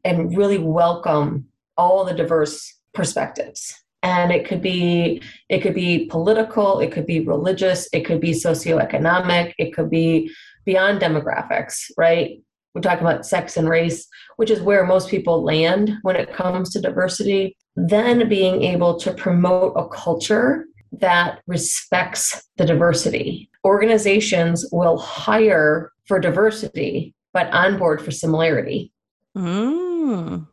and 0.05 0.38
really 0.38 0.57
welcome 0.57 1.45
all 1.78 2.05
the 2.05 2.14
diverse 2.14 2.80
perspectives 2.93 3.81
and 4.04 4.32
it 4.32 4.45
could 4.47 4.62
be 4.62 5.22
it 5.49 5.62
could 5.62 5.76
be 5.76 6.06
political 6.06 6.80
it 6.80 6.91
could 6.91 7.06
be 7.06 7.20
religious 7.22 7.88
it 7.93 8.02
could 8.02 8.20
be 8.20 8.32
socioeconomic 8.32 9.54
it 9.58 9.74
could 9.74 9.89
be 9.89 10.32
beyond 10.66 10.99
demographics 10.99 11.91
right? 11.97 12.41
We're 12.74 12.82
talking 12.82 13.06
about 13.06 13.26
sex 13.26 13.58
and 13.58 13.68
race 13.68 14.08
which 14.38 14.49
is 14.49 14.62
where 14.62 14.86
most 14.86 15.10
people 15.10 15.43
land 15.43 15.91
when 16.02 16.16
it 16.16 16.34
comes 16.34 16.72
to 16.72 16.82
diversity. 16.82 17.56
Then 17.76 18.28
being 18.28 18.64
able 18.64 18.97
to 18.99 19.14
promote 19.14 19.74
a 19.76 19.88
culture 19.88 20.66
that 20.93 21.41
respects 21.47 22.49
the 22.58 22.66
diversity. 22.66 23.49
Organizations 23.64 24.66
will 24.72 24.97
hire 24.97 25.91
for 26.06 26.20
diversity 26.20 27.14
but 27.34 27.52
onboard 27.52 28.02
for 28.02 28.12
similarity. 28.12 28.91
Mm, 29.38 30.47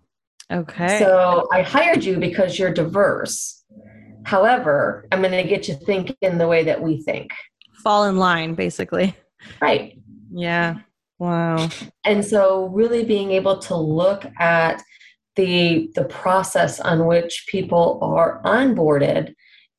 okay. 0.51 0.99
So 0.99 1.47
i 1.53 1.63
hired 1.63 2.05
you 2.05 2.19
because 2.19 2.59
you're 2.59 2.73
diverse. 2.73 3.65
However 4.25 5.07
i'm 5.13 5.23
going 5.23 5.33
to 5.33 5.49
get 5.49 5.69
you 5.69 5.75
thinking 5.75 6.39
the 6.39 6.49
way 6.49 6.65
that 6.65 6.81
we 6.81 7.03
think. 7.03 7.31
Fall 7.83 8.05
in 8.05 8.17
line 8.17 8.55
basically. 8.55 9.17
Right. 9.61 9.99
Yeah. 10.31 10.77
Wow. 11.19 11.69
And 12.05 12.25
so 12.25 12.67
really 12.67 13.05
being 13.05 13.33
able 13.33 13.59
to 13.61 13.77
look 13.77 14.25
at 14.39 14.83
the 15.37 15.91
the 15.95 16.05
process 16.05 16.81
on 16.81 17.07
which 17.07 17.47
people 17.49 17.99
are 18.03 18.43
onboarded 18.45 19.35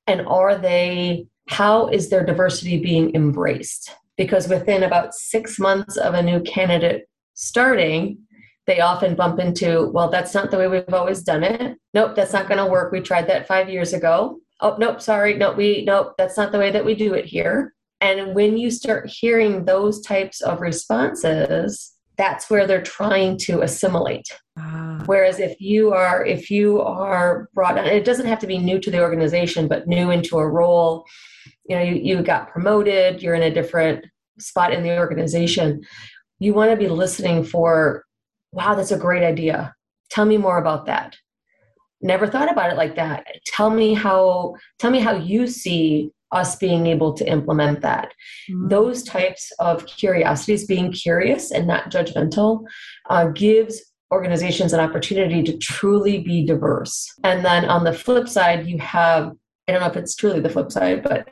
and 0.07 0.21
are 0.25 0.57
they 0.57 1.27
how 1.49 1.87
is 1.87 2.09
their 2.09 2.25
diversity 2.25 2.79
being 2.79 3.13
embraced? 3.15 3.91
Because 4.17 4.47
within 4.47 4.83
about 4.83 5.13
six 5.13 5.59
months 5.59 5.97
of 5.97 6.13
a 6.13 6.21
new 6.21 6.41
candidate 6.41 7.07
starting 7.33 8.19
they 8.69 8.81
often 8.81 9.15
bump 9.15 9.39
into 9.39 9.89
well 9.93 10.09
that's 10.09 10.35
not 10.35 10.51
the 10.51 10.57
way 10.57 10.67
we've 10.67 10.93
always 10.93 11.23
done 11.23 11.43
it. 11.43 11.75
Nope 11.95 12.15
that's 12.15 12.33
not 12.33 12.47
going 12.47 12.63
to 12.63 12.71
work. 12.71 12.91
We 12.91 13.01
tried 13.01 13.27
that 13.27 13.47
five 13.47 13.67
years 13.67 13.93
ago. 13.93 14.39
Oh 14.61 14.75
nope 14.77 15.01
sorry. 15.01 15.33
No 15.33 15.53
we 15.53 15.83
nope 15.85 16.13
that's 16.19 16.37
not 16.37 16.51
the 16.51 16.59
way 16.59 16.69
that 16.69 16.85
we 16.85 16.93
do 16.93 17.15
it 17.15 17.25
here. 17.25 17.73
And 17.99 18.35
when 18.35 18.57
you 18.57 18.69
start 18.69 19.09
hearing 19.09 19.65
those 19.65 20.01
types 20.01 20.41
of 20.41 20.61
responses 20.61 21.95
that's 22.15 22.49
where 22.49 22.67
they're 22.67 22.81
trying 22.81 23.37
to 23.37 23.61
assimilate. 23.61 24.27
Ah. 24.57 25.01
whereas 25.05 25.39
if 25.39 25.59
you 25.61 25.93
are 25.93 26.25
if 26.25 26.51
you 26.51 26.81
are 26.81 27.49
brought 27.53 27.79
on 27.79 27.85
it 27.85 28.03
doesn't 28.03 28.27
have 28.27 28.39
to 28.39 28.47
be 28.47 28.57
new 28.57 28.77
to 28.77 28.91
the 28.91 29.01
organization 29.01 29.69
but 29.69 29.87
new 29.87 30.11
into 30.11 30.37
a 30.37 30.47
role 30.47 31.05
you 31.69 31.77
know 31.77 31.81
you, 31.81 31.95
you 31.95 32.21
got 32.21 32.49
promoted 32.49 33.23
you're 33.23 33.35
in 33.35 33.43
a 33.43 33.53
different 33.53 34.05
spot 34.37 34.73
in 34.73 34.83
the 34.83 34.97
organization 34.97 35.81
you 36.39 36.53
want 36.53 36.69
to 36.71 36.75
be 36.75 36.89
listening 36.89 37.41
for 37.41 38.03
wow 38.51 38.75
that's 38.75 38.91
a 38.91 38.97
great 38.97 39.23
idea 39.23 39.73
tell 40.09 40.25
me 40.25 40.37
more 40.37 40.57
about 40.57 40.85
that 40.85 41.15
never 42.01 42.27
thought 42.27 42.51
about 42.51 42.71
it 42.71 42.77
like 42.77 42.95
that 42.95 43.25
tell 43.45 43.69
me 43.69 43.93
how 43.93 44.55
tell 44.79 44.91
me 44.91 44.99
how 44.99 45.13
you 45.13 45.47
see 45.47 46.11
us 46.31 46.55
being 46.57 46.85
able 46.87 47.13
to 47.13 47.27
implement 47.27 47.81
that. 47.81 48.13
Mm-hmm. 48.49 48.67
Those 48.67 49.03
types 49.03 49.51
of 49.59 49.85
curiosities, 49.85 50.65
being 50.65 50.91
curious 50.91 51.51
and 51.51 51.67
not 51.67 51.91
judgmental, 51.91 52.65
uh, 53.09 53.27
gives 53.27 53.81
organizations 54.11 54.73
an 54.73 54.79
opportunity 54.79 55.43
to 55.43 55.57
truly 55.57 56.19
be 56.19 56.45
diverse. 56.45 57.07
And 57.23 57.45
then 57.45 57.65
on 57.65 57.83
the 57.83 57.93
flip 57.93 58.27
side, 58.27 58.67
you 58.67 58.77
have 58.79 59.33
I 59.67 59.71
don't 59.71 59.81
know 59.81 59.87
if 59.87 59.97
it's 59.97 60.15
truly 60.15 60.39
the 60.39 60.49
flip 60.49 60.71
side, 60.71 61.03
but 61.03 61.29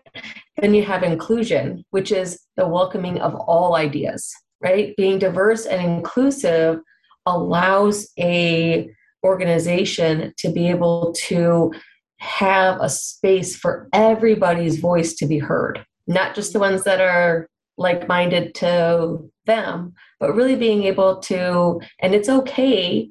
then 0.58 0.76
you 0.76 0.84
have 0.84 1.02
inclusion, 1.02 1.84
which 1.90 2.12
is 2.12 2.40
the 2.56 2.68
welcoming 2.68 3.20
of 3.20 3.34
all 3.34 3.76
ideas, 3.76 4.32
right? 4.62 4.96
Being 4.96 5.18
diverse 5.18 5.66
and 5.66 5.82
inclusive 5.82 6.82
allows 7.28 8.12
a 8.18 8.90
organization 9.24 10.34
to 10.38 10.52
be 10.52 10.70
able 10.70 11.14
to 11.28 11.72
have 12.20 12.80
a 12.82 12.90
space 12.90 13.56
for 13.56 13.88
everybody's 13.94 14.80
voice 14.80 15.14
to 15.16 15.28
be 15.28 15.38
heard, 15.38 15.86
not 16.08 16.34
just 16.34 16.54
the 16.54 16.60
ones 16.60 16.84
that 16.84 17.02
are 17.02 17.48
like 17.78 18.08
minded 18.08 18.56
to 18.56 19.30
them, 19.46 19.94
but 20.20 20.34
really 20.36 20.56
being 20.56 20.84
able 20.84 21.20
to, 21.20 21.80
and 22.00 22.16
it's 22.16 22.30
okay 22.30 23.08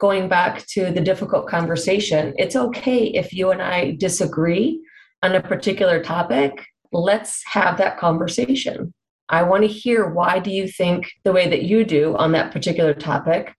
going 0.00 0.28
back 0.28 0.66
to 0.66 0.90
the 0.90 1.00
difficult 1.00 1.46
conversation. 1.48 2.34
It's 2.36 2.56
okay 2.56 3.04
if 3.04 3.32
you 3.32 3.50
and 3.50 3.62
I 3.62 3.96
disagree 3.98 4.80
on 5.22 5.34
a 5.34 5.42
particular 5.42 6.02
topic. 6.02 6.64
Let's 6.92 7.42
have 7.46 7.78
that 7.78 7.98
conversation. 7.98 8.92
I 9.30 9.42
want 9.42 9.62
to 9.62 9.68
hear 9.68 10.08
why 10.08 10.38
do 10.38 10.50
you 10.50 10.68
think 10.68 11.10
the 11.24 11.32
way 11.32 11.48
that 11.48 11.62
you 11.62 11.84
do 11.84 12.16
on 12.16 12.32
that 12.32 12.52
particular 12.52 12.94
topic? 12.94 13.54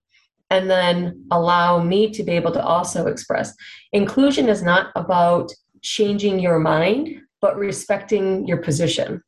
and 0.50 0.70
then 0.70 1.26
allow 1.32 1.82
me 1.82 2.10
to 2.12 2.24
be 2.24 2.32
able 2.32 2.52
to 2.52 2.64
also 2.64 3.08
express. 3.08 3.54
Inclusion 3.94 4.50
is 4.50 4.64
not 4.64 4.92
about 4.96 5.52
changing 5.82 6.40
your 6.40 6.60
mind, 6.60 7.22
but 7.42 7.56
respecting 7.56 8.48
your 8.48 8.58
position. 8.58 9.22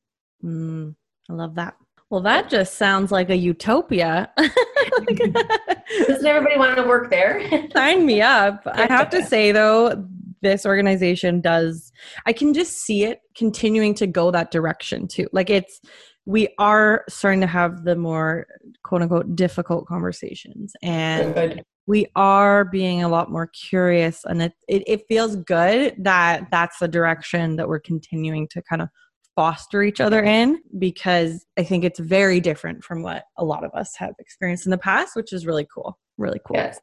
Mm, 0.43 0.95
I 1.29 1.33
love 1.33 1.55
that. 1.55 1.75
Well, 2.09 2.21
that 2.21 2.49
just 2.49 2.75
sounds 2.75 3.11
like 3.11 3.29
a 3.29 3.37
utopia. 3.37 4.29
Doesn't 4.37 6.25
everybody 6.25 6.57
want 6.57 6.75
to 6.75 6.83
work 6.83 7.09
there? 7.09 7.69
Sign 7.73 8.05
me 8.05 8.21
up. 8.21 8.63
I 8.65 8.85
have 8.87 9.09
to 9.11 9.23
say, 9.23 9.53
though, 9.53 10.05
this 10.41 10.65
organization 10.65 11.39
does, 11.39 11.93
I 12.25 12.33
can 12.33 12.53
just 12.53 12.79
see 12.79 13.05
it 13.05 13.21
continuing 13.35 13.93
to 13.95 14.07
go 14.07 14.31
that 14.31 14.51
direction 14.51 15.07
too. 15.07 15.27
Like 15.31 15.49
it's, 15.49 15.79
we 16.25 16.49
are 16.59 17.03
starting 17.09 17.41
to 17.41 17.47
have 17.47 17.83
the 17.83 17.95
more 17.95 18.45
quote 18.83 19.01
unquote 19.01 19.35
difficult 19.35 19.87
conversations 19.87 20.73
and 20.83 21.33
good. 21.33 21.63
we 21.87 22.05
are 22.15 22.65
being 22.65 23.03
a 23.03 23.09
lot 23.09 23.31
more 23.31 23.47
curious 23.47 24.23
and 24.25 24.41
it, 24.43 24.53
it, 24.67 24.83
it 24.85 25.01
feels 25.07 25.35
good 25.37 25.95
that 25.97 26.45
that's 26.51 26.77
the 26.79 26.87
direction 26.87 27.55
that 27.55 27.67
we're 27.67 27.79
continuing 27.79 28.47
to 28.49 28.61
kind 28.61 28.81
of 28.81 28.89
foster 29.35 29.81
each 29.81 30.01
other 30.01 30.21
in 30.21 30.61
because 30.77 31.45
I 31.57 31.63
think 31.63 31.83
it's 31.83 31.99
very 31.99 32.39
different 32.39 32.83
from 32.83 33.01
what 33.01 33.23
a 33.37 33.45
lot 33.45 33.63
of 33.63 33.71
us 33.73 33.95
have 33.97 34.13
experienced 34.19 34.65
in 34.65 34.71
the 34.71 34.77
past, 34.77 35.15
which 35.15 35.33
is 35.33 35.45
really 35.45 35.67
cool. 35.73 35.97
Really 36.17 36.39
cool. 36.45 36.57
Yes. 36.57 36.79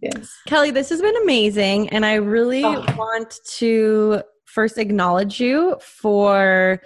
Yes. 0.00 0.32
Kelly, 0.46 0.70
this 0.70 0.88
has 0.90 1.00
been 1.00 1.16
amazing. 1.22 1.88
And 1.90 2.04
I 2.06 2.14
really 2.14 2.64
oh. 2.64 2.84
want 2.96 3.38
to 3.56 4.22
first 4.44 4.78
acknowledge 4.78 5.40
you 5.40 5.76
for 5.80 6.80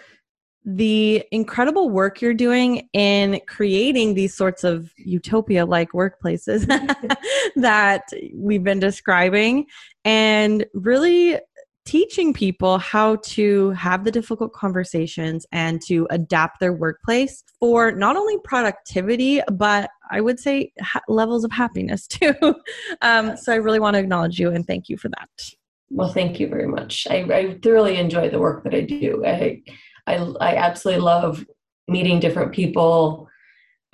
the 0.67 1.25
incredible 1.31 1.89
work 1.91 2.21
you're 2.21 2.35
doing 2.35 2.89
in 2.93 3.41
creating 3.47 4.15
these 4.15 4.35
sorts 4.35 4.65
of 4.65 4.93
utopia 4.99 5.65
like 5.65 5.93
workplaces 5.93 6.67
that 7.57 8.03
we've 8.35 8.65
been 8.65 8.81
describing 8.81 9.65
and 10.05 10.67
really 10.75 11.39
teaching 11.85 12.35
people 12.35 12.79
how 12.79 13.15
to 13.23 13.71
have 13.71 14.03
the 14.03 14.11
difficult 14.11 14.53
conversations 14.53 15.47
and 15.53 15.81
to 15.81 16.05
adapt 16.11 16.59
their 16.59 16.73
workplace 16.73 17.45
for 17.61 17.93
not 17.93 18.17
only 18.17 18.37
productivity 18.43 19.41
but 19.53 19.89
i 20.11 20.21
would 20.21 20.41
say 20.41 20.73
ha- 20.81 21.01
levels 21.07 21.45
of 21.45 21.53
happiness 21.53 22.07
too. 22.09 22.35
Um, 23.03 23.37
so 23.37 23.53
i 23.53 23.57
really 23.57 23.79
want 23.79 23.95
to 23.95 24.01
acknowledge 24.01 24.41
you 24.41 24.51
and 24.51 24.67
thank 24.67 24.89
you 24.89 24.97
for 24.97 25.09
that. 25.11 25.29
Well 25.91 26.13
thank 26.13 26.41
you 26.41 26.49
very 26.49 26.67
much. 26.67 27.07
I, 27.09 27.19
I 27.33 27.59
thoroughly 27.63 27.99
enjoy 27.99 28.31
the 28.31 28.41
work 28.41 28.65
that 28.65 28.75
i 28.75 28.81
do. 28.81 29.25
I, 29.25 29.63
I, 30.07 30.15
I 30.41 30.57
absolutely 30.57 31.03
love 31.03 31.45
meeting 31.89 32.21
different 32.21 32.53
people 32.53 33.29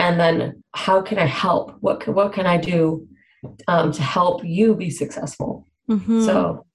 and 0.02 0.18
then 0.18 0.64
how 0.74 1.00
can 1.00 1.18
I 1.18 1.26
help? 1.26 1.76
What 1.80 2.00
can, 2.00 2.14
what 2.14 2.32
can 2.32 2.44
I 2.44 2.56
do 2.56 3.06
um, 3.68 3.92
to 3.92 4.02
help 4.02 4.44
you 4.44 4.74
be 4.74 4.90
successful? 4.90 5.68
Mm-hmm. 5.88 6.24
So 6.24 6.66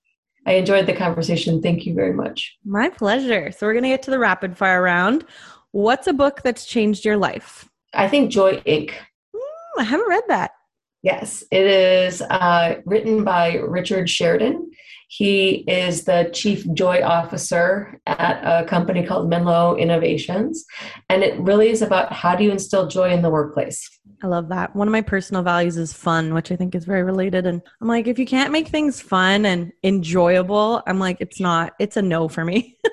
I 0.46 0.54
enjoyed 0.54 0.86
the 0.86 0.94
conversation. 0.94 1.62
Thank 1.62 1.86
you 1.86 1.94
very 1.94 2.14
much. 2.14 2.58
My 2.64 2.88
pleasure. 2.88 3.52
So 3.52 3.68
we're 3.68 3.74
going 3.74 3.84
to 3.84 3.90
get 3.90 4.02
to 4.04 4.12
the 4.12 4.20
rapid 4.20 4.58
fire 4.58 4.82
round. 4.82 5.26
What's 5.72 6.08
a 6.08 6.14
book 6.14 6.42
that's 6.42 6.66
changed 6.66 7.04
your 7.04 7.18
life? 7.18 7.68
I 7.94 8.08
think 8.08 8.32
Joy 8.32 8.62
Inc. 8.62 8.92
Mm, 9.36 9.80
I 9.80 9.84
haven't 9.84 10.08
read 10.08 10.24
that. 10.30 10.52
Yes, 11.04 11.44
it 11.52 11.68
is 11.68 12.22
uh, 12.22 12.76
written 12.86 13.26
by 13.26 13.56
Richard 13.56 14.10
Sheridan. 14.10 14.72
He 15.08 15.64
is 15.68 16.04
the 16.04 16.30
chief 16.34 16.70
joy 16.74 17.02
officer 17.02 18.00
at 18.06 18.42
a 18.44 18.66
company 18.66 19.06
called 19.06 19.30
Menlo 19.30 19.78
Innovations. 19.78 20.66
And 21.10 21.24
it 21.24 21.40
really 21.40 21.70
is 21.70 21.82
about 21.82 22.12
how 22.12 22.36
do 22.36 22.44
you 22.44 22.52
instill 22.52 22.88
joy 22.88 23.12
in 23.12 23.22
the 23.22 23.30
workplace. 23.30 23.90
I 24.22 24.28
love 24.28 24.50
that. 24.50 24.76
One 24.76 24.88
of 24.88 24.92
my 24.92 25.02
personal 25.02 25.44
values 25.44 25.78
is 25.78 25.94
fun, 25.94 26.34
which 26.34 26.52
I 26.52 26.56
think 26.56 26.76
is 26.76 26.86
very 26.86 27.04
related. 27.04 27.46
And 27.46 27.62
I'm 27.82 27.88
like, 27.88 28.08
if 28.08 28.20
you 28.20 28.26
can't 28.26 28.52
make 28.52 28.68
things 28.68 29.00
fun 29.00 29.46
and 29.46 29.72
enjoyable, 29.84 30.84
I'm 30.88 31.00
like, 31.00 31.18
it's 31.20 31.40
not, 31.40 31.74
it's 31.80 31.98
a 31.98 32.02
no 32.02 32.28
for 32.28 32.44
me. 32.44 32.78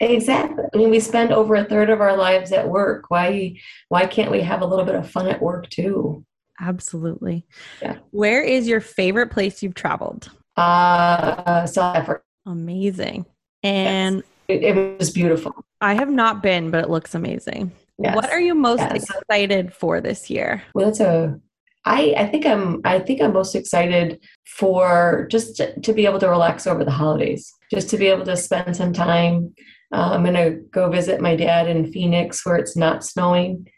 Exactly. 0.00 0.64
I 0.72 0.76
mean, 0.76 0.90
we 0.90 1.00
spend 1.00 1.32
over 1.32 1.54
a 1.54 1.64
third 1.64 1.88
of 1.88 2.00
our 2.00 2.16
lives 2.16 2.52
at 2.52 2.68
work. 2.68 3.10
Why 3.10 3.56
why 3.88 4.06
can't 4.06 4.30
we 4.30 4.40
have 4.40 4.60
a 4.60 4.66
little 4.66 4.84
bit 4.84 4.96
of 4.96 5.08
fun 5.08 5.28
at 5.28 5.40
work 5.40 5.70
too? 5.70 6.24
Absolutely. 6.60 7.46
Yeah. 7.80 7.98
Where 8.10 8.42
is 8.42 8.66
your 8.68 8.80
favorite 8.80 9.30
place 9.30 9.62
you've 9.62 9.74
traveled? 9.74 10.30
Uh, 10.56 11.66
South 11.66 11.96
Africa. 11.96 12.22
Amazing. 12.46 13.26
And 13.62 14.16
yes. 14.16 14.24
it, 14.48 14.62
it, 14.62 14.98
was 14.98 15.10
beautiful. 15.10 15.52
I 15.80 15.94
have 15.94 16.10
not 16.10 16.42
been, 16.42 16.70
but 16.70 16.84
it 16.84 16.90
looks 16.90 17.14
amazing. 17.14 17.72
Yes. 17.98 18.14
What 18.14 18.30
are 18.30 18.40
you 18.40 18.54
most 18.54 18.80
yes. 18.80 19.04
excited 19.04 19.72
for 19.72 20.00
this 20.00 20.28
year? 20.28 20.62
Well, 20.74 20.86
that's 20.86 21.00
a 21.00 21.40
I, 21.84 22.14
I 22.16 22.26
think 22.26 22.46
I'm 22.46 22.80
I 22.84 22.98
think 22.98 23.20
I'm 23.20 23.32
most 23.32 23.54
excited 23.54 24.20
for 24.46 25.28
just 25.30 25.56
to, 25.56 25.78
to, 25.80 25.92
be 25.92 26.06
able 26.06 26.18
to 26.20 26.30
relax 26.30 26.66
over 26.66 26.84
the 26.84 26.90
holidays, 26.90 27.52
just 27.70 27.90
to 27.90 27.98
be 27.98 28.06
able 28.06 28.24
to 28.24 28.36
spend 28.36 28.74
some 28.76 28.92
time. 28.92 29.54
Uh, 29.92 30.12
I'm 30.12 30.22
going 30.22 30.34
to 30.34 30.62
go 30.70 30.88
visit 30.90 31.20
my 31.20 31.36
dad 31.36 31.68
in 31.68 31.92
Phoenix 31.92 32.44
where 32.44 32.56
it's 32.56 32.76
not 32.76 33.04
snowing. 33.04 33.68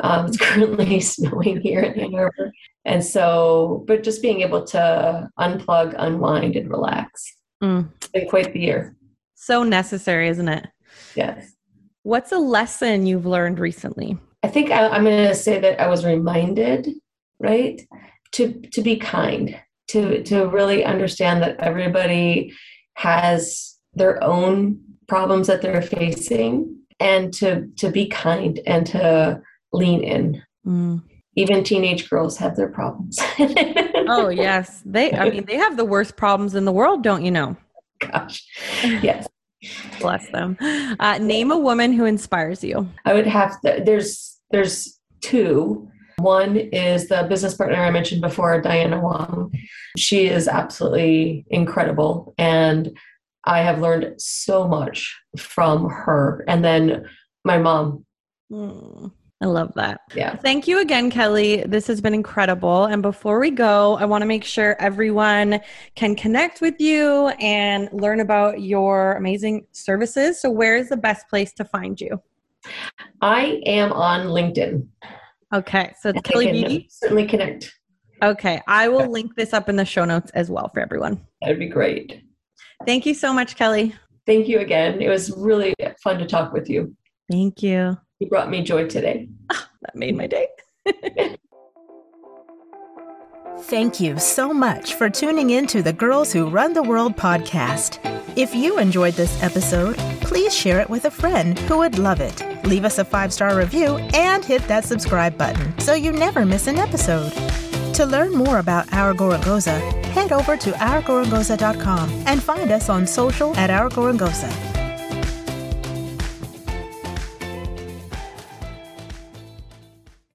Um, 0.00 0.26
it's 0.26 0.36
currently 0.40 1.00
snowing 1.00 1.60
here 1.60 1.80
in 1.80 1.98
Ann 2.00 2.14
Arbor, 2.14 2.52
and 2.84 3.04
so 3.04 3.84
but 3.86 4.02
just 4.02 4.22
being 4.22 4.40
able 4.40 4.64
to 4.64 5.28
unplug, 5.38 5.94
unwind, 5.98 6.56
and 6.56 6.70
relax. 6.70 7.24
Mm. 7.62 7.90
It's 7.96 8.08
been 8.08 8.28
quite 8.28 8.52
the 8.52 8.60
year. 8.60 8.96
So 9.34 9.62
necessary, 9.62 10.28
isn't 10.28 10.48
it? 10.48 10.66
Yes. 11.14 11.52
What's 12.02 12.32
a 12.32 12.38
lesson 12.38 13.06
you've 13.06 13.26
learned 13.26 13.58
recently? 13.58 14.18
I 14.42 14.48
think 14.48 14.70
I, 14.70 14.88
I'm 14.88 15.04
going 15.04 15.28
to 15.28 15.34
say 15.34 15.58
that 15.60 15.80
I 15.80 15.86
was 15.86 16.04
reminded 16.04 16.88
right 17.40 17.80
to 18.32 18.60
to 18.72 18.82
be 18.82 18.96
kind 18.96 19.58
to 19.88 20.22
to 20.24 20.46
really 20.46 20.84
understand 20.84 21.42
that 21.42 21.58
everybody 21.60 22.52
has 22.94 23.76
their 23.94 24.22
own 24.22 24.80
problems 25.08 25.46
that 25.46 25.62
they're 25.62 25.82
facing 25.82 26.76
and 27.00 27.32
to 27.34 27.68
to 27.76 27.90
be 27.90 28.06
kind 28.06 28.60
and 28.66 28.86
to 28.86 29.40
lean 29.72 30.02
in 30.02 30.42
mm. 30.66 31.02
Even 31.36 31.64
teenage 31.64 32.08
girls 32.08 32.36
have 32.36 32.56
their 32.56 32.68
problems 32.68 33.18
oh 34.08 34.28
yes 34.28 34.82
they 34.84 35.12
i 35.12 35.30
mean 35.30 35.44
they 35.46 35.56
have 35.56 35.76
the 35.76 35.84
worst 35.84 36.16
problems 36.16 36.54
in 36.54 36.64
the 36.64 36.72
world 36.72 37.02
don't 37.02 37.24
you 37.24 37.30
know 37.30 37.56
gosh 38.00 38.44
yes 39.02 39.26
bless 40.00 40.28
them 40.30 40.56
uh, 41.00 41.18
name 41.18 41.50
a 41.50 41.58
woman 41.58 41.92
who 41.92 42.04
inspires 42.04 42.62
you 42.62 42.88
i 43.04 43.14
would 43.14 43.26
have 43.26 43.60
to, 43.60 43.82
there's 43.84 44.38
there's 44.50 44.98
two 45.20 45.88
one 46.18 46.56
is 46.56 47.08
the 47.08 47.26
business 47.28 47.54
partner 47.54 47.76
I 47.76 47.90
mentioned 47.90 48.20
before, 48.20 48.60
Diana 48.60 49.00
Wong. 49.00 49.52
She 49.96 50.26
is 50.26 50.48
absolutely 50.48 51.44
incredible. 51.48 52.34
And 52.38 52.96
I 53.44 53.60
have 53.60 53.80
learned 53.80 54.20
so 54.20 54.66
much 54.66 55.14
from 55.38 55.90
her. 55.90 56.44
And 56.48 56.64
then 56.64 57.08
my 57.44 57.58
mom. 57.58 58.06
Mm, 58.50 59.12
I 59.40 59.46
love 59.46 59.72
that. 59.74 60.00
Yeah. 60.14 60.36
Thank 60.36 60.66
you 60.68 60.80
again, 60.80 61.10
Kelly. 61.10 61.64
This 61.66 61.86
has 61.88 62.00
been 62.00 62.14
incredible. 62.14 62.84
And 62.86 63.02
before 63.02 63.40
we 63.40 63.50
go, 63.50 63.96
I 63.96 64.04
want 64.04 64.22
to 64.22 64.26
make 64.26 64.44
sure 64.44 64.76
everyone 64.80 65.60
can 65.96 66.14
connect 66.14 66.60
with 66.60 66.80
you 66.80 67.28
and 67.40 67.88
learn 67.92 68.20
about 68.20 68.62
your 68.62 69.14
amazing 69.14 69.66
services. 69.72 70.40
So, 70.40 70.50
where 70.50 70.76
is 70.76 70.88
the 70.88 70.96
best 70.96 71.28
place 71.28 71.52
to 71.54 71.64
find 71.64 72.00
you? 72.00 72.22
I 73.20 73.60
am 73.66 73.92
on 73.92 74.28
LinkedIn. 74.28 74.86
Okay, 75.52 75.92
so 76.00 76.08
it's 76.10 76.20
Kelly 76.22 76.50
Beatty. 76.50 76.88
Certainly 76.90 77.26
connect. 77.26 77.74
Okay, 78.22 78.60
I 78.66 78.88
will 78.88 79.10
link 79.10 79.34
this 79.36 79.52
up 79.52 79.68
in 79.68 79.76
the 79.76 79.84
show 79.84 80.04
notes 80.04 80.30
as 80.34 80.50
well 80.50 80.70
for 80.72 80.80
everyone. 80.80 81.20
That'd 81.42 81.58
be 81.58 81.68
great. 81.68 82.22
Thank 82.86 83.04
you 83.04 83.14
so 83.14 83.32
much, 83.32 83.56
Kelly. 83.56 83.94
Thank 84.26 84.48
you 84.48 84.60
again. 84.60 85.02
It 85.02 85.08
was 85.08 85.30
really 85.36 85.74
fun 86.02 86.18
to 86.18 86.26
talk 86.26 86.52
with 86.52 86.70
you. 86.70 86.96
Thank 87.30 87.62
you. 87.62 87.98
You 88.20 88.28
brought 88.28 88.50
me 88.50 88.62
joy 88.62 88.88
today. 88.88 89.28
that 89.48 89.94
made 89.94 90.16
my 90.16 90.26
day. 90.26 90.48
Thank 93.64 94.00
you 94.00 94.18
so 94.18 94.52
much 94.52 94.94
for 94.94 95.08
tuning 95.08 95.50
in 95.50 95.66
to 95.68 95.82
the 95.82 95.92
Girls 95.92 96.32
Who 96.32 96.48
Run 96.48 96.72
the 96.72 96.82
World 96.82 97.16
podcast. 97.16 97.98
If 98.36 98.54
you 98.54 98.78
enjoyed 98.78 99.14
this 99.14 99.42
episode, 99.42 99.96
please 100.20 100.54
share 100.54 100.80
it 100.80 100.90
with 100.90 101.04
a 101.04 101.10
friend 101.10 101.58
who 101.60 101.78
would 101.78 101.98
love 101.98 102.20
it. 102.20 102.42
Leave 102.64 102.84
us 102.84 102.98
a 102.98 103.04
five 103.04 103.32
star 103.32 103.56
review 103.56 103.96
and 104.12 104.44
hit 104.44 104.66
that 104.68 104.84
subscribe 104.84 105.38
button 105.38 105.78
so 105.78 105.94
you 105.94 106.12
never 106.12 106.44
miss 106.44 106.66
an 106.66 106.78
episode. 106.78 107.32
To 107.94 108.04
learn 108.04 108.32
more 108.32 108.58
about 108.58 108.92
Our 108.92 109.14
Gorongosa, 109.14 109.78
head 110.06 110.32
over 110.32 110.56
to 110.56 110.72
ourgorongosa.com 110.72 112.10
and 112.26 112.42
find 112.42 112.72
us 112.72 112.88
on 112.88 113.06
social 113.06 113.56
at 113.56 113.70
Our 113.70 113.88
Gorongosa. 113.88 114.73